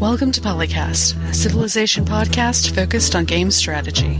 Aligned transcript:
Welcome 0.00 0.32
to 0.32 0.40
Polycast, 0.40 1.28
a 1.28 1.34
civilization 1.34 2.06
podcast 2.06 2.74
focused 2.74 3.14
on 3.14 3.26
game 3.26 3.50
strategy. 3.50 4.18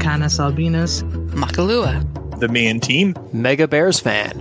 Canis 0.00 0.38
Albinus, 0.38 1.02
Makalua, 1.32 2.38
the 2.38 2.46
main 2.46 2.78
team. 2.78 3.16
Mega 3.32 3.66
Bears 3.66 4.00
fan. 4.00 4.38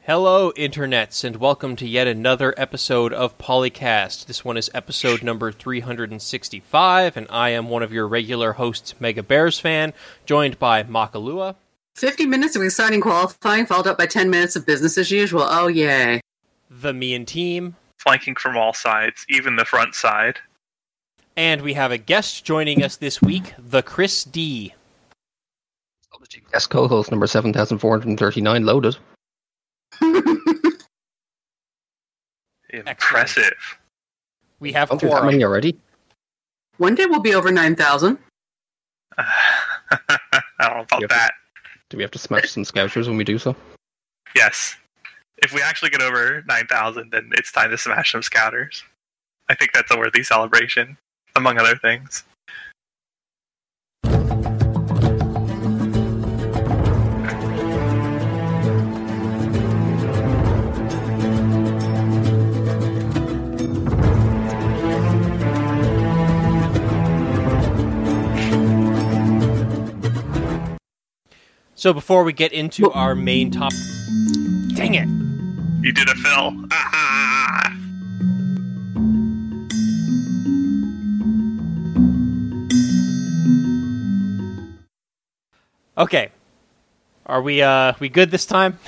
Hello, 0.00 0.50
internets, 0.56 1.22
and 1.22 1.36
welcome 1.36 1.76
to 1.76 1.86
yet 1.86 2.08
another 2.08 2.52
episode 2.56 3.12
of 3.12 3.38
Polycast. 3.38 4.26
This 4.26 4.44
one 4.44 4.56
is 4.56 4.68
episode 4.74 5.22
number 5.22 5.52
365, 5.52 7.16
and 7.16 7.28
I 7.30 7.50
am 7.50 7.68
one 7.68 7.84
of 7.84 7.92
your 7.92 8.08
regular 8.08 8.54
hosts, 8.54 8.96
Mega 8.98 9.22
Bears 9.22 9.60
fan, 9.60 9.92
joined 10.26 10.58
by 10.58 10.82
Makalua. 10.82 11.54
50 11.94 12.26
minutes 12.26 12.56
of 12.56 12.62
exciting 12.62 13.00
qualifying, 13.00 13.66
followed 13.66 13.86
up 13.86 13.98
by 13.98 14.06
10 14.06 14.30
minutes 14.30 14.56
of 14.56 14.64
business 14.66 14.96
as 14.98 15.10
usual. 15.10 15.42
Oh, 15.46 15.68
yay. 15.68 16.20
The 16.70 16.92
me 16.92 17.14
and 17.14 17.28
team. 17.28 17.76
Flanking 17.98 18.34
from 18.34 18.56
all 18.56 18.72
sides, 18.72 19.24
even 19.28 19.56
the 19.56 19.64
front 19.64 19.94
side. 19.94 20.38
And 21.36 21.60
we 21.62 21.74
have 21.74 21.92
a 21.92 21.98
guest 21.98 22.44
joining 22.44 22.82
us 22.82 22.96
this 22.96 23.22
week, 23.22 23.54
the 23.58 23.82
Chris 23.82 24.24
D. 24.24 24.74
Guest 26.50 26.70
co-host 26.70 27.10
number 27.10 27.26
7439 27.26 28.64
loaded. 28.64 28.96
Impressive. 32.70 33.78
We 34.60 34.72
have 34.72 34.88
Don't 34.88 35.00
that 35.02 35.08
four. 35.10 35.24
many 35.24 35.44
already. 35.44 35.76
One 36.78 36.94
day 36.94 37.04
we'll 37.06 37.20
be 37.20 37.34
over 37.34 37.50
9,000. 37.52 38.18
I 39.18 39.24
don't 40.60 40.76
know 40.76 40.82
about 40.82 41.00
Yep. 41.02 41.10
that. 41.10 41.32
Do 41.92 41.98
we 41.98 42.04
have 42.04 42.10
to 42.12 42.18
smash 42.18 42.48
some 42.48 42.64
scouters 42.64 43.06
when 43.06 43.18
we 43.18 43.24
do 43.24 43.38
so? 43.38 43.54
Yes. 44.34 44.76
If 45.42 45.52
we 45.52 45.60
actually 45.60 45.90
get 45.90 46.00
over 46.00 46.42
9,000, 46.48 47.12
then 47.12 47.28
it's 47.32 47.52
time 47.52 47.70
to 47.70 47.76
smash 47.76 48.12
some 48.12 48.22
scouters. 48.22 48.82
I 49.50 49.54
think 49.54 49.72
that's 49.74 49.90
a 49.90 49.98
worthy 49.98 50.22
celebration, 50.22 50.96
among 51.36 51.58
other 51.58 51.76
things. 51.76 52.24
So 71.82 71.92
before 71.92 72.22
we 72.22 72.32
get 72.32 72.52
into 72.52 72.92
our 72.92 73.16
main 73.16 73.50
top. 73.50 73.72
Dang 74.76 74.94
it! 74.94 75.08
You 75.84 75.90
did 75.90 76.08
a 76.08 76.14
fill. 76.14 76.54
Ah! 76.70 77.76
Okay. 85.98 86.30
Are 87.26 87.42
we 87.42 87.62
uh 87.62 87.94
we 87.98 88.08
good 88.08 88.30
this 88.30 88.46
time? 88.46 88.78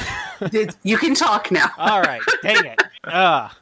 You 0.84 0.96
can 0.96 1.14
talk 1.14 1.50
now. 1.50 1.70
All 1.76 2.00
right. 2.00 2.22
Dang 2.42 2.64
it. 2.64 2.80
Ah. 3.04 3.56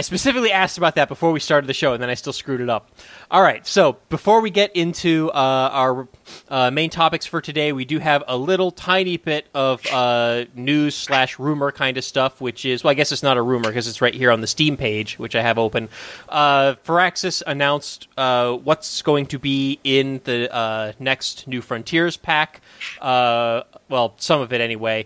I 0.00 0.02
specifically 0.02 0.50
asked 0.50 0.78
about 0.78 0.94
that 0.94 1.08
before 1.08 1.30
we 1.30 1.40
started 1.40 1.66
the 1.66 1.74
show, 1.74 1.92
and 1.92 2.02
then 2.02 2.08
I 2.08 2.14
still 2.14 2.32
screwed 2.32 2.62
it 2.62 2.70
up. 2.70 2.90
All 3.30 3.42
right. 3.42 3.66
So 3.66 3.98
before 4.08 4.40
we 4.40 4.48
get 4.48 4.74
into 4.74 5.30
uh, 5.32 5.68
our 5.72 6.08
uh, 6.48 6.70
main 6.70 6.88
topics 6.88 7.26
for 7.26 7.42
today, 7.42 7.72
we 7.72 7.84
do 7.84 7.98
have 7.98 8.24
a 8.26 8.34
little 8.34 8.70
tiny 8.70 9.18
bit 9.18 9.46
of 9.52 9.84
uh, 9.92 10.46
news 10.54 10.94
slash 10.94 11.38
rumor 11.38 11.70
kind 11.70 11.98
of 11.98 12.04
stuff, 12.04 12.40
which 12.40 12.64
is 12.64 12.82
well, 12.82 12.92
I 12.92 12.94
guess 12.94 13.12
it's 13.12 13.22
not 13.22 13.36
a 13.36 13.42
rumor 13.42 13.68
because 13.68 13.86
it's 13.88 14.00
right 14.00 14.14
here 14.14 14.30
on 14.30 14.40
the 14.40 14.46
Steam 14.46 14.78
page, 14.78 15.18
which 15.18 15.36
I 15.36 15.42
have 15.42 15.58
open. 15.58 15.90
Uh, 16.30 16.76
Firaxis 16.82 17.42
announced 17.46 18.08
uh, 18.16 18.54
what's 18.54 19.02
going 19.02 19.26
to 19.26 19.38
be 19.38 19.80
in 19.84 20.22
the 20.24 20.50
uh, 20.50 20.92
next 20.98 21.46
New 21.46 21.60
Frontiers 21.60 22.16
pack. 22.16 22.62
Uh, 23.02 23.64
well, 23.90 24.14
some 24.16 24.40
of 24.40 24.50
it 24.54 24.62
anyway. 24.62 25.04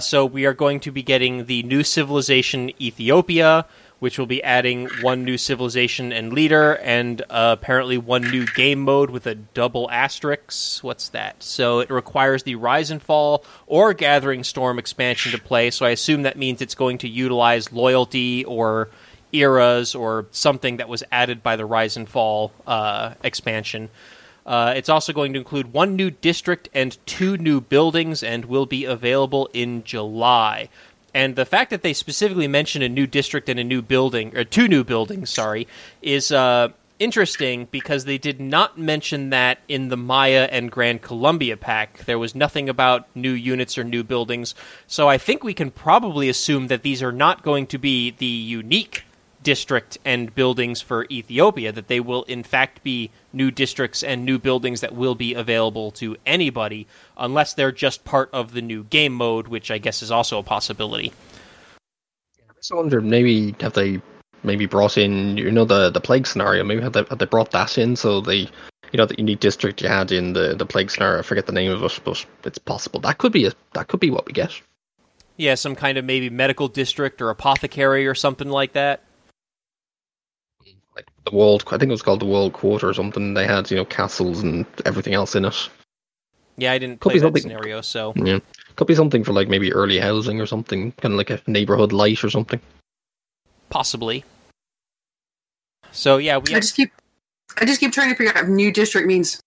So 0.00 0.26
we 0.26 0.46
are 0.46 0.54
going 0.54 0.80
to 0.80 0.90
be 0.90 1.04
getting 1.04 1.46
the 1.46 1.62
new 1.62 1.84
civilization 1.84 2.72
Ethiopia, 2.80 3.66
which 4.02 4.18
will 4.18 4.26
be 4.26 4.42
adding 4.42 4.88
one 5.00 5.22
new 5.22 5.38
civilization 5.38 6.12
and 6.12 6.32
leader, 6.32 6.74
and 6.78 7.22
uh, 7.30 7.56
apparently 7.56 7.96
one 7.96 8.22
new 8.32 8.44
game 8.46 8.80
mode 8.80 9.10
with 9.10 9.28
a 9.28 9.36
double 9.36 9.88
asterisk. 9.92 10.82
What's 10.82 11.10
that? 11.10 11.40
So 11.40 11.78
it 11.78 11.88
requires 11.88 12.42
the 12.42 12.56
Rise 12.56 12.90
and 12.90 13.00
Fall 13.00 13.44
or 13.68 13.94
Gathering 13.94 14.42
Storm 14.42 14.80
expansion 14.80 15.30
to 15.30 15.38
play. 15.38 15.70
So 15.70 15.86
I 15.86 15.90
assume 15.90 16.22
that 16.22 16.36
means 16.36 16.60
it's 16.60 16.74
going 16.74 16.98
to 16.98 17.08
utilize 17.08 17.72
loyalty 17.72 18.44
or 18.44 18.90
eras 19.32 19.94
or 19.94 20.26
something 20.32 20.78
that 20.78 20.88
was 20.88 21.04
added 21.12 21.40
by 21.40 21.54
the 21.54 21.64
Rise 21.64 21.96
and 21.96 22.08
Fall 22.08 22.50
uh, 22.66 23.14
expansion. 23.22 23.88
Uh, 24.44 24.74
it's 24.76 24.88
also 24.88 25.12
going 25.12 25.32
to 25.34 25.38
include 25.38 25.72
one 25.72 25.94
new 25.94 26.10
district 26.10 26.68
and 26.74 26.98
two 27.06 27.36
new 27.36 27.60
buildings 27.60 28.24
and 28.24 28.46
will 28.46 28.66
be 28.66 28.84
available 28.84 29.48
in 29.52 29.84
July. 29.84 30.68
And 31.14 31.36
the 31.36 31.44
fact 31.44 31.70
that 31.70 31.82
they 31.82 31.92
specifically 31.92 32.48
mention 32.48 32.82
a 32.82 32.88
new 32.88 33.06
district 33.06 33.48
and 33.48 33.60
a 33.60 33.64
new 33.64 33.82
building, 33.82 34.36
or 34.36 34.44
two 34.44 34.66
new 34.66 34.82
buildings, 34.82 35.30
sorry, 35.30 35.68
is 36.00 36.32
uh, 36.32 36.68
interesting 36.98 37.66
because 37.70 38.04
they 38.04 38.16
did 38.16 38.40
not 38.40 38.78
mention 38.78 39.30
that 39.30 39.58
in 39.68 39.88
the 39.88 39.96
Maya 39.96 40.48
and 40.50 40.70
Grand 40.70 41.02
Colombia 41.02 41.56
pack. 41.56 42.04
There 42.04 42.18
was 42.18 42.34
nothing 42.34 42.68
about 42.68 43.08
new 43.14 43.32
units 43.32 43.76
or 43.76 43.84
new 43.84 44.04
buildings. 44.04 44.54
So 44.86 45.08
I 45.08 45.18
think 45.18 45.42
we 45.42 45.54
can 45.54 45.70
probably 45.70 46.28
assume 46.28 46.68
that 46.68 46.82
these 46.82 47.02
are 47.02 47.12
not 47.12 47.42
going 47.42 47.66
to 47.68 47.78
be 47.78 48.10
the 48.12 48.26
unique 48.26 49.04
district 49.42 49.98
and 50.04 50.34
buildings 50.34 50.80
for 50.80 51.06
Ethiopia, 51.10 51.72
that 51.72 51.88
they 51.88 52.00
will 52.00 52.22
in 52.24 52.42
fact 52.42 52.82
be 52.82 53.10
new 53.32 53.50
districts 53.50 54.02
and 54.02 54.24
new 54.24 54.38
buildings 54.38 54.80
that 54.80 54.94
will 54.94 55.14
be 55.14 55.34
available 55.34 55.90
to 55.92 56.16
anybody, 56.26 56.86
unless 57.16 57.54
they're 57.54 57.72
just 57.72 58.04
part 58.04 58.30
of 58.32 58.52
the 58.52 58.62
new 58.62 58.84
game 58.84 59.12
mode, 59.12 59.48
which 59.48 59.70
I 59.70 59.78
guess 59.78 60.02
is 60.02 60.10
also 60.10 60.38
a 60.38 60.42
possibility. 60.42 61.12
I 62.70 62.74
wonder 62.74 63.00
maybe 63.00 63.54
have 63.60 63.72
they 63.72 64.00
maybe 64.44 64.66
brought 64.66 64.98
in 64.98 65.36
you 65.36 65.50
know 65.50 65.64
the 65.64 65.90
the 65.90 66.00
plague 66.00 66.26
scenario? 66.26 66.64
Maybe 66.64 66.82
have 66.82 66.92
they 66.92 67.04
have 67.08 67.18
they 67.18 67.26
brought 67.26 67.50
that 67.52 67.78
in 67.78 67.96
so 67.96 68.20
they 68.20 68.48
you 68.92 68.98
know 68.98 69.06
the 69.06 69.16
unique 69.18 69.40
district 69.40 69.82
you 69.82 69.88
had 69.88 70.12
in 70.12 70.32
the 70.32 70.54
the 70.54 70.66
plague 70.66 70.90
scenario? 70.90 71.18
I 71.18 71.22
forget 71.22 71.46
the 71.46 71.52
name 71.52 71.72
of 71.72 71.82
it, 71.82 72.00
but 72.04 72.24
it's 72.44 72.58
possible 72.58 73.00
that 73.00 73.18
could 73.18 73.32
be 73.32 73.46
a, 73.46 73.52
that 73.74 73.88
could 73.88 74.00
be 74.00 74.10
what 74.10 74.26
we 74.26 74.32
get. 74.32 74.60
Yeah, 75.36 75.54
some 75.54 75.74
kind 75.74 75.98
of 75.98 76.04
maybe 76.04 76.30
medical 76.30 76.68
district 76.68 77.20
or 77.22 77.30
apothecary 77.30 78.06
or 78.06 78.14
something 78.14 78.48
like 78.48 78.72
that. 78.72 79.02
Like 80.94 81.06
the 81.24 81.34
world, 81.36 81.64
I 81.68 81.78
think 81.78 81.84
it 81.84 81.90
was 81.90 82.02
called 82.02 82.20
the 82.20 82.26
World 82.26 82.52
Quarter 82.52 82.88
or 82.88 82.94
something. 82.94 83.34
They 83.34 83.46
had 83.46 83.70
you 83.70 83.76
know 83.76 83.84
castles 83.84 84.42
and 84.42 84.66
everything 84.84 85.14
else 85.14 85.34
in 85.34 85.44
it. 85.44 85.68
Yeah, 86.58 86.72
I 86.72 86.78
didn't 86.78 87.00
Could 87.00 87.10
play 87.10 87.18
that 87.18 87.26
something- 87.26 87.42
scenario, 87.42 87.80
so 87.80 88.12
Yeah, 88.16 88.38
could 88.76 88.86
be 88.86 88.94
something 88.94 89.24
for 89.24 89.32
like 89.32 89.48
maybe 89.48 89.72
early 89.72 89.98
housing 89.98 90.40
or 90.40 90.46
something, 90.46 90.92
kind 90.92 91.14
of 91.14 91.18
like 91.18 91.30
a 91.30 91.40
neighborhood 91.46 91.92
light 91.92 92.22
or 92.22 92.30
something. 92.30 92.60
possibly. 93.70 94.22
So 95.92 96.18
yeah, 96.18 96.38
we 96.38 96.54
I 96.54 96.60
just 96.60 96.76
keep 96.76 96.92
I 97.58 97.64
just 97.64 97.80
keep 97.80 97.92
trying 97.92 98.10
to 98.10 98.16
figure 98.16 98.32
out 98.36 98.44
if 98.44 98.48
new 98.48 98.72
district 98.72 99.06
means 99.06 99.40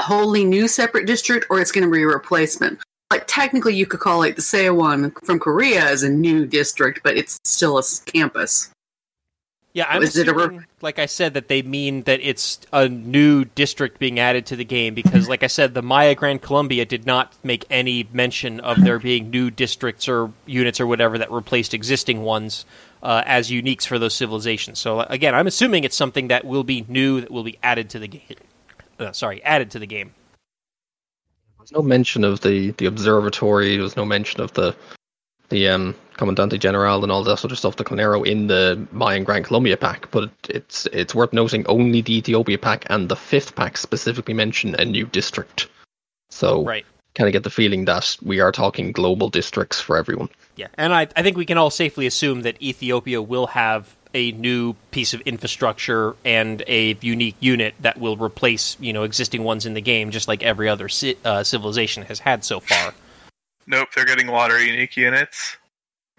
wholly 0.00 0.44
new 0.44 0.66
separate 0.68 1.06
district 1.06 1.46
or 1.50 1.60
it's 1.60 1.72
going 1.72 1.84
to 1.84 1.90
be 1.92 2.02
a 2.02 2.06
replacement. 2.06 2.80
Like 3.10 3.24
technically, 3.26 3.74
you 3.74 3.86
could 3.86 4.00
call 4.00 4.18
like 4.18 4.36
the 4.36 4.42
Seowon 4.42 4.76
one 4.76 5.10
from 5.24 5.38
Korea 5.40 5.84
as 5.84 6.02
a 6.04 6.08
new 6.08 6.46
district, 6.46 7.00
but 7.02 7.16
it's 7.16 7.38
still 7.44 7.76
a 7.78 7.82
campus. 8.06 8.70
Yeah, 9.72 9.86
I'm 9.88 10.02
Is 10.02 10.16
it 10.16 10.26
a 10.26 10.34
re- 10.34 10.44
assuming, 10.44 10.66
like 10.80 10.98
I 10.98 11.06
said, 11.06 11.34
that 11.34 11.46
they 11.46 11.62
mean 11.62 12.02
that 12.02 12.20
it's 12.20 12.58
a 12.72 12.88
new 12.88 13.44
district 13.44 14.00
being 14.00 14.18
added 14.18 14.46
to 14.46 14.56
the 14.56 14.64
game 14.64 14.94
because, 14.94 15.28
like 15.28 15.44
I 15.44 15.46
said, 15.46 15.74
the 15.74 15.82
Maya 15.82 16.16
Grand 16.16 16.42
Colombia 16.42 16.84
did 16.84 17.06
not 17.06 17.32
make 17.44 17.66
any 17.70 18.08
mention 18.12 18.58
of 18.60 18.82
there 18.82 18.98
being 18.98 19.30
new 19.30 19.48
districts 19.48 20.08
or 20.08 20.32
units 20.44 20.80
or 20.80 20.88
whatever 20.88 21.18
that 21.18 21.30
replaced 21.30 21.72
existing 21.72 22.22
ones 22.22 22.64
uh, 23.04 23.22
as 23.26 23.48
uniques 23.48 23.86
for 23.86 23.98
those 23.98 24.14
civilizations. 24.14 24.80
So 24.80 25.00
again, 25.00 25.36
I'm 25.36 25.46
assuming 25.46 25.84
it's 25.84 25.96
something 25.96 26.28
that 26.28 26.44
will 26.44 26.64
be 26.64 26.84
new 26.88 27.20
that 27.20 27.30
will 27.30 27.44
be 27.44 27.58
added 27.62 27.90
to 27.90 28.00
the 28.00 28.08
game. 28.08 28.22
Uh, 28.98 29.12
sorry, 29.12 29.42
added 29.44 29.70
to 29.70 29.78
the 29.78 29.86
game. 29.86 30.12
There's 31.58 31.72
no 31.72 31.82
mention 31.82 32.24
of 32.24 32.40
the 32.40 32.72
the 32.72 32.86
observatory. 32.86 33.76
There 33.76 33.82
was 33.82 33.96
no 33.96 34.04
mention 34.04 34.40
of 34.40 34.52
the 34.54 34.74
the 35.48 35.68
um 35.68 35.94
Comandante 36.20 36.58
General 36.60 37.02
and 37.02 37.10
all 37.10 37.24
that 37.24 37.38
sort 37.38 37.50
of 37.50 37.58
stuff. 37.58 37.76
The 37.76 37.84
Llanero 37.84 38.26
in 38.26 38.46
the 38.46 38.86
Mayan 38.92 39.24
Grand 39.24 39.46
Colombia 39.46 39.76
pack, 39.78 40.10
but 40.10 40.30
it's 40.50 40.86
it's 40.92 41.14
worth 41.14 41.32
noting 41.32 41.66
only 41.66 42.02
the 42.02 42.14
Ethiopia 42.18 42.58
pack 42.58 42.84
and 42.90 43.08
the 43.08 43.16
fifth 43.16 43.56
pack 43.56 43.78
specifically 43.78 44.34
mention 44.34 44.74
a 44.74 44.84
new 44.84 45.06
district. 45.06 45.66
So 46.28 46.62
Right. 46.64 46.84
kind 47.14 47.26
of 47.26 47.32
get 47.32 47.42
the 47.42 47.50
feeling 47.50 47.86
that 47.86 48.16
we 48.22 48.38
are 48.38 48.52
talking 48.52 48.92
global 48.92 49.30
districts 49.30 49.80
for 49.80 49.96
everyone. 49.96 50.28
Yeah, 50.56 50.68
and 50.74 50.92
I, 50.94 51.08
I 51.16 51.22
think 51.22 51.38
we 51.38 51.46
can 51.46 51.56
all 51.58 51.70
safely 51.70 52.06
assume 52.06 52.42
that 52.42 52.60
Ethiopia 52.62 53.22
will 53.22 53.46
have 53.48 53.96
a 54.12 54.32
new 54.32 54.74
piece 54.90 55.14
of 55.14 55.20
infrastructure 55.22 56.14
and 56.24 56.62
a 56.66 56.98
unique 57.00 57.36
unit 57.40 57.74
that 57.80 57.98
will 57.98 58.16
replace 58.18 58.76
you 58.78 58.92
know 58.92 59.04
existing 59.04 59.42
ones 59.42 59.64
in 59.64 59.72
the 59.72 59.80
game, 59.80 60.10
just 60.10 60.28
like 60.28 60.42
every 60.42 60.68
other 60.68 60.88
ci- 60.88 61.16
uh, 61.24 61.42
civilization 61.42 62.02
has 62.04 62.18
had 62.20 62.44
so 62.44 62.60
far. 62.60 62.92
Nope, 63.66 63.88
they're 63.94 64.04
getting 64.04 64.28
a 64.28 64.32
lot 64.32 64.50
of 64.50 64.60
unique 64.60 64.96
units. 64.96 65.56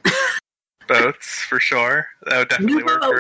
Boats 0.87 1.39
for 1.43 1.59
sure. 1.59 2.07
That 2.25 2.37
would 2.39 2.49
definitely 2.49 2.77
New 2.77 2.85
work 2.85 3.01
boat. 3.01 3.15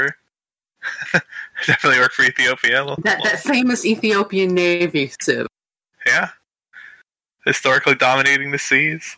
for. 1.13 1.21
definitely 1.67 1.99
work 1.99 2.11
for 2.11 2.23
Ethiopia. 2.23 2.83
That 3.03 3.21
that 3.23 3.39
famous 3.39 3.85
Ethiopian 3.85 4.53
navy 4.53 5.11
civ. 5.21 5.47
Yeah. 6.05 6.29
Historically 7.45 7.95
dominating 7.95 8.51
the 8.51 8.59
seas. 8.59 9.17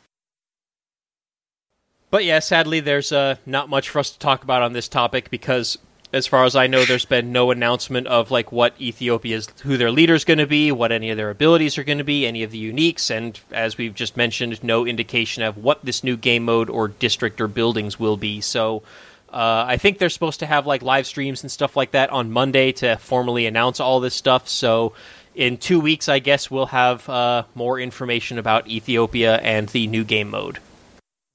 But 2.11 2.25
yeah, 2.25 2.39
sadly, 2.39 2.79
there's 2.79 3.11
uh, 3.11 3.37
not 3.45 3.69
much 3.69 3.89
for 3.89 3.99
us 3.99 4.11
to 4.11 4.19
talk 4.19 4.43
about 4.43 4.61
on 4.61 4.73
this 4.73 4.87
topic 4.87 5.31
because, 5.31 5.79
as 6.13 6.27
far 6.27 6.45
as 6.45 6.55
I 6.55 6.67
know, 6.67 6.85
there's 6.85 7.05
been 7.05 7.31
no 7.31 7.49
announcement 7.49 8.05
of 8.05 8.29
like 8.29 8.51
what 8.51 8.79
Ethiopia's 8.79 9.49
who 9.63 9.77
their 9.77 9.91
leader's 9.91 10.23
going 10.23 10.37
to 10.37 10.45
be, 10.45 10.71
what 10.71 10.91
any 10.91 11.09
of 11.09 11.17
their 11.17 11.31
abilities 11.31 11.79
are 11.79 11.83
going 11.83 11.97
to 11.97 12.03
be, 12.03 12.27
any 12.27 12.43
of 12.43 12.51
the 12.51 12.71
uniques, 12.71 13.09
and 13.09 13.39
as 13.51 13.79
we've 13.79 13.95
just 13.95 14.15
mentioned, 14.15 14.63
no 14.63 14.85
indication 14.85 15.41
of 15.41 15.57
what 15.57 15.83
this 15.83 16.03
new 16.03 16.15
game 16.15 16.45
mode 16.45 16.69
or 16.69 16.87
district 16.87 17.41
or 17.41 17.47
buildings 17.47 17.99
will 17.99 18.17
be. 18.17 18.39
So. 18.39 18.83
Uh, 19.29 19.65
I 19.67 19.77
think 19.77 19.97
they're 19.97 20.11
supposed 20.11 20.41
to 20.41 20.45
have 20.45 20.67
like 20.67 20.83
live 20.83 21.07
streams 21.07 21.41
and 21.41 21.51
stuff 21.51 21.75
like 21.75 21.89
that 21.93 22.11
on 22.11 22.29
Monday 22.29 22.71
to 22.73 22.97
formally 22.97 23.47
announce 23.47 23.79
all 23.79 23.99
this 23.99 24.13
stuff. 24.13 24.47
So, 24.47 24.93
in 25.33 25.57
two 25.57 25.79
weeks, 25.79 26.07
I 26.07 26.19
guess 26.19 26.51
we'll 26.51 26.67
have 26.67 27.09
uh, 27.09 27.45
more 27.55 27.79
information 27.79 28.37
about 28.37 28.67
Ethiopia 28.67 29.37
and 29.37 29.67
the 29.69 29.87
new 29.87 30.03
game 30.03 30.29
mode. 30.29 30.59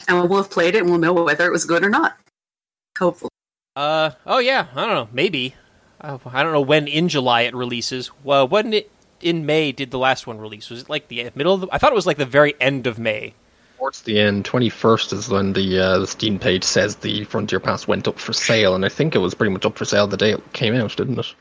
And 0.06 0.30
we'll 0.30 0.42
have 0.42 0.48
played 0.52 0.76
it 0.76 0.82
and 0.82 0.90
we'll 0.90 1.00
know 1.00 1.12
whether 1.12 1.44
it 1.44 1.50
was 1.50 1.64
good 1.64 1.82
or 1.82 1.90
not. 1.90 2.16
Hopefully. 2.96 3.30
Uh 3.78 4.10
oh 4.26 4.40
yeah, 4.40 4.66
I 4.74 4.86
don't 4.86 4.94
know, 4.94 5.08
maybe. 5.12 5.54
Uh, 6.00 6.18
I 6.26 6.42
don't 6.42 6.50
know 6.52 6.60
when 6.60 6.88
in 6.88 7.08
July 7.08 7.42
it 7.42 7.54
releases. 7.54 8.10
Well, 8.24 8.48
when 8.48 8.72
it 8.72 8.90
in 9.20 9.46
May 9.46 9.70
did 9.70 9.92
the 9.92 10.00
last 10.00 10.26
one 10.26 10.38
release? 10.38 10.68
Was 10.68 10.82
it 10.82 10.90
like 10.90 11.06
the 11.06 11.30
middle 11.36 11.54
of 11.54 11.60
the? 11.60 11.68
I 11.70 11.78
thought 11.78 11.92
it 11.92 11.94
was 11.94 12.06
like 12.06 12.16
the 12.16 12.26
very 12.26 12.56
end 12.60 12.88
of 12.88 12.98
May. 12.98 13.34
Towards 13.76 14.02
the 14.02 14.18
end, 14.18 14.44
21st 14.44 15.12
is 15.12 15.28
when 15.28 15.52
the 15.52 15.78
uh, 15.78 15.98
the 16.00 16.08
Steam 16.08 16.40
page 16.40 16.64
says 16.64 16.96
the 16.96 17.22
Frontier 17.22 17.60
Pass 17.60 17.86
went 17.86 18.08
up 18.08 18.18
for 18.18 18.32
sale, 18.32 18.74
and 18.74 18.84
I 18.84 18.88
think 18.88 19.14
it 19.14 19.20
was 19.20 19.32
pretty 19.32 19.52
much 19.52 19.64
up 19.64 19.78
for 19.78 19.84
sale 19.84 20.08
the 20.08 20.16
day 20.16 20.32
it 20.32 20.52
came 20.54 20.74
out, 20.74 20.96
didn't 20.96 21.20
it? 21.20 21.32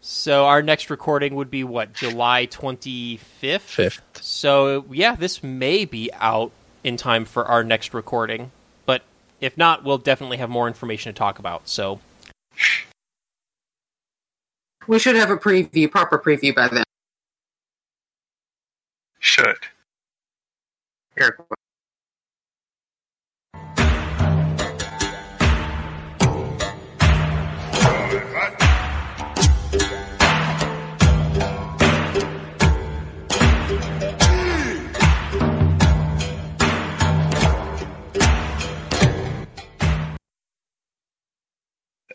So 0.00 0.46
our 0.46 0.62
next 0.62 0.90
recording 0.90 1.34
would 1.34 1.50
be 1.50 1.64
what 1.64 1.92
July 1.92 2.44
twenty 2.44 3.16
fifth. 3.16 3.68
Fifth. 3.68 4.00
So 4.22 4.84
yeah, 4.92 5.16
this 5.16 5.42
may 5.42 5.86
be 5.86 6.08
out 6.14 6.52
in 6.84 6.96
time 6.96 7.24
for 7.24 7.44
our 7.46 7.64
next 7.64 7.94
recording, 7.94 8.52
if 9.40 9.56
not, 9.56 9.84
we'll 9.84 9.98
definitely 9.98 10.36
have 10.38 10.50
more 10.50 10.66
information 10.68 11.12
to 11.12 11.18
talk 11.18 11.38
about. 11.38 11.68
So 11.68 12.00
We 14.86 14.98
should 14.98 15.16
have 15.16 15.30
a 15.30 15.36
preview, 15.36 15.90
proper 15.90 16.18
preview 16.18 16.54
by 16.54 16.68
then. 16.68 16.84
Should. 19.18 19.56
Eric. 21.18 21.36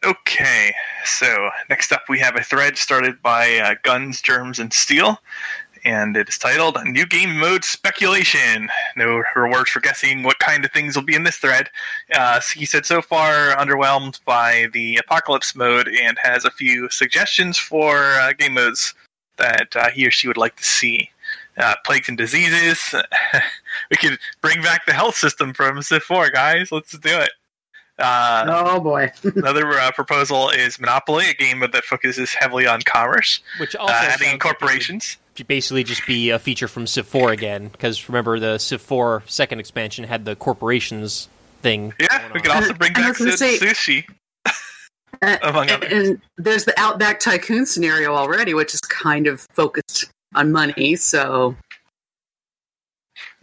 Okay, 0.04 0.74
so 1.06 1.52
next 1.70 1.92
up 1.92 2.02
we 2.10 2.18
have 2.18 2.36
a 2.36 2.42
thread 2.42 2.76
started 2.76 3.22
by 3.22 3.60
uh, 3.60 3.76
Guns, 3.84 4.20
Germs, 4.20 4.58
and 4.58 4.74
Steel, 4.74 5.20
and 5.84 6.18
it 6.18 6.28
is 6.28 6.40
titled 6.40 6.80
New 6.86 7.06
Game 7.06 7.38
Mode 7.38 7.64
Speculation. 7.64 8.68
No 8.98 9.22
rewards 9.36 9.70
for 9.70 9.80
guessing 9.80 10.24
what 10.24 10.40
kind 10.40 10.66
of 10.66 10.72
things 10.72 10.96
will 10.96 11.04
be 11.04 11.14
in 11.14 11.24
this 11.24 11.38
thread. 11.38 11.70
Uh, 12.16 12.42
he 12.56 12.66
said 12.66 12.84
so 12.84 13.04
far 13.04 13.56
underwhelmed 13.56 14.20
by 14.26 14.70
the 14.74 14.98
Apocalypse 14.98 15.56
mode 15.56 15.88
and 15.88 16.18
has 16.18 16.46
a 16.46 16.52
few 16.52 16.90
suggestions 16.90 17.60
for 17.60 18.16
uh, 18.16 18.34
game 18.34 18.56
modes 18.56 18.96
that 19.38 19.76
uh, 19.76 19.92
he 19.92 20.08
or 20.08 20.12
she 20.12 20.28
would 20.28 20.38
like 20.38 20.56
to 20.56 20.64
see. 20.64 21.12
Uh, 21.58 21.76
plagues 21.86 22.10
and 22.10 22.18
diseases. 22.18 22.96
we 23.92 23.98
could 23.98 24.18
bring 24.42 24.64
back 24.64 24.88
the 24.88 24.94
health 24.94 25.16
system 25.16 25.54
from 25.54 25.80
Civ 25.84 26.02
4, 26.02 26.32
guys. 26.32 26.72
Let's 26.72 26.98
do 26.98 27.20
it. 27.20 27.32
Uh, 28.02 28.46
Oh 28.48 28.80
boy. 28.80 29.12
Another 29.36 29.68
uh, 29.72 29.92
proposal 29.92 30.50
is 30.50 30.80
Monopoly, 30.80 31.30
a 31.30 31.34
game 31.34 31.60
that 31.60 31.84
focuses 31.86 32.34
heavily 32.34 32.66
on 32.68 32.82
commerce, 32.82 33.40
which 33.60 33.76
uh, 33.76 33.80
also 33.80 33.94
sounds 33.94 34.08
adding 34.14 34.28
like 34.28 34.28
it 34.28 34.34
would 34.34 34.42
corporations. 34.60 35.18
basically 35.48 35.84
just 35.84 36.06
be 36.06 36.30
a 36.30 36.40
feature 36.40 36.68
from 36.68 36.86
Civ 36.88 37.08
4 37.08 37.32
again. 37.32 37.68
Because 37.70 38.10
remember, 38.10 38.40
the 38.40 38.58
Civ 38.58 38.82
4 38.82 39.24
second 39.28 39.60
expansion 39.60 40.04
had 40.06 40.26
the 40.26 40.36
corporations 40.36 41.28
thing. 41.62 41.94
Yeah, 42.00 42.32
we 42.34 42.42
could 42.42 42.52
also 42.52 42.74
bring 42.74 42.92
I 42.96 43.02
back 43.12 43.20
was 43.20 43.40
say- 43.40 43.58
sushi. 43.58 44.06
Uh, 45.22 45.38
Among 45.44 45.70
and, 45.70 45.84
others. 45.84 46.10
and 46.10 46.22
there's 46.38 46.66
the 46.66 46.74
Outback 46.80 47.20
Tycoon 47.20 47.66
scenario 47.66 48.14
already, 48.16 48.54
which 48.56 48.74
is 48.74 48.80
kind 48.82 49.28
of 49.28 49.42
focused 49.54 50.06
on 50.36 50.52
money. 50.52 50.96
So 50.96 51.56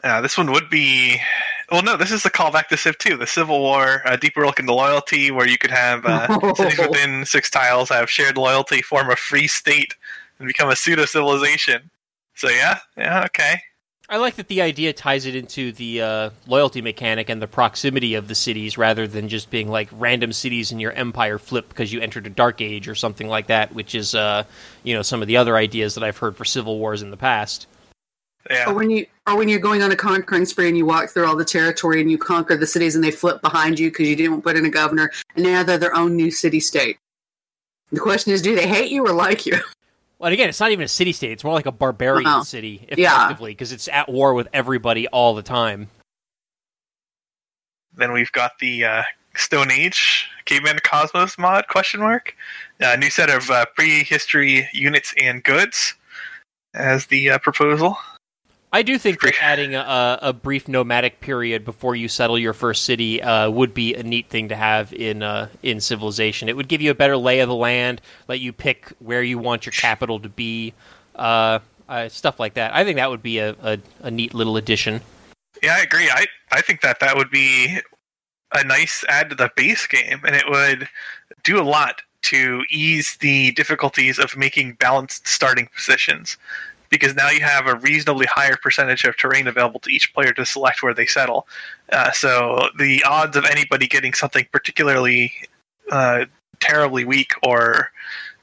Uh, 0.02 0.20
this 0.20 0.36
one 0.38 0.50
would 0.52 0.68
be. 0.70 1.20
Well, 1.70 1.82
no, 1.82 1.98
this 1.98 2.10
is 2.10 2.22
the 2.22 2.30
callback 2.30 2.68
to 2.68 2.78
Civ 2.78 2.96
2, 2.96 3.18
the 3.18 3.26
Civil 3.26 3.60
War, 3.60 4.00
a 4.06 4.16
deeper 4.16 4.46
look 4.46 4.58
into 4.58 4.72
loyalty, 4.72 5.30
where 5.30 5.46
you 5.46 5.58
could 5.58 5.70
have 5.70 6.04
uh, 6.06 6.54
cities 6.54 6.78
within 6.78 7.26
six 7.26 7.50
tiles 7.50 7.90
have 7.90 8.10
shared 8.10 8.38
loyalty, 8.38 8.80
form 8.80 9.10
a 9.10 9.16
free 9.16 9.46
state, 9.46 9.94
and 10.38 10.48
become 10.48 10.70
a 10.70 10.76
pseudo 10.76 11.04
civilization. 11.04 11.90
So 12.34 12.48
yeah, 12.48 12.78
yeah, 12.96 13.24
okay. 13.26 13.60
I 14.10 14.16
like 14.16 14.36
that 14.36 14.48
the 14.48 14.62
idea 14.62 14.94
ties 14.94 15.26
it 15.26 15.36
into 15.36 15.70
the 15.72 16.00
uh, 16.00 16.30
loyalty 16.46 16.80
mechanic 16.80 17.28
and 17.28 17.42
the 17.42 17.46
proximity 17.46 18.14
of 18.14 18.26
the 18.26 18.34
cities 18.34 18.78
rather 18.78 19.06
than 19.06 19.28
just 19.28 19.50
being 19.50 19.68
like 19.68 19.90
random 19.92 20.32
cities 20.32 20.72
in 20.72 20.80
your 20.80 20.92
empire 20.92 21.36
flip 21.36 21.68
because 21.68 21.92
you 21.92 22.00
entered 22.00 22.26
a 22.26 22.30
dark 22.30 22.62
age 22.62 22.88
or 22.88 22.94
something 22.94 23.28
like 23.28 23.48
that, 23.48 23.74
which 23.74 23.94
is, 23.94 24.14
uh, 24.14 24.44
you 24.82 24.94
know, 24.94 25.02
some 25.02 25.20
of 25.20 25.28
the 25.28 25.36
other 25.36 25.58
ideas 25.58 25.94
that 25.94 26.04
I've 26.04 26.16
heard 26.16 26.38
for 26.38 26.46
civil 26.46 26.78
wars 26.78 27.02
in 27.02 27.10
the 27.10 27.18
past. 27.18 27.66
Yeah. 28.50 28.70
or 28.70 28.74
when 28.74 28.90
you 28.90 29.06
or 29.26 29.36
when 29.36 29.48
you're 29.48 29.58
going 29.58 29.82
on 29.82 29.92
a 29.92 29.96
conquering 29.96 30.46
spree 30.46 30.68
and 30.68 30.76
you 30.76 30.86
walk 30.86 31.10
through 31.10 31.26
all 31.26 31.36
the 31.36 31.44
territory 31.44 32.00
and 32.00 32.10
you 32.10 32.16
conquer 32.18 32.56
the 32.56 32.66
cities 32.66 32.94
and 32.94 33.04
they 33.04 33.10
flip 33.10 33.42
behind 33.42 33.78
you 33.78 33.90
because 33.90 34.08
you 34.08 34.16
didn't 34.16 34.42
put 34.42 34.56
in 34.56 34.64
a 34.64 34.70
governor 34.70 35.10
and 35.36 35.44
now 35.44 35.62
they're 35.62 35.76
their 35.78 35.94
own 35.94 36.16
new 36.16 36.30
city 36.30 36.60
state. 36.60 36.98
The 37.92 38.00
question 38.00 38.32
is, 38.32 38.40
do 38.42 38.54
they 38.54 38.66
hate 38.66 38.90
you 38.90 39.06
or 39.06 39.12
like 39.12 39.46
you? 39.46 39.58
Well, 40.20 40.32
again, 40.32 40.48
it's 40.48 40.58
not 40.58 40.72
even 40.72 40.84
a 40.84 40.88
city 40.88 41.12
state; 41.12 41.30
it's 41.30 41.44
more 41.44 41.52
like 41.54 41.66
a 41.66 41.70
barbarian 41.70 42.26
Uh-uh. 42.26 42.42
city, 42.42 42.84
effectively, 42.88 43.52
because 43.52 43.70
it's 43.70 43.86
at 43.86 44.08
war 44.08 44.34
with 44.34 44.48
everybody 44.52 45.06
all 45.06 45.36
the 45.36 45.44
time. 45.44 45.86
Then 47.94 48.12
we've 48.12 48.32
got 48.32 48.58
the 48.58 48.84
uh, 48.84 49.02
Stone 49.36 49.70
Age 49.70 50.28
Caveman 50.44 50.80
Cosmos 50.82 51.38
mod 51.38 51.68
question 51.68 52.00
mark. 52.00 52.34
A 52.80 52.96
new 52.96 53.10
set 53.10 53.30
of 53.30 53.48
uh, 53.48 53.66
prehistory 53.76 54.68
units 54.72 55.14
and 55.20 55.44
goods 55.44 55.94
as 56.74 57.06
the 57.06 57.30
uh, 57.30 57.38
proposal. 57.38 57.96
I 58.72 58.82
do 58.82 58.98
think 58.98 59.20
that 59.22 59.34
adding 59.40 59.74
a, 59.74 60.18
a 60.20 60.32
brief 60.32 60.68
nomadic 60.68 61.20
period 61.20 61.64
before 61.64 61.96
you 61.96 62.06
settle 62.06 62.38
your 62.38 62.52
first 62.52 62.84
city 62.84 63.22
uh, 63.22 63.48
would 63.48 63.72
be 63.72 63.94
a 63.94 64.02
neat 64.02 64.28
thing 64.28 64.48
to 64.50 64.56
have 64.56 64.92
in 64.92 65.22
uh, 65.22 65.48
in 65.62 65.80
Civilization. 65.80 66.48
It 66.48 66.56
would 66.56 66.68
give 66.68 66.82
you 66.82 66.90
a 66.90 66.94
better 66.94 67.16
lay 67.16 67.40
of 67.40 67.48
the 67.48 67.54
land, 67.54 68.02
let 68.28 68.40
you 68.40 68.52
pick 68.52 68.92
where 68.98 69.22
you 69.22 69.38
want 69.38 69.64
your 69.64 69.72
capital 69.72 70.20
to 70.20 70.28
be, 70.28 70.74
uh, 71.16 71.60
uh, 71.88 72.08
stuff 72.10 72.38
like 72.38 72.54
that. 72.54 72.74
I 72.74 72.84
think 72.84 72.96
that 72.96 73.08
would 73.08 73.22
be 73.22 73.38
a, 73.38 73.56
a, 73.62 73.78
a 74.02 74.10
neat 74.10 74.34
little 74.34 74.58
addition. 74.58 75.00
Yeah, 75.62 75.76
I 75.78 75.80
agree. 75.80 76.10
I 76.10 76.26
I 76.52 76.60
think 76.60 76.82
that 76.82 77.00
that 77.00 77.16
would 77.16 77.30
be 77.30 77.78
a 78.52 78.64
nice 78.64 79.02
add 79.08 79.30
to 79.30 79.34
the 79.34 79.50
base 79.56 79.86
game, 79.86 80.20
and 80.26 80.36
it 80.36 80.44
would 80.46 80.88
do 81.42 81.58
a 81.58 81.64
lot 81.64 82.02
to 82.20 82.64
ease 82.70 83.16
the 83.20 83.52
difficulties 83.52 84.18
of 84.18 84.36
making 84.36 84.74
balanced 84.74 85.26
starting 85.26 85.68
positions. 85.74 86.36
Because 86.90 87.14
now 87.14 87.28
you 87.30 87.40
have 87.40 87.66
a 87.66 87.74
reasonably 87.76 88.26
higher 88.26 88.56
percentage 88.56 89.04
of 89.04 89.16
terrain 89.16 89.46
available 89.46 89.80
to 89.80 89.90
each 89.90 90.12
player 90.14 90.32
to 90.32 90.46
select 90.46 90.82
where 90.82 90.94
they 90.94 91.06
settle. 91.06 91.46
Uh, 91.92 92.10
so 92.12 92.68
the 92.78 93.02
odds 93.04 93.36
of 93.36 93.44
anybody 93.44 93.86
getting 93.86 94.14
something 94.14 94.46
particularly 94.52 95.32
uh, 95.90 96.24
terribly 96.60 97.04
weak 97.04 97.32
or 97.42 97.90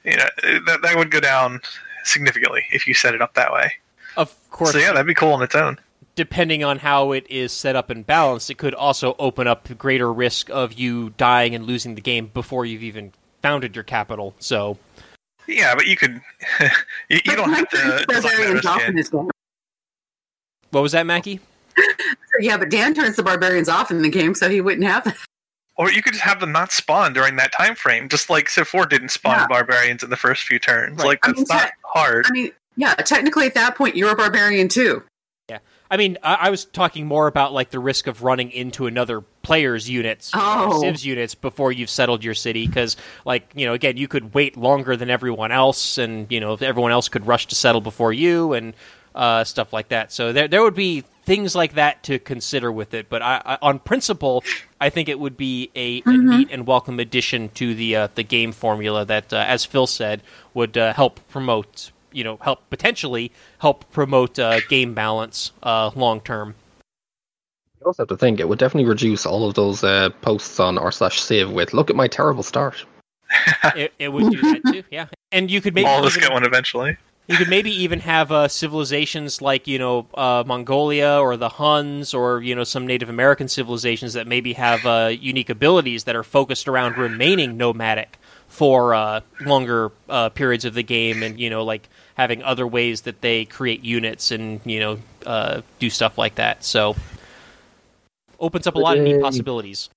you 0.04 0.16
know 0.16 0.28
that, 0.66 0.80
that 0.82 0.96
would 0.96 1.10
go 1.10 1.20
down 1.20 1.60
significantly 2.04 2.62
if 2.70 2.86
you 2.86 2.94
set 2.94 3.14
it 3.14 3.20
up 3.22 3.34
that 3.34 3.52
way. 3.52 3.72
Of 4.16 4.34
course, 4.50 4.72
So 4.72 4.78
yeah, 4.78 4.92
that'd 4.92 5.06
be 5.06 5.14
cool 5.14 5.32
on 5.32 5.42
its 5.42 5.54
own. 5.54 5.78
depending 6.14 6.62
on 6.64 6.78
how 6.78 7.12
it 7.12 7.26
is 7.28 7.52
set 7.52 7.76
up 7.76 7.90
and 7.90 8.06
balanced, 8.06 8.48
it 8.50 8.56
could 8.58 8.74
also 8.74 9.14
open 9.18 9.46
up 9.46 9.68
greater 9.76 10.12
risk 10.12 10.48
of 10.50 10.72
you 10.74 11.10
dying 11.18 11.54
and 11.54 11.66
losing 11.66 11.94
the 11.96 12.00
game 12.00 12.30
before 12.32 12.64
you've 12.64 12.82
even 12.84 13.12
founded 13.42 13.74
your 13.76 13.82
capital. 13.84 14.34
So 14.38 14.78
Yeah, 15.46 15.74
but 15.74 15.86
you 15.86 15.96
could. 15.96 16.20
you, 17.08 17.20
you 17.24 17.36
don't 17.36 17.52
have 17.52 17.68
to 17.70 17.78
uh, 17.78 17.82
Dan 17.82 18.06
turns 18.06 18.06
design 18.06 18.22
that 18.22 18.22
barbarians 18.22 18.54
risk 18.54 18.68
off 18.68 18.80
in 18.82 18.88
in. 18.88 18.96
this 18.96 19.08
game. 19.08 19.30
what 20.70 20.80
was 20.82 20.92
that, 20.92 21.06
Mackie? 21.06 21.40
Yeah, 22.38 22.58
but 22.58 22.68
Dan 22.68 22.92
turns 22.92 23.16
the 23.16 23.22
barbarians 23.22 23.66
off 23.68 23.90
in 23.90 24.02
the 24.02 24.10
game, 24.10 24.34
so 24.34 24.50
he 24.50 24.60
wouldn't 24.60 24.86
have 24.86 25.04
that. 25.04 25.16
Or 25.76 25.90
you 25.90 26.02
could 26.02 26.12
just 26.12 26.24
have 26.24 26.38
them 26.38 26.52
not 26.52 26.70
spawn 26.70 27.14
during 27.14 27.36
that 27.36 27.50
time 27.52 27.74
frame, 27.74 28.10
just 28.10 28.28
like 28.28 28.50
Civ 28.50 28.68
4 28.68 28.84
didn't 28.86 29.08
spawn 29.08 29.38
Yeah. 29.38 29.46
barbarians 29.46 30.02
in 30.02 30.10
the 30.10 30.16
first 30.18 30.42
few 30.42 30.58
turns. 30.58 30.98
Right. 30.98 31.06
Like 31.06 31.18
I 31.22 31.28
that's 31.28 31.38
mean, 31.38 31.46
not 31.48 31.66
te- 31.68 31.72
hard. 31.82 32.26
I 32.28 32.30
mean, 32.32 32.52
yeah, 32.76 32.94
technically 32.96 33.46
at 33.46 33.54
that 33.54 33.74
point 33.74 33.96
you're 33.96 34.10
a 34.10 34.14
barbarian 34.16 34.68
too. 34.68 35.02
I 35.90 35.96
mean, 35.96 36.18
I, 36.22 36.34
I 36.34 36.50
was 36.50 36.64
talking 36.64 37.06
more 37.06 37.26
about 37.26 37.52
like 37.52 37.70
the 37.70 37.78
risk 37.78 38.06
of 38.06 38.22
running 38.22 38.50
into 38.50 38.86
another 38.86 39.20
player's 39.42 39.88
units, 39.88 40.30
Oh. 40.34 40.80
Civ's 40.80 41.04
units 41.04 41.34
before 41.34 41.70
you've 41.72 41.90
settled 41.90 42.24
your 42.24 42.34
city, 42.34 42.66
because 42.66 42.96
like 43.24 43.50
you 43.54 43.66
know, 43.66 43.72
again, 43.72 43.96
you 43.96 44.08
could 44.08 44.34
wait 44.34 44.56
longer 44.56 44.96
than 44.96 45.10
everyone 45.10 45.52
else, 45.52 45.98
and 45.98 46.30
you 46.30 46.40
know, 46.40 46.52
if 46.54 46.62
everyone 46.62 46.92
else 46.92 47.08
could 47.08 47.26
rush 47.26 47.46
to 47.46 47.54
settle 47.54 47.80
before 47.80 48.12
you, 48.12 48.52
and 48.52 48.74
uh, 49.14 49.44
stuff 49.44 49.72
like 49.72 49.88
that. 49.88 50.12
So 50.12 50.32
there, 50.32 50.46
there 50.46 50.62
would 50.62 50.74
be 50.74 51.02
things 51.24 51.54
like 51.54 51.74
that 51.74 52.02
to 52.04 52.18
consider 52.18 52.70
with 52.70 52.92
it. 52.92 53.08
But 53.08 53.22
I, 53.22 53.40
I, 53.44 53.58
on 53.62 53.78
principle, 53.78 54.44
I 54.80 54.90
think 54.90 55.08
it 55.08 55.18
would 55.18 55.36
be 55.38 55.70
a, 55.74 56.02
a 56.04 56.12
neat 56.16 56.48
and 56.50 56.66
welcome 56.66 57.00
addition 57.00 57.48
to 57.50 57.74
the 57.74 57.96
uh, 57.96 58.08
the 58.14 58.22
game 58.22 58.52
formula 58.52 59.04
that, 59.06 59.32
uh, 59.32 59.36
as 59.38 59.64
Phil 59.64 59.86
said, 59.86 60.22
would 60.54 60.76
uh, 60.76 60.92
help 60.92 61.26
promote. 61.28 61.92
You 62.16 62.24
know, 62.24 62.38
help 62.40 62.68
potentially 62.70 63.30
help 63.58 63.84
promote 63.92 64.38
uh, 64.38 64.60
game 64.70 64.94
balance 64.94 65.52
uh, 65.62 65.90
long 65.94 66.22
term. 66.22 66.54
You 67.80 67.86
also 67.86 68.04
have 68.04 68.08
to 68.08 68.16
think 68.16 68.40
it 68.40 68.48
would 68.48 68.58
definitely 68.58 68.88
reduce 68.88 69.26
all 69.26 69.46
of 69.46 69.54
those 69.54 69.84
uh, 69.84 70.08
posts 70.22 70.58
on 70.58 70.78
r 70.78 70.90
slash 70.90 71.20
save 71.20 71.50
with 71.50 71.74
"Look 71.74 71.90
at 71.90 71.96
my 71.96 72.08
terrible 72.08 72.42
start." 72.42 72.84
It, 73.74 73.92
it 73.98 74.08
would 74.08 74.30
do 74.30 74.40
that 74.40 74.62
too, 74.72 74.82
yeah. 74.90 75.06
And 75.32 75.50
you 75.50 75.60
could 75.60 75.74
maybe 75.74 75.86
All 75.86 75.98
of 75.98 76.06
us 76.06 76.16
get 76.16 76.32
one 76.32 76.44
eventually. 76.44 76.96
You 77.28 77.36
could 77.36 77.48
maybe 77.48 77.70
even 77.82 77.98
have 78.00 78.30
uh, 78.30 78.46
civilizations 78.46 79.42
like 79.42 79.66
you 79.66 79.78
know 79.78 80.06
uh, 80.14 80.44
Mongolia 80.46 81.18
or 81.18 81.36
the 81.36 81.48
Huns 81.48 82.14
or 82.14 82.40
you 82.40 82.54
know 82.54 82.64
some 82.64 82.86
Native 82.86 83.08
American 83.08 83.48
civilizations 83.48 84.12
that 84.14 84.26
maybe 84.26 84.52
have 84.54 84.86
uh, 84.86 85.12
unique 85.12 85.50
abilities 85.50 86.04
that 86.04 86.14
are 86.14 86.22
focused 86.22 86.68
around 86.68 86.96
remaining 86.96 87.56
nomadic 87.56 88.18
for 88.46 88.94
uh, 88.94 89.20
longer 89.44 89.90
uh, 90.08 90.28
periods 90.28 90.64
of 90.64 90.74
the 90.74 90.84
game, 90.84 91.22
and 91.22 91.40
you 91.40 91.50
know 91.50 91.64
like 91.64 91.88
having 92.16 92.42
other 92.42 92.66
ways 92.66 93.02
that 93.02 93.20
they 93.20 93.44
create 93.44 93.84
units 93.84 94.30
and 94.30 94.60
you 94.64 94.80
know 94.80 94.98
uh, 95.24 95.60
do 95.78 95.88
stuff 95.88 96.18
like 96.18 96.34
that. 96.36 96.64
So 96.64 96.96
opens 98.40 98.66
up 98.66 98.74
a 98.74 98.78
lot 98.78 98.96
of 98.96 99.04
neat 99.04 99.16
Yay. 99.16 99.20
possibilities. 99.20 99.88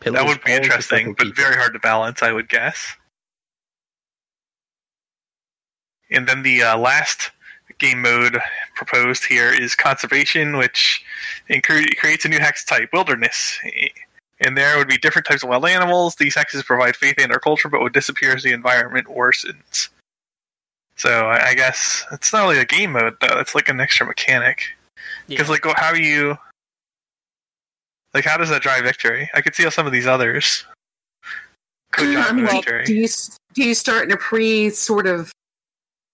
That 0.00 0.24
would 0.24 0.42
be 0.44 0.52
interesting, 0.52 1.14
but 1.18 1.34
very 1.34 1.56
hard 1.56 1.72
to 1.72 1.80
balance, 1.80 2.22
I 2.22 2.32
would 2.32 2.48
guess. 2.48 2.94
And 6.10 6.28
then 6.28 6.42
the 6.42 6.62
uh, 6.62 6.78
last 6.78 7.32
game 7.78 8.00
mode 8.02 8.38
proposed 8.76 9.24
here 9.24 9.52
is 9.52 9.74
conservation, 9.74 10.56
which 10.56 11.04
incre- 11.50 11.96
creates 11.96 12.24
a 12.24 12.28
new 12.28 12.38
hex 12.38 12.64
type, 12.64 12.90
wilderness. 12.92 13.58
And 14.40 14.56
there 14.56 14.78
would 14.78 14.88
be 14.88 14.98
different 14.98 15.26
types 15.26 15.42
of 15.42 15.48
wild 15.48 15.66
animals. 15.66 16.14
These 16.14 16.36
hexes 16.36 16.64
provide 16.64 16.96
faith 16.96 17.16
and 17.18 17.32
our 17.32 17.40
culture, 17.40 17.68
but 17.68 17.80
would 17.82 17.92
disappear 17.92 18.34
as 18.34 18.44
the 18.44 18.52
environment 18.52 19.08
worsens. 19.08 19.88
So 20.98 21.28
I 21.28 21.48
I 21.50 21.54
guess 21.54 22.04
it's 22.12 22.32
not 22.32 22.42
really 22.42 22.58
a 22.58 22.64
game 22.66 22.92
mode 22.92 23.16
though. 23.20 23.38
It's 23.38 23.54
like 23.54 23.68
an 23.68 23.80
extra 23.80 24.04
mechanic. 24.06 24.64
Because 25.28 25.46
Yeah. 25.48 25.52
like, 25.52 25.76
how 25.76 25.94
do 25.94 26.02
you 26.02 26.36
like? 28.14 28.24
How 28.24 28.36
does 28.36 28.48
that 28.50 28.62
drive 28.62 28.82
victory? 28.84 29.30
I 29.34 29.40
could 29.40 29.54
see 29.54 29.62
how 29.62 29.70
some 29.70 29.86
of 29.86 29.92
these 29.92 30.06
others 30.06 30.64
could 31.92 32.12
drive 32.12 32.34
mean, 32.34 32.46
victory. 32.46 32.84
do 32.84 32.94
you 32.94 33.08
do 33.54 33.62
you 33.64 33.74
start 33.74 34.04
in 34.04 34.12
a 34.12 34.16
pre 34.16 34.70
sort 34.70 35.06
of 35.06 35.30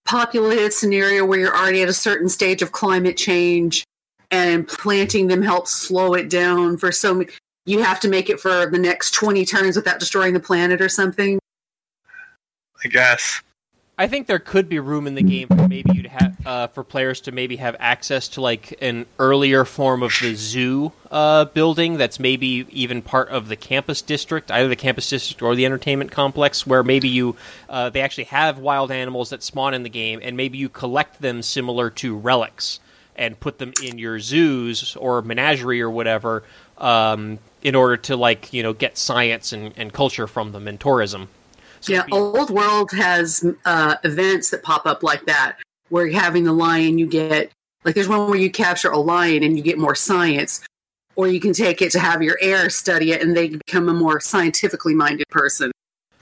populated 0.05 0.73
scenario 0.73 1.25
where 1.25 1.38
you're 1.38 1.57
already 1.57 1.81
at 1.83 1.88
a 1.88 1.95
certain 1.95 2.29
stage 2.29 2.61
of 2.61 2.73
climate 2.73 3.17
change, 3.17 3.85
and 4.31 4.69
planting 4.69 5.29
them 5.29 5.41
helps 5.43 5.71
slow 5.71 6.12
it 6.14 6.29
down 6.29 6.76
for 6.76 6.93
so 6.93 7.14
many? 7.14 7.31
You 7.67 7.83
have 7.83 8.00
to 8.00 8.09
make 8.09 8.29
it 8.29 8.38
for 8.38 8.67
the 8.67 8.79
next 8.79 9.12
twenty 9.14 9.47
turns 9.47 9.76
without 9.76 9.99
destroying 9.99 10.35
the 10.35 10.41
planet 10.41 10.83
or 10.83 10.91
something. 10.91 11.38
I 12.85 12.88
guess. 12.88 13.41
I 13.97 14.09
think 14.09 14.27
there 14.27 14.41
could 14.41 14.69
be 14.69 14.81
room 14.81 15.07
in 15.07 15.15
the 15.15 15.23
game 15.23 15.47
for 15.47 15.69
maybe 15.69 15.93
you'd 15.95 16.07
have 16.07 16.47
uh, 16.47 16.67
for 16.67 16.83
players 16.83 17.21
to 17.23 17.33
maybe 17.33 17.57
have 17.57 17.77
access 17.79 18.27
to 18.29 18.41
like 18.41 18.77
an 18.83 19.07
earlier 19.21 19.65
form 19.65 20.03
of 20.03 20.13
the 20.21 20.35
zoo 20.35 20.91
uh, 21.13 21.45
building 21.45 21.97
that's 21.97 22.19
maybe 22.19 22.67
even 22.71 23.03
part 23.03 23.29
of 23.29 23.47
the 23.47 23.55
campus 23.55 24.03
district, 24.03 24.51
either 24.51 24.69
the 24.69 24.75
campus 24.75 25.09
district 25.09 25.43
or 25.43 25.55
the 25.55 25.65
entertainment 25.65 26.11
complex, 26.11 26.67
where 26.67 26.83
maybe 26.83 27.09
you 27.09 27.37
uh, 27.69 27.89
they 27.89 28.01
actually 28.01 28.25
have 28.25 28.59
wild 28.59 28.91
animals 28.91 29.31
that 29.31 29.45
spawn 29.45 29.75
in 29.75 29.85
the 29.85 29.91
game, 29.91 30.19
and 30.25 30.37
maybe 30.37 30.59
you 30.59 30.69
collect 30.69 31.21
them 31.21 31.41
similar 31.41 31.89
to 31.89 32.17
relics 32.17 32.81
and 33.15 33.39
put 33.39 33.59
them 33.59 33.73
in 33.81 33.97
your 33.99 34.19
zoos 34.19 34.97
or 34.97 35.23
menagerie 35.23 35.81
or 35.81 35.91
whatever 35.91 36.43
um, 36.79 37.39
in 37.63 37.77
order 37.77 37.97
to 37.97 38.17
like 38.17 38.53
you 38.53 38.65
know 38.65 38.73
get 38.73 38.99
science 38.99 39.53
and, 39.53 39.73
and 39.77 39.93
culture 39.93 40.27
from 40.27 40.51
them 40.51 40.67
and 40.67 40.81
tourism. 40.81 41.29
So 41.85 41.93
yeah, 41.93 42.07
be- 42.07 42.12
Old 42.12 42.49
World 42.49 42.91
has 42.93 43.45
uh, 43.67 43.97
events 44.05 44.49
that 44.50 44.62
pop 44.62 44.87
up 44.87 45.03
like 45.03 45.26
that, 45.26 45.59
where 45.91 46.07
you're 46.07 46.19
having 46.19 46.45
the 46.45 46.53
lion, 46.53 46.97
you 46.97 47.07
get 47.07 47.53
like 47.85 47.95
there's 47.95 48.09
one 48.09 48.31
where 48.31 48.38
you 48.38 48.50
capture 48.50 48.91
a 48.91 48.99
lion 48.99 49.43
and 49.43 49.55
you 49.55 49.62
get 49.62 49.76
more 49.76 49.95
science, 49.95 50.64
or 51.14 51.29
you 51.29 51.41
can 51.41 51.53
take 51.53 51.83
it 51.83 51.93
to 51.93 52.00
have 52.00 52.23
your 52.23 52.38
heir 52.41 52.71
study 52.71 53.12
it 53.12 53.21
and 53.21 53.37
they 53.37 53.49
become 53.49 53.91
a 53.91 53.93
more 53.93 54.19
scientifically 54.19 54.95
minded 54.95 55.29
person. 55.29 55.73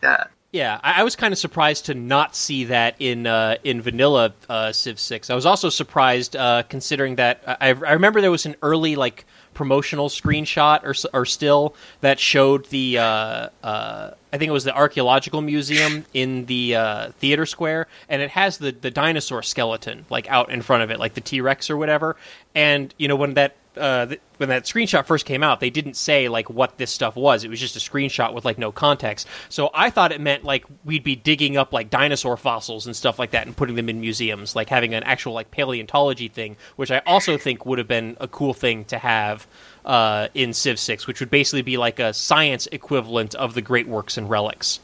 That 0.00 0.33
Yeah, 0.50 0.81
I, 0.83 1.00
I 1.00 1.02
was 1.04 1.14
kind 1.14 1.31
of 1.31 1.38
surprised 1.38 1.87
to 1.87 1.95
not 1.95 2.35
see 2.35 2.64
that 2.64 2.97
in 2.99 3.28
uh, 3.28 3.54
in 3.62 3.81
vanilla 3.81 4.35
uh, 4.49 4.73
Civ 4.73 4.99
Six. 4.99 5.31
I 5.31 5.37
was 5.37 5.47
also 5.47 5.69
surprised 5.69 6.35
uh, 6.35 6.64
considering 6.64 7.14
that 7.16 7.40
I, 7.47 7.69
I 7.69 7.92
remember 7.92 8.21
there 8.21 8.33
was 8.33 8.47
an 8.47 8.57
early 8.62 8.97
like 8.97 9.26
promotional 9.54 10.09
screenshot 10.09 10.82
or 10.85 10.94
or 11.18 11.25
still 11.25 11.75
that 12.00 12.18
showed 12.18 12.66
the 12.66 12.99
uh, 12.99 13.49
uh, 13.62 14.11
I 14.32 14.38
think 14.38 14.49
it 14.49 14.52
was 14.52 14.64
the 14.64 14.75
archaeological 14.75 15.40
museum 15.40 16.04
in 16.14 16.47
the 16.47 16.76
uh, 16.76 17.11
theater 17.12 17.47
square, 17.47 17.87
and 18.09 18.23
it 18.23 18.30
has 18.30 18.59
the 18.59 18.73
the 18.73 18.90
dinosaur 18.90 19.42
skeleton 19.42 20.06
like 20.11 20.28
out 20.30 20.50
in 20.50 20.62
front 20.62 20.82
of 20.82 20.90
it, 20.90 20.99
like 20.99 21.14
the 21.14 21.21
T 21.21 21.40
Rex 21.40 21.71
or 21.71 21.76
whatever. 21.76 22.16
And 22.54 22.94
you 22.99 23.09
know 23.09 23.16
when 23.16 23.35
that 23.35 23.56
uh, 23.76 24.14
when 24.37 24.49
that 24.49 24.64
screenshot 24.64 25.07
first 25.07 25.26
came 25.26 25.43
out, 25.43 25.61
they 25.61 25.71
didn't 25.71 25.95
say 25.95 26.29
like 26.29 26.50
what 26.50 26.79
this 26.79 26.91
stuff 26.91 27.17
was. 27.17 27.45
It 27.45 27.49
was 27.49 27.61
just 27.61 27.76
a 27.76 27.79
screenshot 27.79 28.35
with 28.35 28.45
like 28.45 28.59
no 28.59 28.73
context. 28.73 29.26
So 29.49 29.71
I 29.75 29.91
thought 29.91 30.12
it 30.12 30.21
meant 30.21 30.45
like 30.45 30.64
we'd 30.85 31.05
be 31.05 31.17
digging 31.17 31.57
up 31.57 31.73
like 31.73 31.91
dinosaur 31.91 32.37
fossils 32.37 32.87
and 32.87 32.95
stuff 32.95 33.19
like 33.19 33.31
that 33.31 33.47
and 33.47 33.57
putting 33.57 33.76
them 33.76 33.88
in 33.88 34.00
museums, 34.00 34.55
like 34.57 34.69
having 34.69 34.95
an 34.95 35.02
actual 35.05 35.33
like 35.33 35.50
paleontology 35.50 36.29
thing, 36.29 36.57
which 36.76 36.91
I 36.91 36.99
also 37.07 37.38
think 37.38 37.67
would 37.67 37.79
have 37.79 37.88
been 37.88 38.17
a 38.21 38.29
cool 38.29 38.55
thing 38.55 38.85
to 38.87 38.99
have 38.99 39.47
uh, 39.85 40.29
in 40.35 40.52
Civ 40.52 40.79
Six, 40.79 41.07
which 41.07 41.21
would 41.21 41.31
basically 41.31 41.62
be 41.62 41.76
like 41.76 41.99
a 41.99 42.12
science 42.12 42.69
equivalent 42.73 43.35
of 43.35 43.55
the 43.55 43.62
great 43.62 43.88
works 43.88 44.17
and 44.17 44.29
relics. 44.29 44.81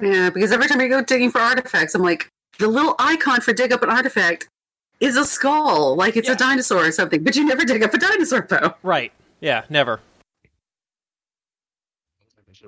yeah, 0.00 0.30
because 0.30 0.52
every 0.52 0.66
time 0.66 0.80
I 0.80 0.88
go 0.88 1.02
digging 1.02 1.30
for 1.30 1.40
artifacts, 1.40 1.94
I'm 1.94 2.02
like 2.02 2.28
the 2.58 2.68
little 2.68 2.94
icon 2.98 3.40
for 3.40 3.52
dig 3.52 3.72
up 3.72 3.82
an 3.82 3.90
artifact 3.90 4.48
is 5.00 5.16
a 5.16 5.24
skull, 5.24 5.96
like 5.96 6.16
it's 6.16 6.28
Yeah. 6.28 6.34
a 6.34 6.38
dinosaur 6.38 6.86
or 6.86 6.92
something. 6.92 7.24
But 7.24 7.34
you 7.36 7.44
never 7.44 7.64
dig 7.64 7.82
up 7.82 7.92
a 7.94 7.98
dinosaur 7.98 8.46
though. 8.48 8.74
Right? 8.82 9.12
Yeah. 9.40 9.64
Never. 9.68 10.00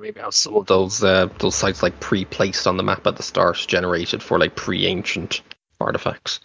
Maybe 0.00 0.20
have 0.20 0.34
some 0.34 0.56
of 0.56 0.66
those 0.66 1.04
uh, 1.04 1.28
those 1.38 1.54
sites 1.54 1.82
like 1.82 2.00
pre-placed 2.00 2.66
on 2.66 2.76
the 2.78 2.82
map 2.82 3.06
at 3.06 3.16
the 3.16 3.22
start, 3.22 3.62
generated 3.68 4.22
for 4.22 4.38
like 4.38 4.56
pre-ancient 4.56 5.42
artifacts. 5.80 6.40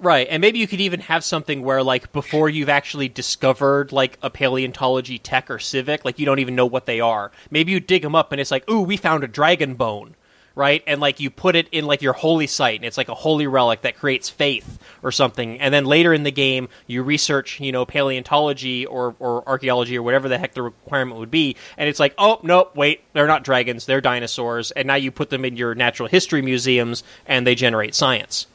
Right, 0.00 0.26
and 0.28 0.40
maybe 0.40 0.58
you 0.58 0.66
could 0.66 0.80
even 0.80 1.00
have 1.00 1.24
something 1.24 1.62
where, 1.62 1.82
like, 1.82 2.12
before 2.12 2.48
you've 2.48 2.68
actually 2.68 3.08
discovered 3.08 3.92
like 3.92 4.18
a 4.22 4.28
paleontology 4.30 5.18
tech 5.18 5.50
or 5.50 5.58
civic, 5.58 6.04
like 6.04 6.18
you 6.18 6.26
don't 6.26 6.38
even 6.40 6.54
know 6.54 6.66
what 6.66 6.86
they 6.86 7.00
are. 7.00 7.32
Maybe 7.50 7.72
you 7.72 7.80
dig 7.80 8.02
them 8.02 8.14
up, 8.14 8.30
and 8.30 8.40
it's 8.40 8.50
like, 8.50 8.68
ooh, 8.68 8.82
we 8.82 8.96
found 8.96 9.24
a 9.24 9.28
dragon 9.28 9.74
bone, 9.74 10.14
right? 10.58 10.82
And 10.88 11.00
like 11.00 11.20
you 11.20 11.30
put 11.30 11.54
it 11.54 11.68
in 11.70 11.86
like 11.86 12.02
your 12.02 12.12
holy 12.12 12.48
site, 12.48 12.76
and 12.76 12.84
it's 12.84 12.98
like 12.98 13.08
a 13.08 13.14
holy 13.14 13.46
relic 13.46 13.82
that 13.82 13.96
creates 13.96 14.28
faith 14.28 14.78
or 15.04 15.12
something. 15.12 15.60
And 15.60 15.72
then 15.72 15.84
later 15.84 16.12
in 16.12 16.24
the 16.24 16.32
game, 16.32 16.68
you 16.88 17.04
research, 17.04 17.60
you 17.60 17.70
know, 17.70 17.86
paleontology 17.86 18.84
or 18.84 19.14
or 19.20 19.48
archaeology 19.48 19.96
or 19.96 20.02
whatever 20.02 20.28
the 20.28 20.36
heck 20.36 20.54
the 20.54 20.62
requirement 20.62 21.20
would 21.20 21.30
be, 21.30 21.56
and 21.78 21.88
it's 21.88 22.00
like, 22.00 22.12
oh 22.18 22.40
nope, 22.42 22.74
wait, 22.74 23.02
they're 23.12 23.28
not 23.28 23.44
dragons, 23.44 23.86
they're 23.86 24.00
dinosaurs, 24.00 24.72
and 24.72 24.86
now 24.86 24.96
you 24.96 25.12
put 25.12 25.30
them 25.30 25.44
in 25.44 25.56
your 25.56 25.74
natural 25.76 26.08
history 26.08 26.42
museums, 26.42 27.04
and 27.26 27.46
they 27.46 27.54
generate 27.54 27.94
science. 27.94 28.46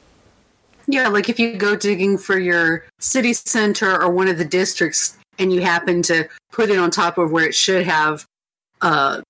Yeah, 0.86 1.08
like 1.08 1.30
if 1.30 1.40
you 1.40 1.56
go 1.56 1.78
digging 1.78 2.18
for 2.18 2.38
your 2.38 2.86
city 3.00 3.34
center 3.34 4.02
or 4.02 4.12
one 4.12 4.28
of 4.28 4.38
the 4.38 4.46
districts 4.46 5.18
and 5.40 5.54
you 5.54 5.62
happen 5.62 6.02
to 6.04 6.28
put 6.52 6.70
it 6.70 6.78
on 6.78 6.92
top 6.92 7.18
of 7.18 7.32
where 7.32 7.46
it 7.46 7.56
should 7.56 7.86
have 7.86 8.26
uh, 8.82 9.22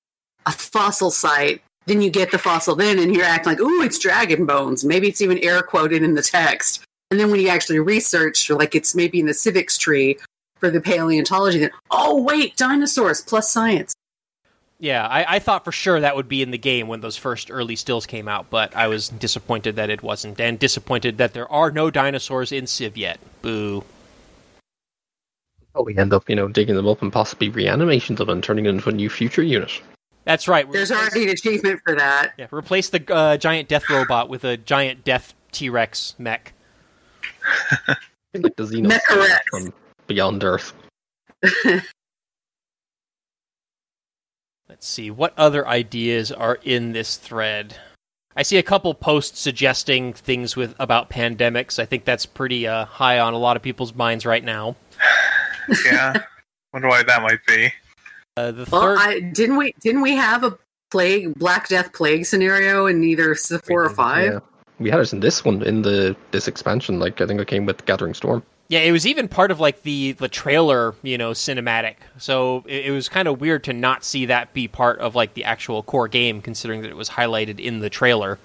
a 0.48 0.52
fossil 0.52 1.12
site, 1.12 1.62
then 1.86 2.02
you 2.02 2.10
get 2.10 2.32
the 2.32 2.38
fossil 2.38 2.76
then 2.76 3.00
and 3.00 3.16
you're 3.16 3.26
acting 3.26 3.52
like, 3.52 3.62
oh, 3.62 3.82
it's 3.82 4.00
dragon 4.00 4.46
bones. 4.46 4.86
Maybe 4.86 5.10
it's 5.10 5.22
even 5.22 5.38
air 5.40 5.62
quoted 5.62 6.04
in 6.04 6.16
the 6.16 6.22
text. 6.22 6.84
And 7.12 7.20
then 7.20 7.30
when 7.30 7.40
you 7.40 7.50
actually 7.50 7.80
research, 7.80 8.50
or 8.50 8.56
like 8.56 8.76
it's 8.76 8.96
maybe 8.96 9.20
in 9.20 9.26
the 9.26 9.34
civics 9.34 9.78
tree 9.78 10.18
for 10.58 10.70
the 10.70 10.82
paleontology, 10.82 11.60
then, 11.60 11.72
oh, 11.92 12.22
wait, 12.22 12.56
dinosaurs 12.56 13.22
plus 13.22 13.52
science. 13.52 13.94
Yeah, 14.80 15.08
I, 15.08 15.36
I 15.36 15.40
thought 15.40 15.64
for 15.64 15.72
sure 15.72 16.00
that 16.00 16.16
would 16.16 16.28
be 16.28 16.42
in 16.42 16.52
the 16.52 16.58
game 16.58 16.88
when 16.88 17.02
those 17.02 17.16
first 17.16 17.52
early 17.52 17.76
stills 17.76 18.06
came 18.06 18.28
out, 18.28 18.50
but 18.50 18.76
I 18.76 18.88
was 18.88 19.10
disappointed 19.10 19.76
that 19.78 19.90
it 19.90 20.04
wasn't, 20.04 20.42
and 20.42 20.60
disappointed 20.60 21.18
that 21.20 21.34
there 21.34 21.50
are 21.52 21.72
no 21.72 21.90
dinosaurs 21.90 22.52
in 22.52 22.68
Civ 22.68 22.98
yet. 22.98 23.20
Boo. 23.42 23.84
Oh, 25.76 25.84
we 25.84 25.98
end 25.98 26.14
up, 26.14 26.30
you 26.30 26.36
know, 26.36 26.48
digging 26.48 26.76
them 26.76 26.88
up 26.88 27.02
and 27.02 27.14
possibly 27.14 27.50
reanimating 27.50 28.16
them 28.16 28.30
and 28.30 28.44
turning 28.44 28.66
them 28.66 28.76
into 28.76 28.90
a 28.90 28.94
new 28.94 29.10
future 29.10 29.44
unit. 29.44 29.82
That's 30.26 30.48
right. 30.48 30.70
There's 30.72 30.92
replace- 30.92 31.10
already 31.10 31.24
an 31.26 31.30
achievement 31.32 31.82
for 31.86 31.96
that. 31.96 32.34
yeah, 32.38 32.48
replace 32.52 32.90
the 32.90 33.04
uh, 33.14 33.38
giant 33.38 33.68
death 33.70 33.90
robot 33.90 34.30
with 34.30 34.44
a 34.44 34.58
giant 34.58 35.04
death 35.04 35.34
T 35.52 35.70
Rex 35.70 36.16
mech. 36.18 36.54
like 38.34 38.56
the 38.56 38.64
Xenos 38.64 39.00
from 39.50 39.74
Beyond 40.08 40.44
Earth. 40.44 40.74
Let's 44.70 44.88
see 44.88 45.12
what 45.12 45.34
other 45.38 45.68
ideas 45.68 46.32
are 46.32 46.58
in 46.64 46.94
this 46.94 47.18
thread. 47.18 47.78
I 48.36 48.42
see 48.42 48.58
a 48.58 48.64
couple 48.64 48.94
posts 48.96 49.40
suggesting 49.40 50.14
things 50.14 50.56
with 50.56 50.74
about 50.80 51.10
pandemics. 51.12 51.78
I 51.78 51.86
think 51.86 52.06
that's 52.06 52.26
pretty 52.26 52.66
uh, 52.66 52.86
high 52.86 53.20
on 53.20 53.34
a 53.34 53.38
lot 53.38 53.56
of 53.56 53.62
people's 53.62 53.94
minds 53.94 54.26
right 54.26 54.44
now. 54.44 54.76
Yeah. 55.86 56.14
Wonder 56.74 56.88
why 56.88 57.04
that 57.04 57.22
might 57.22 57.46
be. 57.46 57.72
Uh, 58.36 58.52
the 58.52 58.68
Well, 58.72 58.82
third, 58.82 58.98
I 59.00 59.20
didn't 59.20 59.58
we 59.58 59.74
didn't 59.82 60.02
we 60.02 60.16
have 60.16 60.44
a 60.44 60.58
plague 60.90 61.36
Black 61.38 61.68
Death 61.70 61.94
plague 61.94 62.26
scenario 62.26 62.88
in 62.88 63.04
either 63.04 63.32
s- 63.32 63.52
four 63.64 63.84
or 63.84 63.90
five? 63.90 64.34
Yeah. 64.34 64.40
We 64.80 64.90
had 64.90 65.00
it 65.00 65.14
in 65.14 65.20
this 65.20 65.46
one 65.46 65.62
in 65.64 65.84
the 65.84 66.16
this 66.32 66.48
expansion. 66.48 67.00
Like 67.00 67.22
I 67.22 67.28
think 67.28 67.40
it 67.40 67.48
came 67.48 67.66
with 67.66 67.86
Gathering 67.86 68.14
Storm. 68.16 68.42
yeah, 68.70 68.80
it 68.80 68.92
was 68.92 69.06
even 69.06 69.28
part 69.28 69.52
of 69.52 69.60
like 69.60 69.84
the 69.84 70.14
the 70.14 70.28
trailer, 70.28 70.96
you 71.04 71.16
know, 71.18 71.32
cinematic. 71.32 71.96
So 72.18 72.64
it, 72.68 72.88
it 72.88 72.92
was 72.92 73.08
kind 73.08 73.28
of 73.28 73.40
weird 73.40 73.64
to 73.66 73.74
not 73.74 74.04
see 74.04 74.26
that 74.26 74.52
be 74.54 74.68
part 74.68 74.98
of 75.00 75.14
like 75.14 75.36
the 75.36 75.44
actual 75.44 75.84
core 75.84 76.08
game, 76.08 76.42
considering 76.42 76.82
that 76.82 76.90
it 76.90 76.98
was 76.98 77.10
highlighted 77.12 77.60
in 77.60 77.80
the 77.80 77.90
trailer. 77.90 78.40